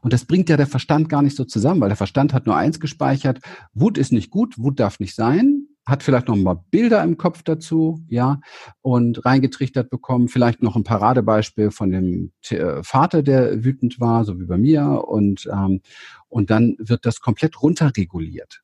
Und 0.03 0.13
das 0.13 0.25
bringt 0.25 0.49
ja 0.49 0.57
der 0.57 0.67
Verstand 0.67 1.09
gar 1.09 1.23
nicht 1.23 1.37
so 1.37 1.45
zusammen, 1.45 1.81
weil 1.81 1.89
der 1.89 1.97
Verstand 1.97 2.33
hat 2.33 2.47
nur 2.47 2.57
eins 2.57 2.81
gespeichert. 2.81 3.41
Wut 3.73 3.99
ist 3.99 4.13
nicht 4.13 4.31
gut, 4.31 4.59
Wut 4.59 4.79
darf 4.79 5.01
nicht 5.01 5.15
sein, 5.15 5.67
hat 5.87 6.03
vielleicht 6.03 6.29
noch 6.29 6.37
mal 6.37 6.63
Bilder 6.71 7.03
im 7.03 7.17
Kopf 7.17 7.43
dazu, 7.43 8.05
ja, 8.09 8.41
und 8.83 9.25
reingetrichtert 9.25 9.91
bekommen, 9.91 10.29
vielleicht 10.29 10.63
noch 10.63 10.77
ein 10.77 10.85
Paradebeispiel 10.85 11.71
von 11.71 11.91
dem 11.91 12.33
äh, 12.51 12.83
Vater, 12.83 13.23
der 13.23 13.65
wütend 13.65 13.99
war, 14.01 14.25
so 14.25 14.39
wie 14.39 14.47
bei 14.47 14.59
mir, 14.59 15.05
und, 15.09 15.49
ähm, 15.53 15.81
und 16.29 16.51
dann 16.51 16.77
wird 16.79 17.07
das 17.07 17.21
komplett 17.21 17.61
runterreguliert. 17.63 18.63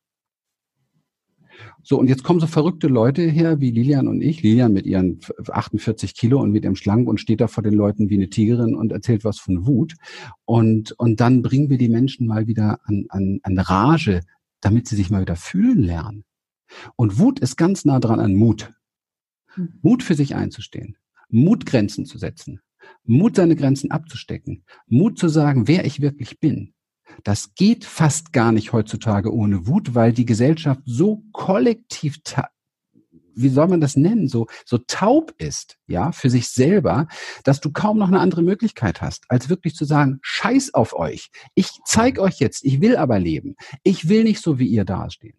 So, 1.83 1.99
und 1.99 2.07
jetzt 2.07 2.23
kommen 2.23 2.39
so 2.39 2.47
verrückte 2.47 2.87
Leute 2.87 3.23
her, 3.23 3.59
wie 3.59 3.71
Lilian 3.71 4.07
und 4.07 4.21
ich. 4.21 4.43
Lilian 4.43 4.73
mit 4.73 4.85
ihren 4.85 5.19
48 5.47 6.15
Kilo 6.15 6.41
und 6.41 6.51
mit 6.51 6.63
ihrem 6.63 6.75
Schlank 6.75 7.07
und 7.07 7.19
steht 7.19 7.41
da 7.41 7.47
vor 7.47 7.63
den 7.63 7.73
Leuten 7.73 8.09
wie 8.09 8.15
eine 8.15 8.29
Tigerin 8.29 8.75
und 8.75 8.91
erzählt 8.91 9.23
was 9.23 9.39
von 9.39 9.65
Wut. 9.65 9.95
Und, 10.45 10.93
und 10.99 11.19
dann 11.19 11.41
bringen 11.41 11.69
wir 11.69 11.77
die 11.77 11.89
Menschen 11.89 12.27
mal 12.27 12.47
wieder 12.47 12.79
an, 12.83 13.05
an, 13.09 13.39
an 13.43 13.57
Rage, 13.57 14.21
damit 14.61 14.87
sie 14.87 14.95
sich 14.95 15.09
mal 15.09 15.21
wieder 15.21 15.35
fühlen 15.35 15.81
lernen. 15.81 16.25
Und 16.95 17.19
Wut 17.19 17.39
ist 17.39 17.57
ganz 17.57 17.85
nah 17.85 17.99
dran 17.99 18.19
an 18.19 18.35
Mut. 18.35 18.73
Hm. 19.53 19.79
Mut 19.81 20.03
für 20.03 20.15
sich 20.15 20.35
einzustehen. 20.35 20.97
Mut 21.29 21.65
Grenzen 21.65 22.05
zu 22.05 22.17
setzen. 22.17 22.61
Mut 23.03 23.35
seine 23.35 23.55
Grenzen 23.55 23.91
abzustecken. 23.91 24.63
Mut 24.87 25.17
zu 25.17 25.29
sagen, 25.29 25.67
wer 25.67 25.85
ich 25.85 26.01
wirklich 26.01 26.39
bin. 26.39 26.73
Das 27.23 27.55
geht 27.55 27.85
fast 27.85 28.33
gar 28.33 28.51
nicht 28.51 28.73
heutzutage 28.73 29.33
ohne 29.33 29.67
Wut, 29.67 29.95
weil 29.95 30.13
die 30.13 30.25
Gesellschaft 30.25 30.81
so 30.85 31.23
kollektiv 31.31 32.19
wie 33.37 33.49
soll 33.49 33.67
man 33.67 33.79
das 33.79 33.95
nennen, 33.95 34.27
so, 34.27 34.47
so 34.65 34.79
taub 34.79 35.33
ist, 35.37 35.77
ja, 35.87 36.11
für 36.11 36.29
sich 36.29 36.49
selber, 36.49 37.07
dass 37.43 37.61
du 37.61 37.71
kaum 37.71 37.97
noch 37.97 38.07
eine 38.07 38.19
andere 38.19 38.41
Möglichkeit 38.41 39.01
hast, 39.01 39.25
als 39.29 39.47
wirklich 39.47 39.75
zu 39.75 39.85
sagen, 39.85 40.19
scheiß 40.21 40.73
auf 40.73 40.93
euch. 40.93 41.29
Ich 41.53 41.69
zeig 41.85 42.19
euch 42.19 42.39
jetzt, 42.39 42.65
ich 42.65 42.81
will 42.81 42.97
aber 42.97 43.19
leben. 43.19 43.55
Ich 43.83 44.09
will 44.09 44.23
nicht 44.23 44.41
so 44.41 44.59
wie 44.59 44.67
ihr 44.67 44.85
dastehen. 44.85 45.37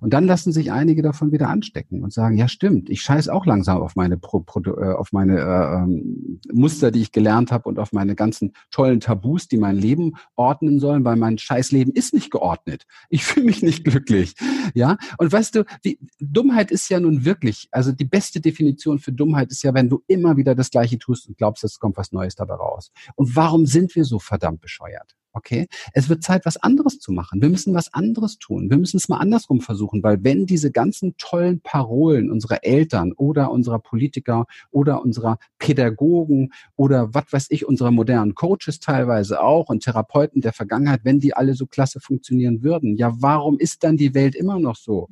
Und 0.00 0.12
dann 0.12 0.26
lassen 0.26 0.52
sich 0.52 0.72
einige 0.72 1.02
davon 1.02 1.32
wieder 1.32 1.48
anstecken 1.48 2.02
und 2.02 2.12
sagen, 2.12 2.36
ja 2.36 2.48
stimmt, 2.48 2.90
ich 2.90 3.02
scheiß 3.02 3.28
auch 3.28 3.46
langsam 3.46 3.78
auf 3.78 3.96
meine, 3.96 4.16
Pro, 4.16 4.40
Pro, 4.40 4.60
äh, 4.60 4.94
auf 4.94 5.12
meine 5.12 5.38
äh, 5.38 5.74
ähm, 5.76 6.40
Muster, 6.52 6.90
die 6.90 7.02
ich 7.02 7.12
gelernt 7.12 7.52
habe 7.52 7.68
und 7.68 7.78
auf 7.78 7.92
meine 7.92 8.14
ganzen 8.14 8.52
tollen 8.70 9.00
Tabus, 9.00 9.48
die 9.48 9.56
mein 9.56 9.76
Leben 9.76 10.14
ordnen 10.36 10.80
sollen, 10.80 11.04
weil 11.04 11.16
mein 11.16 11.38
Scheißleben 11.38 11.92
ist 11.94 12.14
nicht 12.14 12.30
geordnet. 12.30 12.86
Ich 13.08 13.24
fühle 13.28 13.46
mich 13.46 13.62
nicht 13.62 13.84
glücklich. 13.84 14.34
Ja, 14.74 14.96
und 15.18 15.32
weißt 15.32 15.54
du, 15.54 15.64
die 15.84 15.98
Dummheit 16.20 16.70
ist 16.70 16.88
ja 16.88 17.00
nun 17.00 17.24
wirklich, 17.24 17.68
also 17.70 17.92
die 17.92 18.04
beste 18.04 18.40
Definition 18.40 18.98
für 18.98 19.12
Dummheit 19.12 19.50
ist 19.50 19.62
ja, 19.62 19.74
wenn 19.74 19.88
du 19.88 20.02
immer 20.06 20.36
wieder 20.36 20.54
das 20.54 20.70
Gleiche 20.70 20.98
tust 20.98 21.28
und 21.28 21.36
glaubst, 21.36 21.64
es 21.64 21.78
kommt 21.78 21.96
was 21.96 22.12
Neues 22.12 22.34
dabei 22.34 22.54
raus. 22.54 22.92
Und 23.14 23.34
warum 23.36 23.66
sind 23.66 23.94
wir 23.94 24.04
so 24.04 24.18
verdammt 24.18 24.60
bescheuert? 24.60 25.14
Okay, 25.32 25.68
es 25.92 26.08
wird 26.08 26.22
Zeit, 26.22 26.46
was 26.46 26.56
anderes 26.56 26.98
zu 27.00 27.12
machen. 27.12 27.42
Wir 27.42 27.50
müssen 27.50 27.74
was 27.74 27.92
anderes 27.92 28.38
tun. 28.38 28.70
Wir 28.70 28.78
müssen 28.78 28.96
es 28.96 29.08
mal 29.08 29.18
andersrum 29.18 29.60
versuchen, 29.60 30.02
weil 30.02 30.24
wenn 30.24 30.46
diese 30.46 30.72
ganzen 30.72 31.16
tollen 31.18 31.60
Parolen 31.60 32.30
unserer 32.30 32.64
Eltern 32.64 33.12
oder 33.12 33.50
unserer 33.50 33.78
Politiker 33.78 34.46
oder 34.70 35.02
unserer 35.02 35.38
Pädagogen 35.58 36.50
oder 36.76 37.14
was 37.14 37.30
weiß 37.30 37.46
ich, 37.50 37.66
unserer 37.66 37.90
modernen 37.90 38.34
Coaches 38.34 38.80
teilweise 38.80 39.42
auch 39.42 39.68
und 39.68 39.84
Therapeuten 39.84 40.40
der 40.40 40.52
Vergangenheit, 40.54 41.00
wenn 41.04 41.20
die 41.20 41.34
alle 41.34 41.54
so 41.54 41.66
klasse 41.66 42.00
funktionieren 42.00 42.62
würden, 42.62 42.96
ja, 42.96 43.12
warum 43.20 43.58
ist 43.58 43.84
dann 43.84 43.96
die 43.96 44.14
Welt 44.14 44.34
immer 44.34 44.58
noch 44.58 44.76
so? 44.76 45.08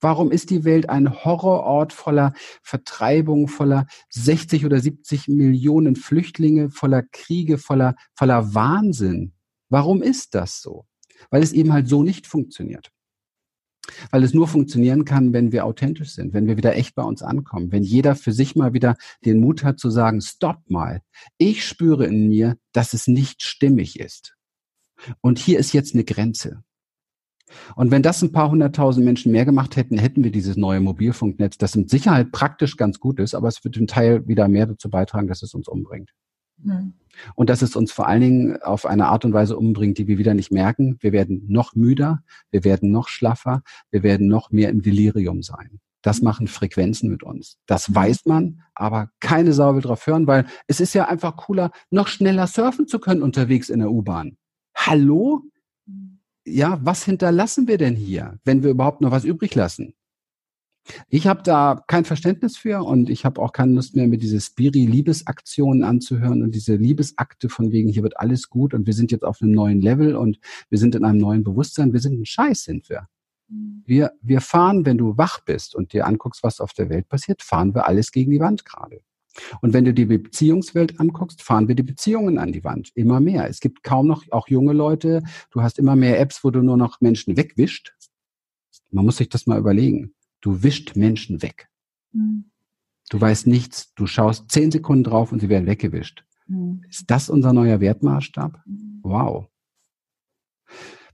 Warum 0.00 0.30
ist 0.30 0.50
die 0.50 0.64
Welt 0.64 0.88
ein 0.88 1.24
Horrorort 1.24 1.92
voller 1.92 2.32
Vertreibung, 2.62 3.48
voller 3.48 3.86
60 4.10 4.66
oder 4.66 4.80
70 4.80 5.28
Millionen 5.28 5.96
Flüchtlinge, 5.96 6.70
voller 6.70 7.02
Kriege, 7.02 7.58
voller, 7.58 7.96
voller 8.14 8.54
Wahnsinn? 8.54 9.32
Warum 9.68 10.02
ist 10.02 10.34
das 10.34 10.60
so? 10.60 10.86
Weil 11.30 11.42
es 11.42 11.52
eben 11.52 11.72
halt 11.72 11.88
so 11.88 12.02
nicht 12.02 12.26
funktioniert. 12.26 12.92
Weil 14.10 14.24
es 14.24 14.34
nur 14.34 14.48
funktionieren 14.48 15.04
kann, 15.04 15.32
wenn 15.32 15.52
wir 15.52 15.64
authentisch 15.64 16.10
sind, 16.10 16.34
wenn 16.34 16.46
wir 16.46 16.56
wieder 16.56 16.76
echt 16.76 16.94
bei 16.94 17.02
uns 17.02 17.22
ankommen, 17.22 17.72
wenn 17.72 17.84
jeder 17.84 18.16
für 18.16 18.32
sich 18.32 18.56
mal 18.56 18.74
wieder 18.74 18.96
den 19.24 19.40
Mut 19.40 19.64
hat 19.64 19.78
zu 19.78 19.90
sagen, 19.90 20.20
stopp 20.20 20.68
mal, 20.68 21.02
ich 21.38 21.64
spüre 21.64 22.06
in 22.06 22.28
mir, 22.28 22.56
dass 22.72 22.94
es 22.94 23.06
nicht 23.06 23.42
stimmig 23.42 23.98
ist. 24.00 24.36
Und 25.20 25.38
hier 25.38 25.58
ist 25.58 25.72
jetzt 25.72 25.94
eine 25.94 26.04
Grenze. 26.04 26.64
Und 27.74 27.90
wenn 27.90 28.02
das 28.02 28.22
ein 28.22 28.32
paar 28.32 28.50
hunderttausend 28.50 29.04
Menschen 29.04 29.32
mehr 29.32 29.44
gemacht 29.44 29.76
hätten, 29.76 29.98
hätten 29.98 30.24
wir 30.24 30.32
dieses 30.32 30.56
neue 30.56 30.80
Mobilfunknetz, 30.80 31.58
das 31.58 31.76
mit 31.76 31.90
Sicherheit 31.90 32.32
praktisch 32.32 32.76
ganz 32.76 32.98
gut 32.98 33.20
ist, 33.20 33.34
aber 33.34 33.48
es 33.48 33.62
wird 33.64 33.76
den 33.76 33.86
Teil 33.86 34.26
wieder 34.26 34.48
mehr 34.48 34.66
dazu 34.66 34.90
beitragen, 34.90 35.28
dass 35.28 35.42
es 35.42 35.54
uns 35.54 35.68
umbringt. 35.68 36.10
Mhm. 36.62 36.94
Und 37.34 37.50
dass 37.50 37.62
es 37.62 37.76
uns 37.76 37.92
vor 37.92 38.08
allen 38.08 38.20
Dingen 38.20 38.62
auf 38.62 38.86
eine 38.86 39.06
Art 39.06 39.24
und 39.24 39.32
Weise 39.32 39.56
umbringt, 39.56 39.98
die 39.98 40.06
wir 40.06 40.18
wieder 40.18 40.34
nicht 40.34 40.52
merken. 40.52 40.96
Wir 41.00 41.12
werden 41.12 41.44
noch 41.48 41.74
müder, 41.74 42.22
wir 42.50 42.64
werden 42.64 42.90
noch 42.90 43.08
schlaffer, 43.08 43.62
wir 43.90 44.02
werden 44.02 44.28
noch 44.28 44.50
mehr 44.50 44.70
im 44.70 44.82
Delirium 44.82 45.42
sein. 45.42 45.80
Das 46.02 46.22
machen 46.22 46.46
Frequenzen 46.46 47.10
mit 47.10 47.22
uns. 47.22 47.58
Das 47.66 47.92
weiß 47.92 48.26
man, 48.26 48.62
aber 48.74 49.10
keine 49.20 49.52
Sau 49.52 49.74
will 49.74 49.82
drauf 49.82 50.06
hören, 50.06 50.26
weil 50.26 50.46
es 50.66 50.78
ist 50.78 50.94
ja 50.94 51.08
einfach 51.08 51.36
cooler, 51.36 51.72
noch 51.90 52.06
schneller 52.06 52.46
surfen 52.46 52.86
zu 52.86 53.00
können 53.00 53.22
unterwegs 53.22 53.70
in 53.70 53.80
der 53.80 53.90
U-Bahn. 53.90 54.36
Hallo? 54.74 55.42
Ja, 56.46 56.78
was 56.82 57.04
hinterlassen 57.04 57.66
wir 57.66 57.76
denn 57.76 57.96
hier, 57.96 58.38
wenn 58.44 58.62
wir 58.62 58.70
überhaupt 58.70 59.00
noch 59.00 59.10
was 59.10 59.24
übrig 59.24 59.54
lassen? 59.56 59.94
Ich 61.08 61.26
habe 61.26 61.42
da 61.42 61.82
kein 61.88 62.04
Verständnis 62.04 62.56
für 62.56 62.84
und 62.84 63.10
ich 63.10 63.24
habe 63.24 63.42
auch 63.42 63.52
keine 63.52 63.72
Lust 63.72 63.96
mehr, 63.96 64.06
mir 64.06 64.18
diese 64.18 64.40
Spiri-Liebesaktionen 64.40 65.82
anzuhören 65.82 66.44
und 66.44 66.54
diese 66.54 66.76
Liebesakte 66.76 67.48
von 67.48 67.72
wegen, 67.72 67.88
hier 67.88 68.04
wird 68.04 68.20
alles 68.20 68.48
gut 68.48 68.74
und 68.74 68.86
wir 68.86 68.94
sind 68.94 69.10
jetzt 69.10 69.24
auf 69.24 69.42
einem 69.42 69.50
neuen 69.50 69.80
Level 69.80 70.14
und 70.14 70.38
wir 70.70 70.78
sind 70.78 70.94
in 70.94 71.04
einem 71.04 71.18
neuen 71.18 71.42
Bewusstsein. 71.42 71.92
Wir 71.92 72.00
sind 72.00 72.20
ein 72.20 72.26
Scheiß, 72.26 72.62
sind 72.62 72.88
wir. 72.88 73.08
Mhm. 73.48 73.82
Wir, 73.84 74.12
wir 74.22 74.40
fahren, 74.40 74.86
wenn 74.86 74.98
du 74.98 75.18
wach 75.18 75.40
bist 75.40 75.74
und 75.74 75.92
dir 75.92 76.06
anguckst, 76.06 76.44
was 76.44 76.60
auf 76.60 76.72
der 76.72 76.88
Welt 76.88 77.08
passiert, 77.08 77.42
fahren 77.42 77.74
wir 77.74 77.88
alles 77.88 78.12
gegen 78.12 78.30
die 78.30 78.40
Wand 78.40 78.64
gerade. 78.64 79.00
Und 79.60 79.72
wenn 79.72 79.84
du 79.84 79.92
die 79.92 80.04
Beziehungswelt 80.04 81.00
anguckst, 81.00 81.42
fahren 81.42 81.68
wir 81.68 81.74
die 81.74 81.82
Beziehungen 81.82 82.38
an 82.38 82.52
die 82.52 82.64
Wand. 82.64 82.90
Immer 82.94 83.20
mehr. 83.20 83.48
Es 83.48 83.60
gibt 83.60 83.82
kaum 83.82 84.06
noch, 84.06 84.24
auch 84.30 84.48
junge 84.48 84.72
Leute, 84.72 85.22
du 85.50 85.62
hast 85.62 85.78
immer 85.78 85.96
mehr 85.96 86.20
Apps, 86.20 86.44
wo 86.44 86.50
du 86.50 86.62
nur 86.62 86.76
noch 86.76 87.00
Menschen 87.00 87.36
wegwischt. 87.36 87.94
Man 88.90 89.04
muss 89.04 89.16
sich 89.16 89.28
das 89.28 89.46
mal 89.46 89.58
überlegen. 89.58 90.14
Du 90.40 90.62
wischt 90.62 90.96
Menschen 90.96 91.42
weg. 91.42 91.68
Mhm. 92.12 92.50
Du 93.08 93.20
weißt 93.20 93.46
nichts, 93.46 93.94
du 93.94 94.06
schaust 94.06 94.50
zehn 94.50 94.70
Sekunden 94.70 95.04
drauf 95.04 95.32
und 95.32 95.40
sie 95.40 95.48
werden 95.48 95.66
weggewischt. 95.66 96.24
Mhm. 96.46 96.82
Ist 96.88 97.10
das 97.10 97.28
unser 97.30 97.52
neuer 97.52 97.80
Wertmaßstab? 97.80 98.62
Mhm. 98.66 99.00
Wow 99.02 99.48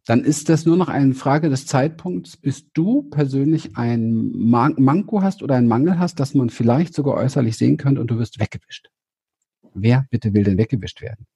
dann 0.04 0.24
ist 0.24 0.48
das 0.48 0.66
nur 0.66 0.76
noch 0.76 0.88
eine 0.88 1.14
Frage 1.14 1.48
des 1.48 1.66
Zeitpunkts, 1.66 2.36
bis 2.36 2.72
du 2.72 3.04
persönlich 3.04 3.76
ein 3.76 4.32
Man 4.32 4.74
Manko 4.78 5.22
hast 5.22 5.42
oder 5.42 5.54
einen 5.54 5.68
Mangel 5.68 5.98
hast, 5.98 6.18
dass 6.18 6.34
man 6.34 6.50
vielleicht 6.50 6.94
sogar 6.94 7.14
äußerlich 7.14 7.56
sehen 7.56 7.76
könnte 7.76 8.00
und 8.00 8.10
du 8.10 8.18
wirst 8.18 8.40
weggewischt. 8.40 8.90
Wer 9.74 10.06
bitte 10.10 10.34
will 10.34 10.44
denn 10.44 10.58
weggewischt 10.58 11.00
werden? 11.00 11.26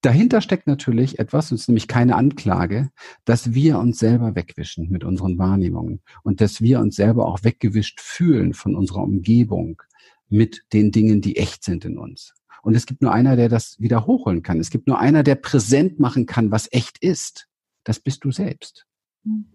Dahinter 0.00 0.40
steckt 0.40 0.66
natürlich 0.66 1.18
etwas, 1.20 1.50
und 1.50 1.56
es 1.56 1.62
ist 1.62 1.68
nämlich 1.68 1.86
keine 1.86 2.16
Anklage, 2.16 2.90
dass 3.24 3.54
wir 3.54 3.78
uns 3.78 3.98
selber 3.98 4.34
wegwischen 4.34 4.88
mit 4.88 5.04
unseren 5.04 5.38
Wahrnehmungen 5.38 6.02
und 6.24 6.40
dass 6.40 6.60
wir 6.60 6.80
uns 6.80 6.96
selber 6.96 7.26
auch 7.26 7.44
weggewischt 7.44 8.00
fühlen 8.00 8.52
von 8.52 8.74
unserer 8.74 9.02
Umgebung 9.02 9.80
mit 10.28 10.64
den 10.72 10.90
Dingen, 10.90 11.20
die 11.20 11.36
echt 11.36 11.62
sind 11.62 11.84
in 11.84 11.98
uns. 11.98 12.34
Und 12.62 12.74
es 12.74 12.86
gibt 12.86 13.02
nur 13.02 13.12
einer, 13.12 13.36
der 13.36 13.48
das 13.48 13.78
wieder 13.80 14.06
hochholen 14.06 14.42
kann. 14.42 14.60
Es 14.60 14.70
gibt 14.70 14.86
nur 14.86 14.98
einer, 14.98 15.22
der 15.22 15.34
präsent 15.34 16.00
machen 16.00 16.26
kann, 16.26 16.50
was 16.50 16.68
echt 16.72 16.98
ist 16.98 17.48
das 17.84 18.00
bist 18.00 18.24
du 18.24 18.30
selbst. 18.30 18.86
Hm. 19.24 19.46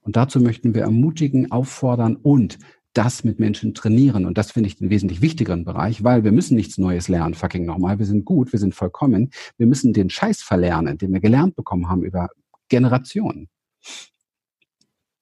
Und 0.00 0.16
dazu 0.16 0.40
möchten 0.40 0.74
wir 0.74 0.82
ermutigen, 0.82 1.50
auffordern 1.50 2.16
und 2.16 2.58
das 2.94 3.24
mit 3.24 3.38
Menschen 3.38 3.74
trainieren. 3.74 4.26
Und 4.26 4.38
das 4.38 4.52
finde 4.52 4.68
ich 4.68 4.76
den 4.76 4.90
wesentlich 4.90 5.20
wichtigeren 5.20 5.64
Bereich, 5.64 6.02
weil 6.02 6.24
wir 6.24 6.32
müssen 6.32 6.56
nichts 6.56 6.78
Neues 6.78 7.08
lernen, 7.08 7.34
fucking 7.34 7.64
nochmal. 7.64 7.98
Wir 7.98 8.06
sind 8.06 8.24
gut, 8.24 8.52
wir 8.52 8.58
sind 8.58 8.74
vollkommen. 8.74 9.30
Wir 9.56 9.66
müssen 9.66 9.92
den 9.92 10.10
Scheiß 10.10 10.42
verlernen, 10.42 10.98
den 10.98 11.12
wir 11.12 11.20
gelernt 11.20 11.54
bekommen 11.54 11.88
haben 11.88 12.02
über 12.02 12.28
Generationen. 12.68 13.48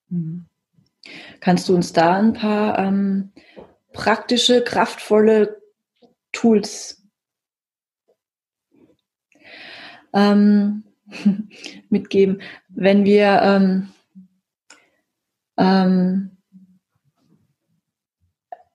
Hm. 0.08 0.46
Kannst 1.40 1.68
du 1.68 1.74
uns 1.74 1.92
da 1.92 2.16
ein 2.16 2.32
paar 2.32 2.78
ähm, 2.78 3.32
praktische, 3.92 4.62
kraftvolle 4.62 5.60
Tools 6.32 7.06
ähm, 10.12 10.84
mitgeben. 11.90 12.42
Wenn 12.68 13.04
wir 13.04 13.40
ähm, 13.42 13.88
ähm, 15.56 16.36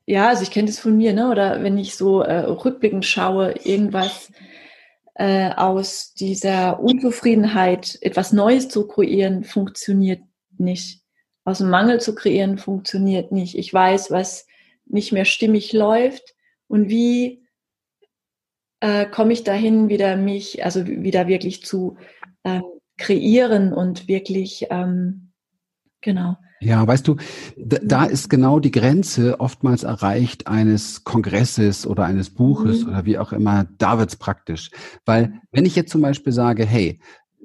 ja, 0.05 0.29
also 0.29 0.43
ich 0.43 0.51
kenne 0.51 0.67
das 0.67 0.79
von 0.79 0.97
mir, 0.97 1.13
ne? 1.13 1.29
Oder 1.29 1.63
wenn 1.63 1.77
ich 1.77 1.95
so 1.95 2.21
äh, 2.21 2.39
rückblickend 2.39 3.05
schaue, 3.05 3.53
irgendwas 3.63 4.31
äh, 5.15 5.51
aus 5.53 6.13
dieser 6.13 6.79
Unzufriedenheit, 6.79 7.97
etwas 8.01 8.33
Neues 8.33 8.67
zu 8.67 8.87
kreieren, 8.87 9.43
funktioniert 9.43 10.21
nicht. 10.57 11.01
Aus 11.45 11.59
dem 11.59 11.69
Mangel 11.69 12.01
zu 12.01 12.13
kreieren, 12.13 12.57
funktioniert 12.57 13.31
nicht. 13.31 13.57
Ich 13.57 13.73
weiß, 13.73 14.11
was 14.11 14.47
nicht 14.85 15.11
mehr 15.11 15.25
stimmig 15.25 15.71
läuft 15.73 16.35
und 16.67 16.89
wie 16.89 17.45
äh, 18.81 19.05
komme 19.05 19.33
ich 19.33 19.43
dahin, 19.43 19.89
wieder 19.89 20.17
mich, 20.17 20.65
also 20.65 20.85
wieder 20.85 21.27
wirklich 21.27 21.63
zu 21.63 21.97
ähm, 22.43 22.63
kreieren 22.97 23.73
und 23.73 24.07
wirklich, 24.07 24.67
ähm, 24.69 25.31
genau. 26.01 26.37
Ja, 26.63 26.85
weißt 26.85 27.07
du, 27.07 27.15
da, 27.57 28.05
ist 28.05 28.29
genau 28.29 28.59
die 28.59 28.69
Grenze 28.69 29.39
oftmals 29.39 29.81
erreicht 29.81 30.45
eines 30.45 31.03
Kongresses 31.03 31.87
oder 31.87 32.05
eines 32.05 32.29
Buches 32.29 32.83
mhm. 32.83 32.89
oder 32.89 33.05
wie 33.05 33.17
auch 33.17 33.33
immer. 33.33 33.65
Da 33.79 33.97
wird's 33.97 34.15
praktisch. 34.15 34.69
Weil 35.03 35.41
wenn 35.51 35.65
ich 35.65 35.75
jetzt 35.75 35.91
zum 35.91 36.01
Beispiel 36.01 36.31
sage, 36.31 36.63
hey, 36.63 36.99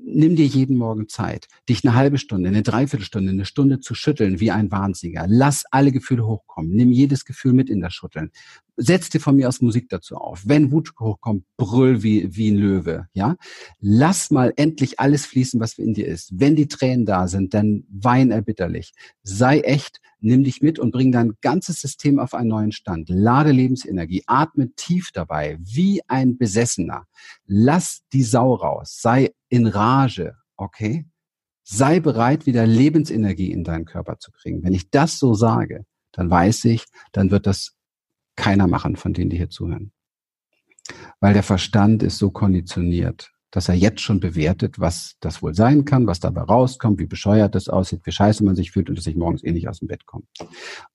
nimm 0.06 0.36
dir 0.36 0.46
jeden 0.46 0.76
Morgen 0.76 1.08
Zeit, 1.08 1.48
dich 1.68 1.84
eine 1.84 1.94
halbe 1.94 2.18
Stunde, 2.18 2.48
eine 2.48 2.62
Dreiviertelstunde, 2.62 3.30
eine 3.30 3.44
Stunde 3.44 3.80
zu 3.80 3.94
schütteln 3.94 4.40
wie 4.40 4.50
ein 4.50 4.70
Wahnsinniger. 4.70 5.26
Lass 5.28 5.64
alle 5.70 5.92
Gefühle 5.92 6.26
hochkommen. 6.26 6.70
Nimm 6.70 6.92
jedes 6.92 7.24
Gefühl 7.24 7.52
mit 7.52 7.68
in 7.68 7.80
das 7.80 7.92
Schütteln. 7.92 8.30
Setz 8.76 9.10
dir 9.10 9.20
von 9.20 9.36
mir 9.36 9.48
aus 9.48 9.60
Musik 9.60 9.88
dazu 9.88 10.16
auf. 10.16 10.42
Wenn 10.46 10.70
Wut 10.70 10.92
hochkommt, 11.00 11.44
brüll 11.56 12.02
wie, 12.02 12.36
wie 12.36 12.50
ein 12.50 12.56
Löwe, 12.56 13.08
ja. 13.14 13.36
Lass 13.80 14.30
mal 14.30 14.52
endlich 14.56 15.00
alles 15.00 15.26
fließen, 15.26 15.60
was 15.60 15.78
in 15.78 15.94
dir 15.94 16.06
ist. 16.06 16.30
Wenn 16.32 16.56
die 16.56 16.68
Tränen 16.68 17.06
da 17.06 17.26
sind, 17.26 17.54
dann 17.54 17.84
wein 17.90 18.30
erbitterlich. 18.30 18.92
Sei 19.22 19.60
echt, 19.60 20.00
nimm 20.20 20.44
dich 20.44 20.62
mit 20.62 20.78
und 20.78 20.90
bring 20.90 21.12
dein 21.12 21.34
ganzes 21.40 21.80
System 21.80 22.18
auf 22.18 22.34
einen 22.34 22.48
neuen 22.48 22.72
Stand. 22.72 23.08
Lade 23.08 23.52
Lebensenergie, 23.52 24.22
atme 24.26 24.72
tief 24.74 25.10
dabei, 25.12 25.58
wie 25.60 26.00
ein 26.08 26.38
Besessener. 26.38 27.06
Lass 27.44 28.02
die 28.12 28.22
Sau 28.22 28.54
raus. 28.54 28.98
Sei 29.00 29.32
in 29.48 29.66
Rage, 29.66 30.36
okay? 30.56 31.06
Sei 31.62 32.00
bereit, 32.00 32.46
wieder 32.46 32.66
Lebensenergie 32.66 33.50
in 33.50 33.64
deinen 33.64 33.84
Körper 33.84 34.18
zu 34.18 34.30
kriegen. 34.30 34.62
Wenn 34.62 34.72
ich 34.72 34.90
das 34.90 35.18
so 35.18 35.34
sage, 35.34 35.84
dann 36.12 36.30
weiß 36.30 36.64
ich, 36.66 36.84
dann 37.12 37.30
wird 37.30 37.46
das 37.46 37.76
keiner 38.36 38.66
machen 38.66 38.96
von 38.96 39.12
denen, 39.12 39.30
die 39.30 39.36
hier 39.36 39.50
zuhören. 39.50 39.92
Weil 41.20 41.34
der 41.34 41.42
Verstand 41.42 42.02
ist 42.02 42.18
so 42.18 42.30
konditioniert, 42.30 43.32
dass 43.56 43.70
er 43.70 43.74
jetzt 43.74 44.02
schon 44.02 44.20
bewertet, 44.20 44.78
was 44.78 45.16
das 45.20 45.40
wohl 45.40 45.54
sein 45.54 45.86
kann, 45.86 46.06
was 46.06 46.20
dabei 46.20 46.42
rauskommt, 46.42 47.00
wie 47.00 47.06
bescheuert 47.06 47.54
das 47.54 47.70
aussieht, 47.70 48.02
wie 48.04 48.12
scheiße 48.12 48.44
man 48.44 48.54
sich 48.54 48.70
fühlt 48.70 48.90
und 48.90 48.98
dass 48.98 49.06
ich 49.06 49.16
morgens 49.16 49.42
eh 49.42 49.50
nicht 49.50 49.66
aus 49.66 49.78
dem 49.78 49.88
Bett 49.88 50.04
komme. 50.04 50.24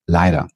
Leider. 0.05 0.47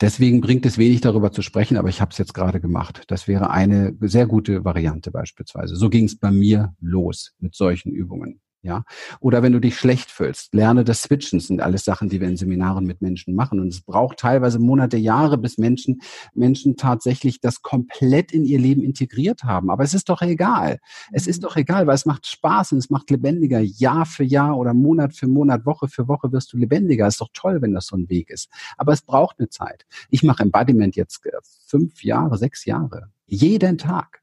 Deswegen 0.00 0.40
bringt 0.40 0.64
es 0.64 0.78
wenig 0.78 1.02
darüber 1.02 1.30
zu 1.30 1.42
sprechen, 1.42 1.76
aber 1.76 1.90
ich 1.90 2.00
habe 2.00 2.12
es 2.12 2.16
jetzt 2.16 2.32
gerade 2.32 2.62
gemacht. 2.62 3.02
Das 3.08 3.28
wäre 3.28 3.50
eine 3.50 3.94
sehr 4.00 4.26
gute 4.26 4.64
Variante 4.64 5.10
beispielsweise. 5.10 5.76
So 5.76 5.90
ging 5.90 6.06
es 6.06 6.18
bei 6.18 6.30
mir 6.30 6.74
los 6.80 7.34
mit 7.40 7.54
solchen 7.54 7.92
Übungen. 7.92 8.40
Ja, 8.60 8.82
oder 9.20 9.44
wenn 9.44 9.52
du 9.52 9.60
dich 9.60 9.78
schlecht 9.78 10.10
fühlst, 10.10 10.52
lerne 10.52 10.82
das 10.82 11.02
Switchen, 11.02 11.38
das 11.38 11.46
sind 11.46 11.60
alles 11.60 11.84
Sachen, 11.84 12.08
die 12.08 12.20
wir 12.20 12.26
in 12.26 12.36
Seminaren 12.36 12.84
mit 12.86 13.00
Menschen 13.00 13.36
machen. 13.36 13.60
Und 13.60 13.68
es 13.68 13.82
braucht 13.82 14.18
teilweise 14.18 14.58
Monate, 14.58 14.96
Jahre, 14.96 15.38
bis 15.38 15.58
Menschen, 15.58 16.00
Menschen 16.34 16.76
tatsächlich 16.76 17.40
das 17.40 17.62
komplett 17.62 18.32
in 18.32 18.44
ihr 18.44 18.58
Leben 18.58 18.82
integriert 18.82 19.44
haben. 19.44 19.70
Aber 19.70 19.84
es 19.84 19.94
ist 19.94 20.08
doch 20.08 20.22
egal. 20.22 20.80
Es 21.12 21.28
ist 21.28 21.40
mhm. 21.40 21.46
doch 21.46 21.56
egal, 21.56 21.86
weil 21.86 21.94
es 21.94 22.04
macht 22.04 22.26
Spaß 22.26 22.72
und 22.72 22.78
es 22.78 22.90
macht 22.90 23.10
lebendiger. 23.10 23.60
Jahr 23.60 24.06
für 24.06 24.24
Jahr 24.24 24.58
oder 24.58 24.74
Monat 24.74 25.14
für 25.14 25.28
Monat, 25.28 25.64
Woche 25.64 25.86
für 25.86 26.08
Woche 26.08 26.32
wirst 26.32 26.52
du 26.52 26.56
lebendiger. 26.56 27.06
Ist 27.06 27.20
doch 27.20 27.30
toll, 27.32 27.62
wenn 27.62 27.74
das 27.74 27.86
so 27.86 27.96
ein 27.96 28.08
Weg 28.08 28.28
ist. 28.28 28.48
Aber 28.76 28.92
es 28.92 29.02
braucht 29.02 29.38
eine 29.38 29.48
Zeit. 29.50 29.86
Ich 30.10 30.24
mache 30.24 30.42
Embodiment 30.42 30.96
jetzt 30.96 31.24
äh, 31.26 31.30
fünf 31.68 32.02
Jahre, 32.02 32.36
sechs 32.36 32.64
Jahre. 32.64 33.12
Jeden 33.26 33.78
Tag. 33.78 34.20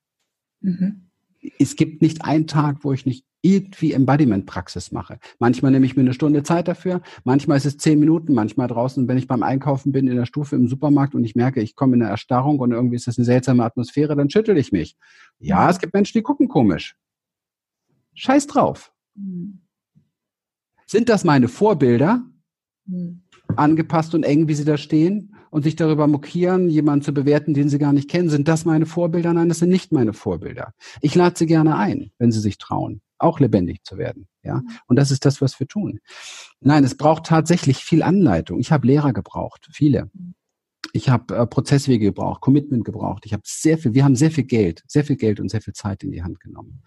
Mhm. 0.60 1.10
Es 1.58 1.78
gibt 1.78 2.02
nicht 2.02 2.26
einen 2.26 2.48
Tag, 2.48 2.84
wo 2.84 2.92
ich 2.92 3.06
nicht 3.06 3.24
irgendwie 3.46 3.93
Embodiment-Praxis 3.93 4.91
mache. 4.91 5.20
Manchmal 5.38 5.72
nehme 5.72 5.86
ich 5.86 5.96
mir 5.96 6.02
eine 6.02 6.14
Stunde 6.14 6.41
Zeit 6.41 6.68
dafür, 6.68 7.02
manchmal 7.24 7.58
ist 7.58 7.66
es 7.66 7.78
zehn 7.78 8.00
Minuten, 8.00 8.34
manchmal 8.34 8.68
draußen, 8.68 9.08
wenn 9.08 9.20
ich 9.20 9.28
beim 9.28 9.43
Einkaufen 9.43 9.91
bin 9.91 10.08
in 10.08 10.16
der 10.16 10.26
Stufe 10.26 10.56
im 10.56 10.68
Supermarkt 10.68 11.14
und 11.14 11.24
ich 11.24 11.36
merke, 11.36 11.62
ich 11.62 11.76
komme 11.76 11.96
in 11.96 12.02
eine 12.02 12.10
Erstarrung 12.10 12.60
und 12.60 12.72
irgendwie 12.72 12.96
ist 12.96 13.06
das 13.06 13.20
eine 13.20 13.26
seltsame 13.26 13.64
Atmosphäre, 13.64 14.16
dann 14.16 14.32
schüttel 14.32 14.58
ich 14.58 14.72
mich. 14.72 14.98
Ja, 15.38 15.70
es 15.70 15.78
gibt 15.78 15.93
Menschen, 15.93 16.18
die 16.18 16.24
gucken 16.24 16.48
komisch. 16.48 16.96
Scheiß 18.16 18.48
drauf. 18.48 18.91
Mhm. 19.14 19.60
Sind 20.88 21.10
das 21.10 21.24
meine 21.24 21.48
Vorbilder? 21.48 22.24
Mhm. 22.86 23.22
Angepasst 23.56 24.16
und 24.16 24.24
eng, 24.24 24.48
wie 24.48 24.56
sie 24.56 24.66
da 24.66 24.78
stehen? 24.78 25.36
und 25.56 25.64
sich 25.64 25.78
darüber 25.78 26.06
mokieren, 26.08 26.68
jemanden 26.68 27.06
zu 27.06 27.14
bewerten, 27.14 27.54
den 27.54 27.70
sie 27.70 27.78
gar 27.78 27.93
nicht 27.93 28.10
kennen. 28.10 28.28
Sind 28.28 28.50
das 28.50 28.66
meine 28.66 28.86
Vorbilder? 28.86 29.32
Nein, 29.32 29.48
das 29.48 29.60
sind 29.60 29.70
nicht 29.70 29.93
meine 29.93 30.12
Vorbilder. 30.12 30.74
Ich 31.00 31.16
lade 31.16 31.38
sie 31.38 31.46
gerne 31.46 31.78
ein, 31.78 32.12
wenn 32.18 32.34
sie 32.34 32.41
sich 32.41 32.58
trauen. 32.58 33.00
Auch 33.18 33.39
lebendig 33.39 33.84
zu 33.84 33.97
werden. 33.97 34.28
Ja, 34.43 34.61
und 34.88 34.97
das 34.97 35.11
ist 35.11 35.26
das, 35.26 35.41
was 35.41 35.59
wir 35.59 35.68
tun. 35.68 35.99
Nein, 36.59 36.84
es 36.84 36.97
braucht 36.97 37.26
tatsächlich 37.26 37.78
viel 37.78 38.03
Anleitung. 38.03 38.59
Ich 38.59 38.72
habe 38.72 38.88
Lehrer 38.88 39.13
gebraucht, 39.13 39.68
viele. 39.72 40.09
Ich 40.93 41.09
habe 41.09 41.36
äh, 41.36 41.47
Prozesswege 41.47 42.05
gebraucht, 42.05 42.41
Commitment 42.41 42.86
gebraucht. 42.86 43.26
Ich 43.26 43.34
habe 43.34 43.43
sehr 43.45 43.78
viel, 43.78 43.93
wir 43.93 44.03
haben 44.03 44.16
sehr 44.16 44.32
viel 44.32 44.45
Geld, 44.45 44.84
sehr 44.88 45.03
viel 45.03 45.18
Geld 45.18 45.39
und 45.39 45.49
sehr 45.49 45.61
viel 45.61 45.74
Zeit 45.74 46.03
in 46.03 46.11
die 46.11 46.24
Hand 46.24 46.39
genommen. 46.39 46.84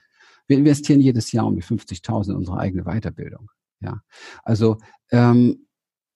Wir 0.47 0.57
investieren 0.57 1.01
jedes 1.01 1.33
Jahr 1.33 1.47
um 1.47 1.57
die 1.57 1.63
50.000 1.63 2.31
in 2.31 2.37
unsere 2.37 2.59
eigene 2.59 2.85
Weiterbildung. 2.85 3.51
Ja, 3.81 4.01
also 4.45 4.79
ähm, 5.11 5.67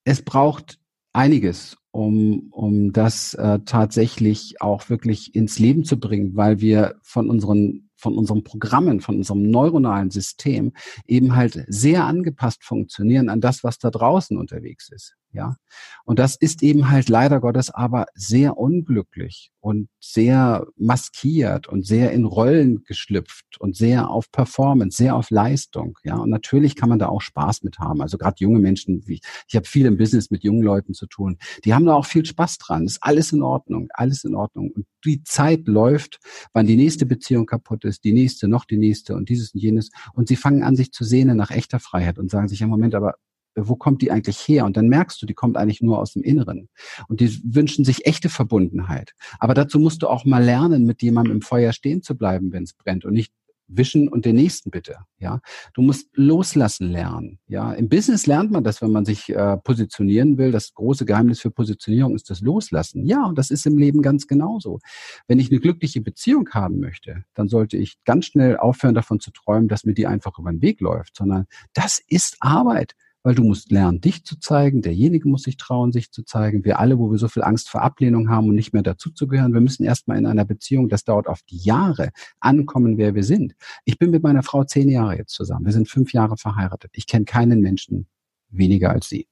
es 0.05 0.23
braucht 0.23 0.79
einiges, 1.13 1.77
um, 1.91 2.49
um 2.51 2.93
das 2.93 3.35
äh, 3.35 3.61
tatsächlich 3.65 4.61
auch 4.61 4.89
wirklich 4.89 5.35
ins 5.35 5.59
Leben 5.59 5.85
zu 5.85 6.01
bringen, 6.01 6.35
weil 6.35 6.61
wir 6.61 6.97
von 7.03 7.29
unseren 7.29 7.91
von 8.03 8.19
unseren 8.19 8.43
Programmen, 8.43 9.01
von 9.01 9.17
unserem 9.17 9.49
neuronalen 9.49 10.11
System 10.11 10.73
eben 11.07 11.37
halt 11.37 11.65
sehr 11.69 12.05
angepasst 12.05 12.65
funktionieren 12.65 13.29
an 13.29 13.41
das, 13.41 13.63
was 13.63 13.79
da 13.79 13.91
draußen 13.91 14.37
unterwegs 14.37 14.91
ist. 14.91 15.15
Ja. 15.33 15.57
Und 16.05 16.19
das 16.19 16.37
ist 16.37 16.63
eben 16.63 16.91
halt 16.91 17.09
leider 17.09 17.41
Gottes 17.41 17.71
aber 17.71 18.07
sehr 18.15 18.59
unglücklich 18.59 19.51
und 19.61 19.89
sehr 20.01 20.67
maskiert 20.77 21.69
und 21.69 21.87
sehr 21.87 22.13
in 22.13 22.25
Rollen 22.25 22.85
geschlüpft 22.85 23.59
und 23.59 23.77
sehr 23.77 24.11
auf 24.11 24.31
Performance, 24.31 24.97
sehr 24.97 25.17
auf 25.17 25.31
Leistung. 25.31 25.99
Ja. 26.05 26.17
Und 26.17 26.31
natürlich 26.31 26.77
kann 26.77 26.89
man 26.89 26.99
da 26.99 27.09
auch 27.09 27.23
Spaß 27.23 27.63
mit 27.63 27.79
haben. 27.79 28.03
Also 28.03 28.19
gerade 28.19 28.37
junge 28.39 28.59
Menschen, 28.59 29.07
wie 29.07 29.21
ich 29.49 29.57
habe 29.57 29.67
viel 29.67 29.87
im 29.87 29.97
Business 29.97 30.31
mit 30.31 30.45
jungen 30.45 30.63
Leuten 30.63 30.93
zu 30.93 31.07
tun, 31.07 31.39
die 31.65 31.73
haben 31.73 31.87
da 31.87 31.95
auch 31.95 32.07
viel 32.07 32.27
Spaß 32.27 32.59
dran. 32.59 32.85
ist 32.85 33.03
alles 33.03 33.33
in 33.33 33.43
Ordnung, 33.43 33.89
alles 33.95 34.25
in 34.25 34.35
Ordnung. 34.35 34.71
Und 34.71 34.87
die 35.05 35.23
Zeit 35.23 35.67
läuft, 35.67 36.19
wann 36.53 36.67
die 36.67 36.77
nächste 36.77 37.07
Beziehung 37.07 37.47
kaputt 37.47 37.85
ist, 37.85 38.05
die 38.05 38.13
nächste, 38.13 38.49
noch 38.49 38.65
die 38.65 38.77
nächste 38.77 39.15
und 39.15 39.29
dieses 39.29 39.55
und 39.55 39.61
jenes. 39.61 39.91
Und 40.13 40.29
sie 40.29 40.37
fangen 40.37 40.63
an, 40.63 40.77
sich 40.77 40.93
zu 40.93 41.05
sehnen 41.05 41.37
nach 41.37 41.51
echter 41.51 41.81
Freiheit 41.81 42.19
und 42.19 42.31
sagen 42.31 42.49
sich 42.49 42.61
im 42.61 42.69
Moment 42.69 42.95
aber, 42.95 43.15
wo 43.55 43.77
kommt 43.77 44.03
die 44.03 44.11
eigentlich 44.11 44.39
her? 44.39 44.65
Und 44.65 44.77
dann 44.77 44.89
merkst 44.89 45.21
du, 45.21 45.27
die 45.27 45.35
kommt 45.35 45.57
eigentlich 45.57 45.83
nur 45.83 45.99
aus 45.99 46.13
dem 46.13 46.23
Inneren. 46.23 46.69
Und 47.09 47.21
die 47.21 47.41
wünschen 47.45 47.85
sich 47.85 48.07
echte 48.07 48.29
Verbundenheit. 48.29 49.13
Aber 49.39 49.55
dazu 49.55 49.79
musst 49.79 50.03
du 50.03 50.09
auch 50.09 50.25
mal 50.25 50.43
lernen, 50.43 50.85
mit 50.85 51.03
jemandem 51.03 51.37
im 51.37 51.43
Feuer 51.43 51.73
stehen 51.73 52.03
zu 52.03 52.17
bleiben, 52.17 52.53
wenn 52.53 52.65
es 52.65 52.75
brennt 52.75 53.05
und 53.05 53.15
nicht 53.15 53.33
wischen 53.77 54.09
und 54.09 54.25
den 54.25 54.37
nächsten 54.37 54.71
bitte. 54.71 54.99
Ja, 55.19 55.41
du 55.75 55.83
musst 55.83 56.09
loslassen 56.15 56.91
lernen. 56.91 57.39
Ja, 57.47 57.73
im 57.73 57.89
Business 57.89 58.27
lernt 58.27 58.51
man 58.51 58.65
das, 58.65 58.83
wenn 58.83 58.93
man 58.93 59.05
sich 59.05 59.29
äh, 59.31 59.57
positionieren 59.59 60.39
will. 60.39 60.53
Das 60.53 60.75
große 60.75 61.05
Geheimnis 61.05 61.41
für 61.41 61.51
Positionierung 61.51 62.15
ist 62.15 62.31
das 62.31 62.41
Loslassen. 62.41 63.07
Ja, 63.07 63.25
und 63.25 63.39
das 63.39 63.51
ist 63.51 63.67
im 63.67 63.79
Leben 63.79 64.03
ganz 64.03 64.27
genauso. 64.27 64.81
Wenn 65.27 65.39
ich 65.39 65.51
eine 65.51 65.61
glückliche 65.61 66.01
Beziehung 66.01 66.49
haben 66.51 66.81
möchte, 66.81 67.25
dann 67.35 67.49
sollte 67.49 67.77
ich 67.77 68.03
ganz 68.05 68.27
schnell 68.27 68.57
aufhören, 68.57 68.95
davon 68.95 69.21
zu 69.21 69.31
träumen, 69.31 69.69
dass 69.69 69.85
mir 69.85 69.95
die 69.95 70.07
einfach 70.07 70.39
über 70.39 70.51
den 70.51 70.63
Weg 70.63 70.81
läuft, 70.81 71.17
sondern 71.17 71.47
das 71.73 72.01
ist 72.07 72.37
Arbeit 72.41 72.95
weil 73.23 73.35
du 73.35 73.45
musst 73.45 73.71
lernen, 73.71 74.01
dich 74.01 74.25
zu 74.25 74.39
zeigen, 74.39 74.83
derjenige 74.83 75.29
muss 75.29 75.43
sich 75.43 75.57
trauen, 75.57 75.93
sich 75.93 76.11
zu 76.11 76.25
zeigen. 76.25 76.65
Wir 76.65 76.81
alle, 76.81 76.99
wo 76.99 77.11
wir 77.11 77.19
so 77.19 77.29
viel 77.29 77.43
Angst 77.43 77.71
vor 77.71 77.83
Ablehnung 77.83 78.29
haben 78.29 78.49
und 78.49 78.55
nicht 78.55 78.73
mehr 78.73 78.83
dazuzugehören, 78.83 79.53
wir 79.53 79.61
müssen 79.61 79.85
erstmal 79.85 80.19
in 80.19 80.27
einer 80.27 80.45
Beziehung, 80.45 80.89
das 80.89 81.05
dauert 81.05 81.29
die 81.49 81.59
Jahre, 81.59 82.11
ankommen, 82.41 82.99
wer 82.99 83.15
wir 83.15 83.25
sind. 83.25 83.55
Ich 83.85 83.99
bin 83.99 84.11
mit 84.11 84.23
meiner 84.23 84.43
Frau 84.43 84.65
zehn 84.65 84.89
Jahre 84.89 85.17
jetzt 85.17 85.35
zusammen. 85.35 85.67
Wir 85.67 85.73
sind 85.73 85.89
fünf 85.89 86.13
Jahre 86.13 86.37
verheiratet. 86.37 86.91
Ich 86.95 87.07
kenne 87.07 87.25
keinen 87.25 87.61
Menschen 87.61 88.07
weniger 88.51 88.91
als 88.91 89.09
sie. 89.09 89.27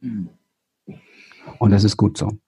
Mhm. 0.00 0.30
Und 1.58 1.70
das 1.70 1.84
ist 1.84 1.96
gut 1.96 2.18
so. 2.18 2.38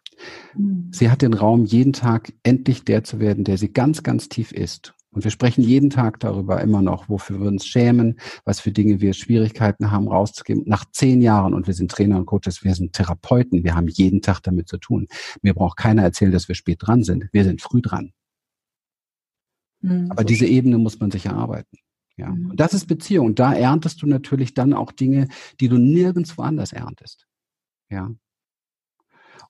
Mhm. 0.56 0.90
Sie 0.92 1.10
hat 1.10 1.22
den 1.22 1.34
Raum, 1.34 1.64
jeden 1.64 1.92
Tag 1.92 2.32
endlich 2.42 2.84
der 2.84 3.04
zu 3.04 3.20
werden, 3.20 3.44
der 3.44 3.58
sie 3.58 3.72
ganz, 3.72 4.02
ganz 4.02 4.28
tief 4.28 4.52
ist. 4.52 4.94
Und 5.12 5.24
wir 5.24 5.30
sprechen 5.30 5.62
jeden 5.62 5.90
Tag 5.90 6.20
darüber 6.20 6.60
immer 6.60 6.82
noch, 6.82 7.08
wofür 7.08 7.40
wir 7.40 7.48
uns 7.48 7.66
schämen, 7.66 8.20
was 8.44 8.60
für 8.60 8.70
Dinge 8.70 9.00
wir 9.00 9.12
Schwierigkeiten 9.12 9.90
haben 9.90 10.06
rauszugeben. 10.06 10.62
Nach 10.66 10.84
zehn 10.92 11.20
Jahren, 11.20 11.52
und 11.52 11.66
wir 11.66 11.74
sind 11.74 11.90
Trainer 11.90 12.16
und 12.16 12.26
Coaches, 12.26 12.62
wir 12.62 12.74
sind 12.74 12.92
Therapeuten, 12.92 13.64
wir 13.64 13.74
haben 13.74 13.88
jeden 13.88 14.22
Tag 14.22 14.40
damit 14.40 14.68
zu 14.68 14.78
tun. 14.78 15.08
Mir 15.42 15.54
braucht 15.54 15.78
keiner 15.78 16.02
erzählen, 16.02 16.30
dass 16.30 16.46
wir 16.46 16.54
spät 16.54 16.78
dran 16.80 17.02
sind. 17.02 17.28
Wir 17.32 17.42
sind 17.42 17.60
früh 17.60 17.82
dran. 17.82 18.12
Mhm. 19.80 20.10
Aber 20.10 20.22
diese 20.22 20.46
Ebene 20.46 20.78
muss 20.78 21.00
man 21.00 21.10
sich 21.10 21.26
erarbeiten. 21.26 21.78
Ja. 22.16 22.30
Mhm. 22.30 22.50
Und 22.50 22.60
das 22.60 22.72
ist 22.72 22.86
Beziehung. 22.86 23.26
Und 23.26 23.38
da 23.40 23.52
erntest 23.52 24.02
du 24.02 24.06
natürlich 24.06 24.54
dann 24.54 24.72
auch 24.72 24.92
Dinge, 24.92 25.26
die 25.58 25.68
du 25.68 25.78
nirgendwo 25.78 26.42
anders 26.42 26.72
erntest. 26.72 27.26
Ja. 27.90 28.10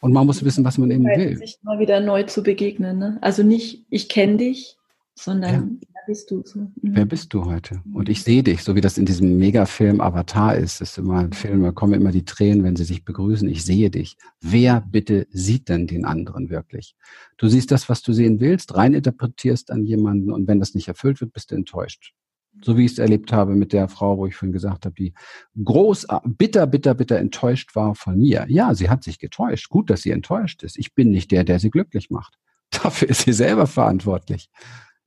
Und 0.01 0.13
man 0.13 0.27
muss 0.27 0.43
wissen, 0.43 0.65
was 0.65 0.79
man 0.79 0.91
eben 0.91 1.05
will. 1.05 1.37
Sich 1.37 1.59
mal 1.63 1.79
wieder 1.79 2.01
neu 2.01 2.23
zu 2.23 2.43
begegnen. 2.43 2.99
Ne? 2.99 3.19
Also 3.21 3.43
nicht, 3.43 3.87
ich 3.91 4.09
kenne 4.09 4.39
dich, 4.39 4.79
sondern 5.21 5.79
ja. 5.83 5.89
wer 5.95 6.03
bist 6.07 6.31
du? 6.31 6.43
So. 6.45 6.61
Mhm. 6.61 6.73
Wer 6.83 7.05
bist 7.05 7.35
du 7.35 7.45
heute? 7.45 7.83
Und 7.93 8.09
ich 8.09 8.23
sehe 8.23 8.43
dich, 8.43 8.63
so 8.63 8.75
wie 8.75 8.81
das 8.81 8.99
in 8.99 9.05
diesem 9.05 9.37
Megafilm 9.39 10.01
Avatar 10.01 10.57
ist. 10.57 10.81
Das 10.81 10.93
ist 10.93 10.99
immer 10.99 11.19
ein 11.19 11.33
Film, 11.33 11.63
da 11.63 11.73
kommen 11.73 11.95
immer 11.95 12.11
die 12.11 12.25
Tränen, 12.25 12.65
wenn 12.65 12.77
sie 12.77 12.85
sich 12.85 13.05
begrüßen. 13.05 13.49
Ich 13.49 13.65
sehe 13.65 13.91
dich. 13.91 14.17
Wer 14.41 14.81
bitte 14.81 15.27
sieht 15.31 15.69
denn 15.69 15.87
den 15.87 16.05
anderen 16.05 16.49
wirklich? 16.49 16.95
Du 17.37 17.49
siehst 17.49 17.71
das, 17.71 17.89
was 17.89 18.03
du 18.03 18.13
sehen 18.13 18.41
willst, 18.41 18.75
reininterpretierst 18.75 19.71
an 19.71 19.85
jemanden 19.85 20.31
und 20.31 20.49
wenn 20.49 20.59
das 20.59 20.75
nicht 20.75 20.89
erfüllt 20.89 21.21
wird, 21.21 21.33
bist 21.33 21.51
du 21.51 21.55
enttäuscht. 21.55 22.15
So 22.63 22.77
wie 22.77 22.85
ich 22.85 22.93
es 22.93 22.99
erlebt 22.99 23.33
habe 23.33 23.55
mit 23.55 23.73
der 23.73 23.89
Frau, 23.89 24.19
wo 24.19 24.27
ich 24.27 24.35
vorhin 24.35 24.53
gesagt 24.53 24.85
habe, 24.85 24.95
die 24.95 25.15
groß, 25.63 26.07
bitter, 26.25 26.67
bitter, 26.67 26.95
bitter 26.95 27.19
enttäuscht 27.19 27.77
war 27.77 27.95
von 27.95 28.19
mir. 28.19 28.47
Ja, 28.49 28.75
sie 28.75 28.91
hat 28.91 29.05
sich 29.05 29.19
getäuscht. 29.19 29.69
Gut, 29.69 29.89
dass 29.89 30.03
sie 30.03 30.11
enttäuscht 30.11 30.63
ist. 30.63 30.79
Ich 30.79 30.95
bin 30.95 31.11
nicht 31.11 31.31
der, 31.31 31.45
der 31.45 31.61
sie 31.61 31.71
glücklich 31.71 32.11
macht. 32.11 32.39
Dafür 32.71 33.09
ist 33.09 33.23
sie 33.23 33.33
selber 33.33 33.67
verantwortlich 33.67 34.51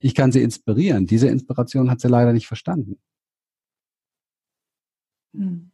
ich 0.03 0.13
kann 0.13 0.33
sie 0.33 0.43
inspirieren. 0.43 1.07
Diese 1.07 1.29
Inspiration 1.29 1.89
hat 1.89 2.01
sie 2.01 2.09
leider 2.09 2.33
nicht 2.33 2.47
verstanden. 2.47 2.99
Hm. 5.33 5.71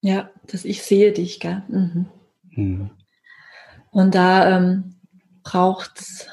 Ja, 0.00 0.30
dass 0.46 0.64
ich 0.64 0.82
sehe 0.82 1.12
dich, 1.12 1.40
gell? 1.40 1.64
Mhm. 1.68 2.06
Mhm. 2.50 2.90
Und 3.90 4.14
da 4.14 4.56
ähm, 4.56 4.94
braucht 5.42 6.00
es 6.00 6.28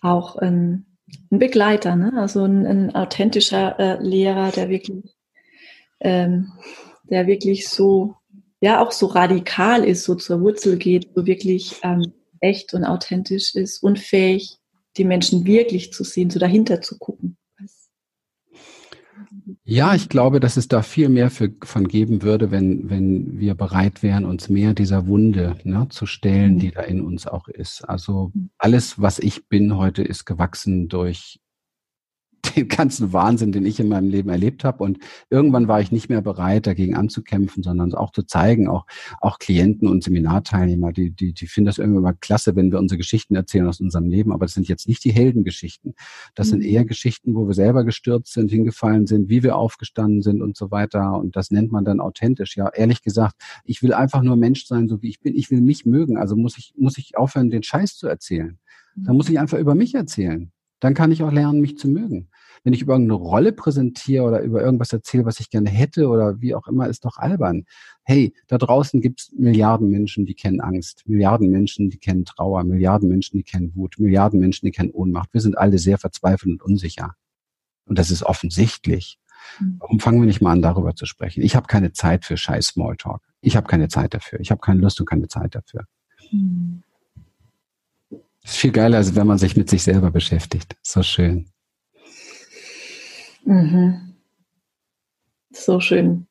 auch 0.00 0.40
ähm, 0.40 0.86
einen 1.30 1.38
Begleiter, 1.38 1.94
ne? 1.94 2.12
also 2.16 2.44
ein, 2.44 2.66
ein 2.66 2.94
authentischer 2.94 3.78
äh, 3.78 4.02
Lehrer, 4.02 4.50
der 4.50 4.70
wirklich, 4.70 5.14
ähm, 6.00 6.52
der 7.04 7.26
wirklich 7.26 7.68
so, 7.68 8.16
ja 8.60 8.80
auch 8.80 8.92
so 8.92 9.06
radikal 9.06 9.84
ist, 9.84 10.04
so 10.04 10.14
zur 10.14 10.40
Wurzel 10.40 10.78
geht, 10.78 11.10
so 11.14 11.26
wirklich 11.26 11.76
ähm, 11.82 12.14
echt 12.42 12.74
und 12.74 12.84
authentisch 12.84 13.54
ist 13.54 13.82
und 13.82 13.98
fähig, 13.98 14.58
die 14.96 15.04
Menschen 15.04 15.46
wirklich 15.46 15.92
zu 15.92 16.04
sehen, 16.04 16.30
so 16.30 16.38
dahinter 16.38 16.82
zu 16.82 16.98
gucken. 16.98 17.38
Ja, 19.64 19.94
ich 19.94 20.08
glaube, 20.08 20.40
dass 20.40 20.56
es 20.56 20.68
da 20.68 20.82
viel 20.82 21.08
mehr 21.08 21.30
für, 21.30 21.50
von 21.62 21.88
geben 21.88 22.22
würde, 22.22 22.50
wenn, 22.50 22.90
wenn 22.90 23.38
wir 23.38 23.54
bereit 23.54 24.02
wären, 24.02 24.24
uns 24.24 24.48
mehr 24.48 24.74
dieser 24.74 25.06
Wunde 25.06 25.56
ne, 25.64 25.86
zu 25.88 26.04
stellen, 26.04 26.58
die 26.58 26.72
da 26.72 26.82
in 26.82 27.00
uns 27.00 27.26
auch 27.26 27.48
ist. 27.48 27.82
Also 27.88 28.30
mhm. 28.34 28.50
alles, 28.58 29.00
was 29.00 29.18
ich 29.18 29.48
bin 29.48 29.76
heute, 29.76 30.02
ist 30.02 30.24
gewachsen 30.24 30.88
durch 30.88 31.40
den 32.56 32.68
ganzen 32.68 33.12
Wahnsinn, 33.12 33.52
den 33.52 33.66
ich 33.66 33.80
in 33.80 33.88
meinem 33.88 34.08
Leben 34.08 34.28
erlebt 34.28 34.64
habe. 34.64 34.82
Und 34.84 34.98
irgendwann 35.30 35.68
war 35.68 35.80
ich 35.80 35.92
nicht 35.92 36.08
mehr 36.08 36.22
bereit, 36.22 36.66
dagegen 36.66 36.94
anzukämpfen, 36.94 37.62
sondern 37.62 37.94
auch 37.94 38.12
zu 38.12 38.22
zeigen, 38.22 38.68
auch, 38.68 38.86
auch 39.20 39.38
Klienten 39.38 39.88
und 39.88 40.02
Seminarteilnehmer, 40.02 40.92
die, 40.92 41.10
die, 41.10 41.32
die 41.32 41.46
finden 41.46 41.66
das 41.66 41.78
irgendwann 41.78 42.02
mal 42.02 42.16
klasse, 42.20 42.56
wenn 42.56 42.70
wir 42.70 42.78
unsere 42.78 42.98
Geschichten 42.98 43.34
erzählen 43.34 43.66
aus 43.66 43.80
unserem 43.80 44.06
Leben. 44.06 44.32
Aber 44.32 44.44
das 44.44 44.54
sind 44.54 44.68
jetzt 44.68 44.88
nicht 44.88 45.04
die 45.04 45.12
Heldengeschichten. 45.12 45.94
Das 46.34 46.48
mhm. 46.48 46.50
sind 46.50 46.64
eher 46.64 46.84
Geschichten, 46.84 47.34
wo 47.34 47.46
wir 47.46 47.54
selber 47.54 47.84
gestürzt 47.84 48.32
sind, 48.32 48.50
hingefallen 48.50 49.06
sind, 49.06 49.28
wie 49.28 49.42
wir 49.42 49.56
aufgestanden 49.56 50.22
sind 50.22 50.42
und 50.42 50.56
so 50.56 50.70
weiter. 50.70 51.18
Und 51.18 51.36
das 51.36 51.50
nennt 51.50 51.72
man 51.72 51.84
dann 51.84 52.00
authentisch. 52.00 52.56
Ja, 52.56 52.68
ehrlich 52.72 53.02
gesagt, 53.02 53.36
ich 53.64 53.82
will 53.82 53.92
einfach 53.92 54.22
nur 54.22 54.36
Mensch 54.36 54.66
sein, 54.66 54.88
so 54.88 55.02
wie 55.02 55.08
ich 55.08 55.20
bin. 55.20 55.34
Ich 55.34 55.50
will 55.50 55.60
mich 55.60 55.86
mögen. 55.86 56.16
Also 56.16 56.36
muss 56.36 56.58
ich, 56.58 56.74
muss 56.76 56.98
ich 56.98 57.16
aufhören, 57.16 57.50
den 57.50 57.62
Scheiß 57.62 57.96
zu 57.96 58.06
erzählen. 58.06 58.58
Dann 58.94 59.16
muss 59.16 59.30
ich 59.30 59.38
einfach 59.38 59.58
über 59.58 59.74
mich 59.74 59.94
erzählen 59.94 60.52
dann 60.82 60.94
kann 60.94 61.12
ich 61.12 61.22
auch 61.22 61.32
lernen, 61.32 61.60
mich 61.60 61.78
zu 61.78 61.88
mögen. 61.88 62.28
Wenn 62.64 62.72
ich 62.72 62.82
über 62.82 62.94
irgendeine 62.94 63.20
Rolle 63.20 63.52
präsentiere 63.52 64.24
oder 64.24 64.40
über 64.40 64.62
irgendwas 64.62 64.92
erzähle, 64.92 65.24
was 65.24 65.40
ich 65.40 65.50
gerne 65.50 65.70
hätte 65.70 66.08
oder 66.08 66.40
wie 66.40 66.54
auch 66.54 66.66
immer, 66.68 66.88
ist 66.88 67.04
doch 67.04 67.16
albern. 67.16 67.64
Hey, 68.04 68.34
da 68.46 68.58
draußen 68.58 69.00
gibt 69.00 69.20
es 69.20 69.32
Milliarden 69.32 69.90
Menschen, 69.90 70.26
die 70.26 70.34
kennen 70.34 70.60
Angst, 70.60 71.02
Milliarden 71.06 71.50
Menschen, 71.50 71.90
die 71.90 71.98
kennen 71.98 72.24
Trauer, 72.24 72.64
Milliarden 72.64 73.08
Menschen, 73.08 73.36
die 73.36 73.44
kennen 73.44 73.72
Wut, 73.74 73.96
Milliarden 73.98 74.40
Menschen, 74.40 74.66
die 74.66 74.72
kennen 74.72 74.90
Ohnmacht. 74.90 75.32
Wir 75.32 75.40
sind 75.40 75.58
alle 75.58 75.78
sehr 75.78 75.98
verzweifelt 75.98 76.52
und 76.52 76.62
unsicher. 76.62 77.14
Und 77.84 77.98
das 77.98 78.10
ist 78.10 78.22
offensichtlich. 78.22 79.18
Mhm. 79.60 79.76
Warum 79.80 80.00
fangen 80.00 80.20
wir 80.20 80.26
nicht 80.26 80.40
mal 80.40 80.52
an, 80.52 80.62
darüber 80.62 80.94
zu 80.94 81.06
sprechen? 81.06 81.42
Ich 81.42 81.56
habe 81.56 81.66
keine 81.66 81.92
Zeit 81.92 82.24
für 82.24 82.36
scheiß 82.36 82.68
Smalltalk. 82.68 83.22
Ich 83.40 83.56
habe 83.56 83.66
keine 83.66 83.88
Zeit 83.88 84.14
dafür. 84.14 84.40
Ich 84.40 84.50
habe 84.50 84.60
keine 84.60 84.80
Lust 84.80 85.00
und 85.00 85.06
keine 85.06 85.28
Zeit 85.28 85.54
dafür. 85.54 85.84
Mhm. 86.30 86.82
Ist 88.44 88.56
viel 88.56 88.72
geiler, 88.72 88.96
als 88.96 89.14
wenn 89.14 89.26
man 89.26 89.38
sich 89.38 89.56
mit 89.56 89.70
sich 89.70 89.82
selber 89.82 90.10
beschäftigt. 90.10 90.76
So 90.82 91.02
schön. 91.02 91.46
Mhm. 93.44 94.14
So 95.50 95.80
schön. 95.80 96.26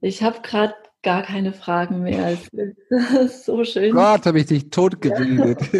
Ich 0.00 0.22
habe 0.22 0.40
gerade 0.42 0.74
gar 1.02 1.22
keine 1.22 1.52
Fragen 1.52 2.02
mehr. 2.02 2.38
so 3.28 3.64
schön. 3.64 3.92
Gott, 3.92 4.26
habe 4.26 4.40
ich 4.40 4.46
dich 4.46 4.70
totgeredet. 4.70 5.58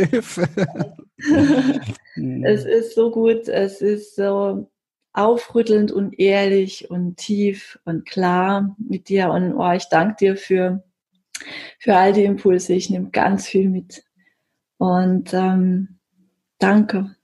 es 2.44 2.64
ist 2.64 2.94
so 2.94 3.10
gut, 3.10 3.48
es 3.48 3.80
ist 3.80 4.16
so 4.16 4.68
aufrüttelnd 5.12 5.92
und 5.92 6.18
ehrlich 6.18 6.90
und 6.90 7.16
tief 7.16 7.78
und 7.84 8.06
klar 8.06 8.74
mit 8.78 9.08
dir. 9.08 9.30
Und 9.30 9.54
oh, 9.54 9.72
ich 9.72 9.88
danke 9.88 10.16
dir 10.18 10.36
für, 10.36 10.82
für 11.78 11.96
all 11.96 12.12
die 12.12 12.24
Impulse. 12.24 12.74
Ich 12.74 12.90
nehme 12.90 13.10
ganz 13.10 13.46
viel 13.46 13.68
mit. 13.68 14.04
Und 14.78 15.32
ähm, 15.32 15.98
danke. 16.58 17.14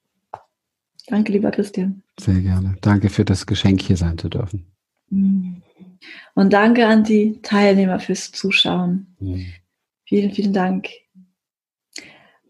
Danke, 1.06 1.32
lieber 1.32 1.50
Christian. 1.50 2.02
Sehr 2.18 2.40
gerne. 2.40 2.76
Danke 2.80 3.10
für 3.10 3.24
das 3.24 3.46
Geschenk, 3.46 3.80
hier 3.80 3.96
sein 3.96 4.18
zu 4.18 4.28
dürfen. 4.28 4.66
Mhm. 5.10 5.62
Und 6.34 6.52
danke 6.52 6.86
an 6.86 7.04
die 7.04 7.40
Teilnehmer 7.42 8.00
fürs 8.00 8.32
Zuschauen. 8.32 9.16
Mhm. 9.20 9.46
Vielen, 10.04 10.32
vielen 10.32 10.52
Dank. 10.52 10.88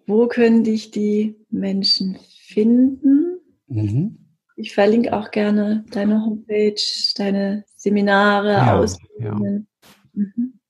Wo 0.07 0.27
können 0.27 0.65
dich 0.65 0.91
die 0.91 1.37
Menschen 1.51 2.19
finden? 2.47 3.39
Mhm. 3.67 4.19
Ich 4.57 4.75
verlinke 4.75 5.17
auch 5.17 5.31
gerne 5.31 5.85
deine 5.91 6.25
Homepage, 6.25 6.81
deine 7.17 7.65
Seminare, 7.77 8.53
ja, 8.53 8.79
Ausbildungen. 8.79 9.69
Ja. 10.15 10.25
Mhm. 10.25 10.61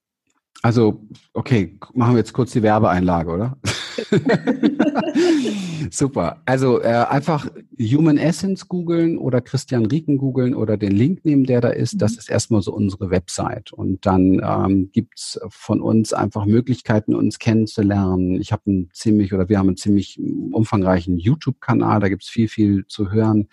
Also, 0.62 1.06
okay, 1.32 1.78
machen 1.94 2.14
wir 2.14 2.18
jetzt 2.18 2.32
kurz 2.32 2.52
die 2.52 2.62
Werbeeinlage, 2.62 3.30
oder? 3.30 3.58
Super. 5.90 6.42
Also 6.44 6.80
äh, 6.80 7.06
einfach 7.08 7.50
Human 7.78 8.18
Essence 8.18 8.68
googeln 8.68 9.18
oder 9.18 9.40
Christian 9.40 9.86
Rieken 9.86 10.18
googeln 10.18 10.54
oder 10.54 10.76
den 10.76 10.92
Link 10.92 11.24
nehmen, 11.24 11.44
der 11.44 11.60
da 11.60 11.68
ist. 11.68 12.00
Das 12.02 12.12
mhm. 12.12 12.18
ist 12.18 12.30
erstmal 12.30 12.62
so 12.62 12.72
unsere 12.72 13.10
Website. 13.10 13.72
Und 13.72 14.06
dann 14.06 14.40
ähm, 14.44 14.90
gibt's 14.92 15.38
von 15.48 15.80
uns 15.80 16.12
einfach 16.12 16.44
Möglichkeiten, 16.44 17.14
uns 17.14 17.38
kennenzulernen. 17.38 18.40
Ich 18.40 18.52
habe 18.52 18.62
einen 18.66 18.90
ziemlich 18.92 19.32
oder 19.32 19.48
wir 19.48 19.58
haben 19.58 19.68
einen 19.68 19.76
ziemlich 19.76 20.20
umfangreichen 20.52 21.18
YouTube-Kanal. 21.18 22.00
Da 22.00 22.08
gibt's 22.08 22.28
viel, 22.28 22.48
viel 22.48 22.86
zu 22.86 23.10
hören 23.10 23.48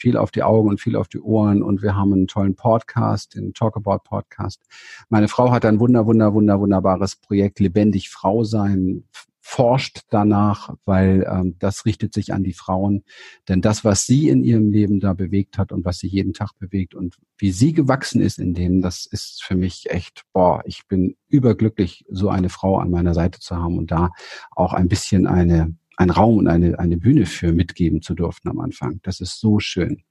viel 0.00 0.16
auf 0.16 0.30
die 0.30 0.42
Augen 0.42 0.68
und 0.68 0.80
viel 0.80 0.96
auf 0.96 1.08
die 1.08 1.20
Ohren 1.20 1.62
und 1.62 1.82
wir 1.82 1.94
haben 1.94 2.12
einen 2.12 2.26
tollen 2.26 2.54
Podcast, 2.54 3.34
den 3.34 3.52
Talk 3.52 3.76
About 3.76 3.98
Podcast. 4.04 4.62
Meine 5.10 5.28
Frau 5.28 5.52
hat 5.52 5.64
ein 5.66 5.78
wunder, 5.78 6.06
wunder, 6.06 6.32
wunder, 6.32 6.58
wunderbares 6.58 7.16
Projekt 7.16 7.60
Lebendig 7.60 8.08
Frau 8.08 8.42
sein, 8.42 9.04
forscht 9.50 10.02
danach, 10.10 10.72
weil 10.84 11.26
ähm, 11.28 11.56
das 11.58 11.84
richtet 11.84 12.14
sich 12.14 12.32
an 12.32 12.44
die 12.44 12.52
Frauen. 12.52 13.02
Denn 13.48 13.60
das, 13.60 13.84
was 13.84 14.06
sie 14.06 14.28
in 14.28 14.44
ihrem 14.44 14.70
Leben 14.70 15.00
da 15.00 15.12
bewegt 15.12 15.58
hat 15.58 15.72
und 15.72 15.84
was 15.84 15.98
sie 15.98 16.06
jeden 16.06 16.34
Tag 16.34 16.52
bewegt 16.60 16.94
und 16.94 17.16
wie 17.36 17.50
sie 17.50 17.72
gewachsen 17.72 18.20
ist 18.20 18.38
in 18.38 18.54
denen, 18.54 18.80
das 18.80 19.06
ist 19.06 19.42
für 19.42 19.56
mich 19.56 19.90
echt, 19.90 20.22
boah, 20.32 20.62
ich 20.66 20.86
bin 20.86 21.16
überglücklich, 21.26 22.04
so 22.08 22.28
eine 22.28 22.48
Frau 22.48 22.78
an 22.78 22.92
meiner 22.92 23.12
Seite 23.12 23.40
zu 23.40 23.56
haben 23.56 23.76
und 23.76 23.90
da 23.90 24.10
auch 24.52 24.72
ein 24.72 24.86
bisschen 24.86 25.26
eine, 25.26 25.74
ein 25.96 26.10
Raum 26.10 26.38
und 26.38 26.46
eine, 26.46 26.78
eine 26.78 26.96
Bühne 26.96 27.26
für 27.26 27.52
mitgeben 27.52 28.02
zu 28.02 28.14
dürfen 28.14 28.48
am 28.48 28.60
Anfang. 28.60 29.00
Das 29.02 29.18
ist 29.18 29.40
so 29.40 29.58
schön. 29.58 30.04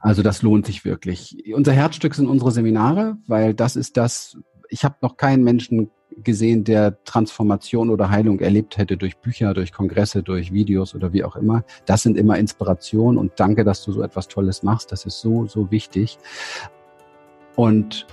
Also 0.00 0.22
das 0.22 0.42
lohnt 0.42 0.66
sich 0.66 0.84
wirklich. 0.84 1.50
Unser 1.54 1.72
Herzstück 1.72 2.14
sind 2.14 2.26
unsere 2.26 2.50
Seminare, 2.50 3.16
weil 3.26 3.54
das 3.54 3.74
ist 3.74 3.96
das, 3.96 4.36
ich 4.68 4.84
habe 4.84 4.96
noch 5.00 5.16
keinen 5.16 5.44
Menschen 5.44 5.90
gesehen, 6.22 6.64
der 6.64 7.02
Transformation 7.04 7.90
oder 7.90 8.10
Heilung 8.10 8.40
erlebt 8.40 8.78
hätte 8.78 8.96
durch 8.96 9.16
Bücher, 9.18 9.54
durch 9.54 9.72
Kongresse, 9.72 10.22
durch 10.22 10.52
Videos 10.52 10.94
oder 10.94 11.12
wie 11.12 11.24
auch 11.24 11.36
immer. 11.36 11.64
Das 11.86 12.02
sind 12.02 12.16
immer 12.16 12.38
Inspirationen 12.38 13.18
und 13.18 13.32
danke, 13.36 13.64
dass 13.64 13.84
du 13.84 13.92
so 13.92 14.02
etwas 14.02 14.28
Tolles 14.28 14.62
machst. 14.62 14.92
Das 14.92 15.04
ist 15.04 15.20
so, 15.20 15.46
so 15.46 15.70
wichtig. 15.70 16.18
Und 17.56 18.06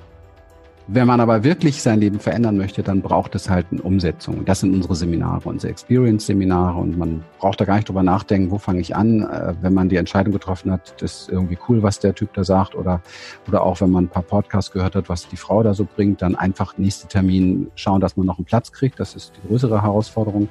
wenn 0.92 1.06
man 1.06 1.20
aber 1.20 1.44
wirklich 1.44 1.84
sein 1.84 2.00
Leben 2.00 2.20
verändern 2.20 2.58
möchte, 2.58 2.82
dann 2.82 3.02
braucht 3.02 3.36
es 3.36 3.48
halt 3.48 3.68
eine 3.72 3.82
Umsetzung. 3.82 4.44
Das 4.46 4.62
sind 4.62 4.74
unsere 4.74 4.96
Seminare, 4.96 5.48
unsere 5.48 5.72
Experience-Seminare 5.72 6.80
und 6.80 6.98
man 6.98 7.24
braucht 7.38 7.62
da 7.62 7.66
gar 7.66 7.76
nicht 7.76 7.88
drüber 7.88 8.02
nachdenken, 8.02 8.50
wo 8.50 8.58
fange 8.58 8.80
ich 8.82 8.96
an, 8.96 9.22
äh, 9.22 9.54
wenn 9.62 9.74
man 9.76 9.90
die 9.90 9.98
Entscheidung 9.98 10.34
getroffen 10.34 10.72
hat, 10.72 10.96
das 11.00 11.22
ist 11.22 11.30
irgendwie 11.30 11.60
cool, 11.68 11.84
was 11.84 12.00
der 12.00 12.16
Typ 12.16 12.34
da 12.34 12.44
sagt 12.44 12.74
oder, 12.74 13.02
oder 13.48 13.62
auch 13.62 13.82
wenn 13.82 13.92
man 13.92 14.06
ein 14.06 14.10
paar 14.10 14.24
Podcasts 14.24 14.72
gehört 14.72 14.96
hat, 14.96 15.10
was 15.10 15.28
die 15.28 15.38
Frau 15.38 15.62
da 15.62 15.76
so 15.76 15.86
bringt, 15.86 16.24
dann 16.24 16.36
einfach 16.36 16.78
nächste 16.78 17.08
Termin 17.08 17.70
schauen, 17.76 18.02
dass 18.02 18.18
man 18.18 18.26
noch 18.26 18.40
einen 18.40 18.46
Platz 18.46 18.72
kriegt. 18.72 19.00
Das 19.00 19.16
ist 19.16 19.34
die 19.36 19.48
größere 19.48 19.84
Herausforderung 19.84 20.50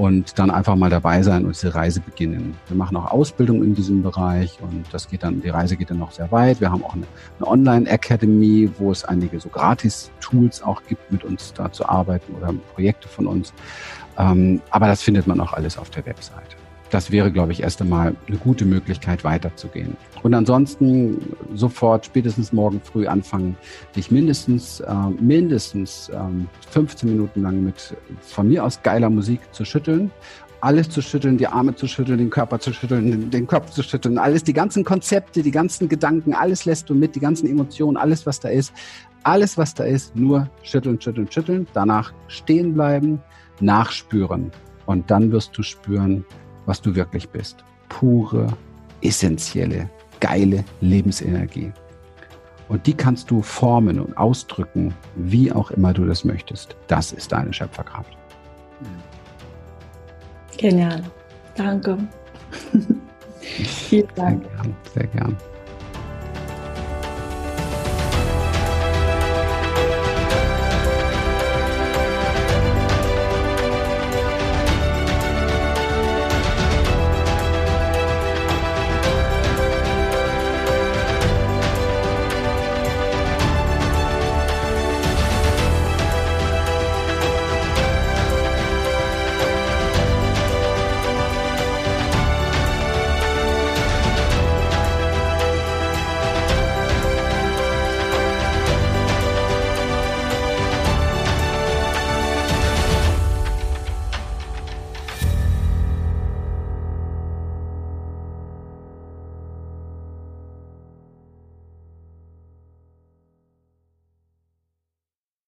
und 0.00 0.38
dann 0.38 0.50
einfach 0.50 0.76
mal 0.76 0.88
dabei 0.88 1.22
sein 1.22 1.44
und 1.44 1.54
diese 1.54 1.74
Reise 1.74 2.00
beginnen. 2.00 2.56
Wir 2.68 2.76
machen 2.78 2.96
auch 2.96 3.10
Ausbildung 3.10 3.62
in 3.62 3.74
diesem 3.74 4.02
Bereich 4.02 4.56
und 4.62 4.86
das 4.92 5.10
geht 5.10 5.22
dann, 5.22 5.42
die 5.42 5.50
Reise 5.50 5.76
geht 5.76 5.90
dann 5.90 5.98
noch 5.98 6.12
sehr 6.12 6.32
weit. 6.32 6.58
Wir 6.58 6.72
haben 6.72 6.82
auch 6.82 6.94
eine, 6.94 7.04
eine 7.38 7.46
Online-Academy, 7.46 8.70
wo 8.78 8.92
es 8.92 9.04
einige 9.04 9.38
so 9.38 9.50
Gratis-Tools 9.50 10.62
auch 10.62 10.82
gibt, 10.88 11.12
mit 11.12 11.22
uns 11.22 11.52
da 11.52 11.70
zu 11.70 11.86
arbeiten 11.86 12.34
oder 12.34 12.50
Projekte 12.72 13.08
von 13.08 13.26
uns. 13.26 13.52
Ähm, 14.16 14.62
aber 14.70 14.86
das 14.86 15.02
findet 15.02 15.26
man 15.26 15.38
auch 15.38 15.52
alles 15.52 15.76
auf 15.76 15.90
der 15.90 16.06
Webseite 16.06 16.59
das 16.90 17.10
wäre, 17.10 17.30
glaube 17.30 17.52
ich, 17.52 17.62
erst 17.62 17.80
einmal 17.80 18.14
eine 18.26 18.36
gute 18.36 18.64
Möglichkeit, 18.64 19.24
weiterzugehen. 19.24 19.96
Und 20.22 20.34
ansonsten 20.34 21.34
sofort, 21.54 22.06
spätestens 22.06 22.52
morgen 22.52 22.80
früh 22.80 23.06
anfangen, 23.06 23.56
dich 23.96 24.10
mindestens, 24.10 24.80
äh, 24.80 24.94
mindestens 25.20 26.10
ähm, 26.12 26.48
15 26.70 27.08
Minuten 27.08 27.42
lang 27.42 27.64
mit 27.64 27.96
von 28.20 28.48
mir 28.48 28.64
aus 28.64 28.82
geiler 28.82 29.08
Musik 29.08 29.40
zu 29.52 29.64
schütteln. 29.64 30.10
Alles 30.62 30.90
zu 30.90 31.00
schütteln, 31.00 31.38
die 31.38 31.46
Arme 31.46 31.74
zu 31.74 31.86
schütteln, 31.86 32.18
den 32.18 32.28
Körper 32.28 32.58
zu 32.58 32.74
schütteln, 32.74 33.30
den 33.30 33.46
Kopf 33.46 33.70
zu 33.70 33.82
schütteln, 33.82 34.18
alles, 34.18 34.44
die 34.44 34.52
ganzen 34.52 34.84
Konzepte, 34.84 35.42
die 35.42 35.50
ganzen 35.50 35.88
Gedanken, 35.88 36.34
alles 36.34 36.66
lässt 36.66 36.90
du 36.90 36.94
mit, 36.94 37.14
die 37.14 37.20
ganzen 37.20 37.48
Emotionen, 37.48 37.96
alles, 37.96 38.26
was 38.26 38.40
da 38.40 38.50
ist. 38.50 38.72
Alles, 39.22 39.56
was 39.56 39.74
da 39.74 39.84
ist, 39.84 40.16
nur 40.16 40.50
schütteln, 40.62 41.00
schütteln, 41.00 41.30
schütteln. 41.30 41.66
Danach 41.72 42.12
stehen 42.28 42.74
bleiben, 42.74 43.20
nachspüren. 43.60 44.50
Und 44.86 45.10
dann 45.10 45.30
wirst 45.30 45.56
du 45.56 45.62
spüren, 45.62 46.24
was 46.70 46.80
du 46.80 46.94
wirklich 46.94 47.28
bist. 47.28 47.64
Pure, 47.88 48.46
essentielle, 49.02 49.90
geile 50.20 50.64
Lebensenergie. 50.80 51.72
Und 52.68 52.86
die 52.86 52.94
kannst 52.94 53.28
du 53.28 53.42
formen 53.42 53.98
und 53.98 54.16
ausdrücken, 54.16 54.94
wie 55.16 55.50
auch 55.50 55.72
immer 55.72 55.92
du 55.92 56.04
das 56.06 56.24
möchtest. 56.24 56.76
Das 56.86 57.10
ist 57.10 57.32
deine 57.32 57.52
Schöpferkraft. 57.52 58.16
Genial. 60.56 61.02
Danke. 61.56 61.98
Vielen 63.40 64.08
Dank. 64.14 64.44
Sehr 64.44 64.50
gern. 64.52 64.76
Sehr 64.94 65.06
gern. 65.08 65.36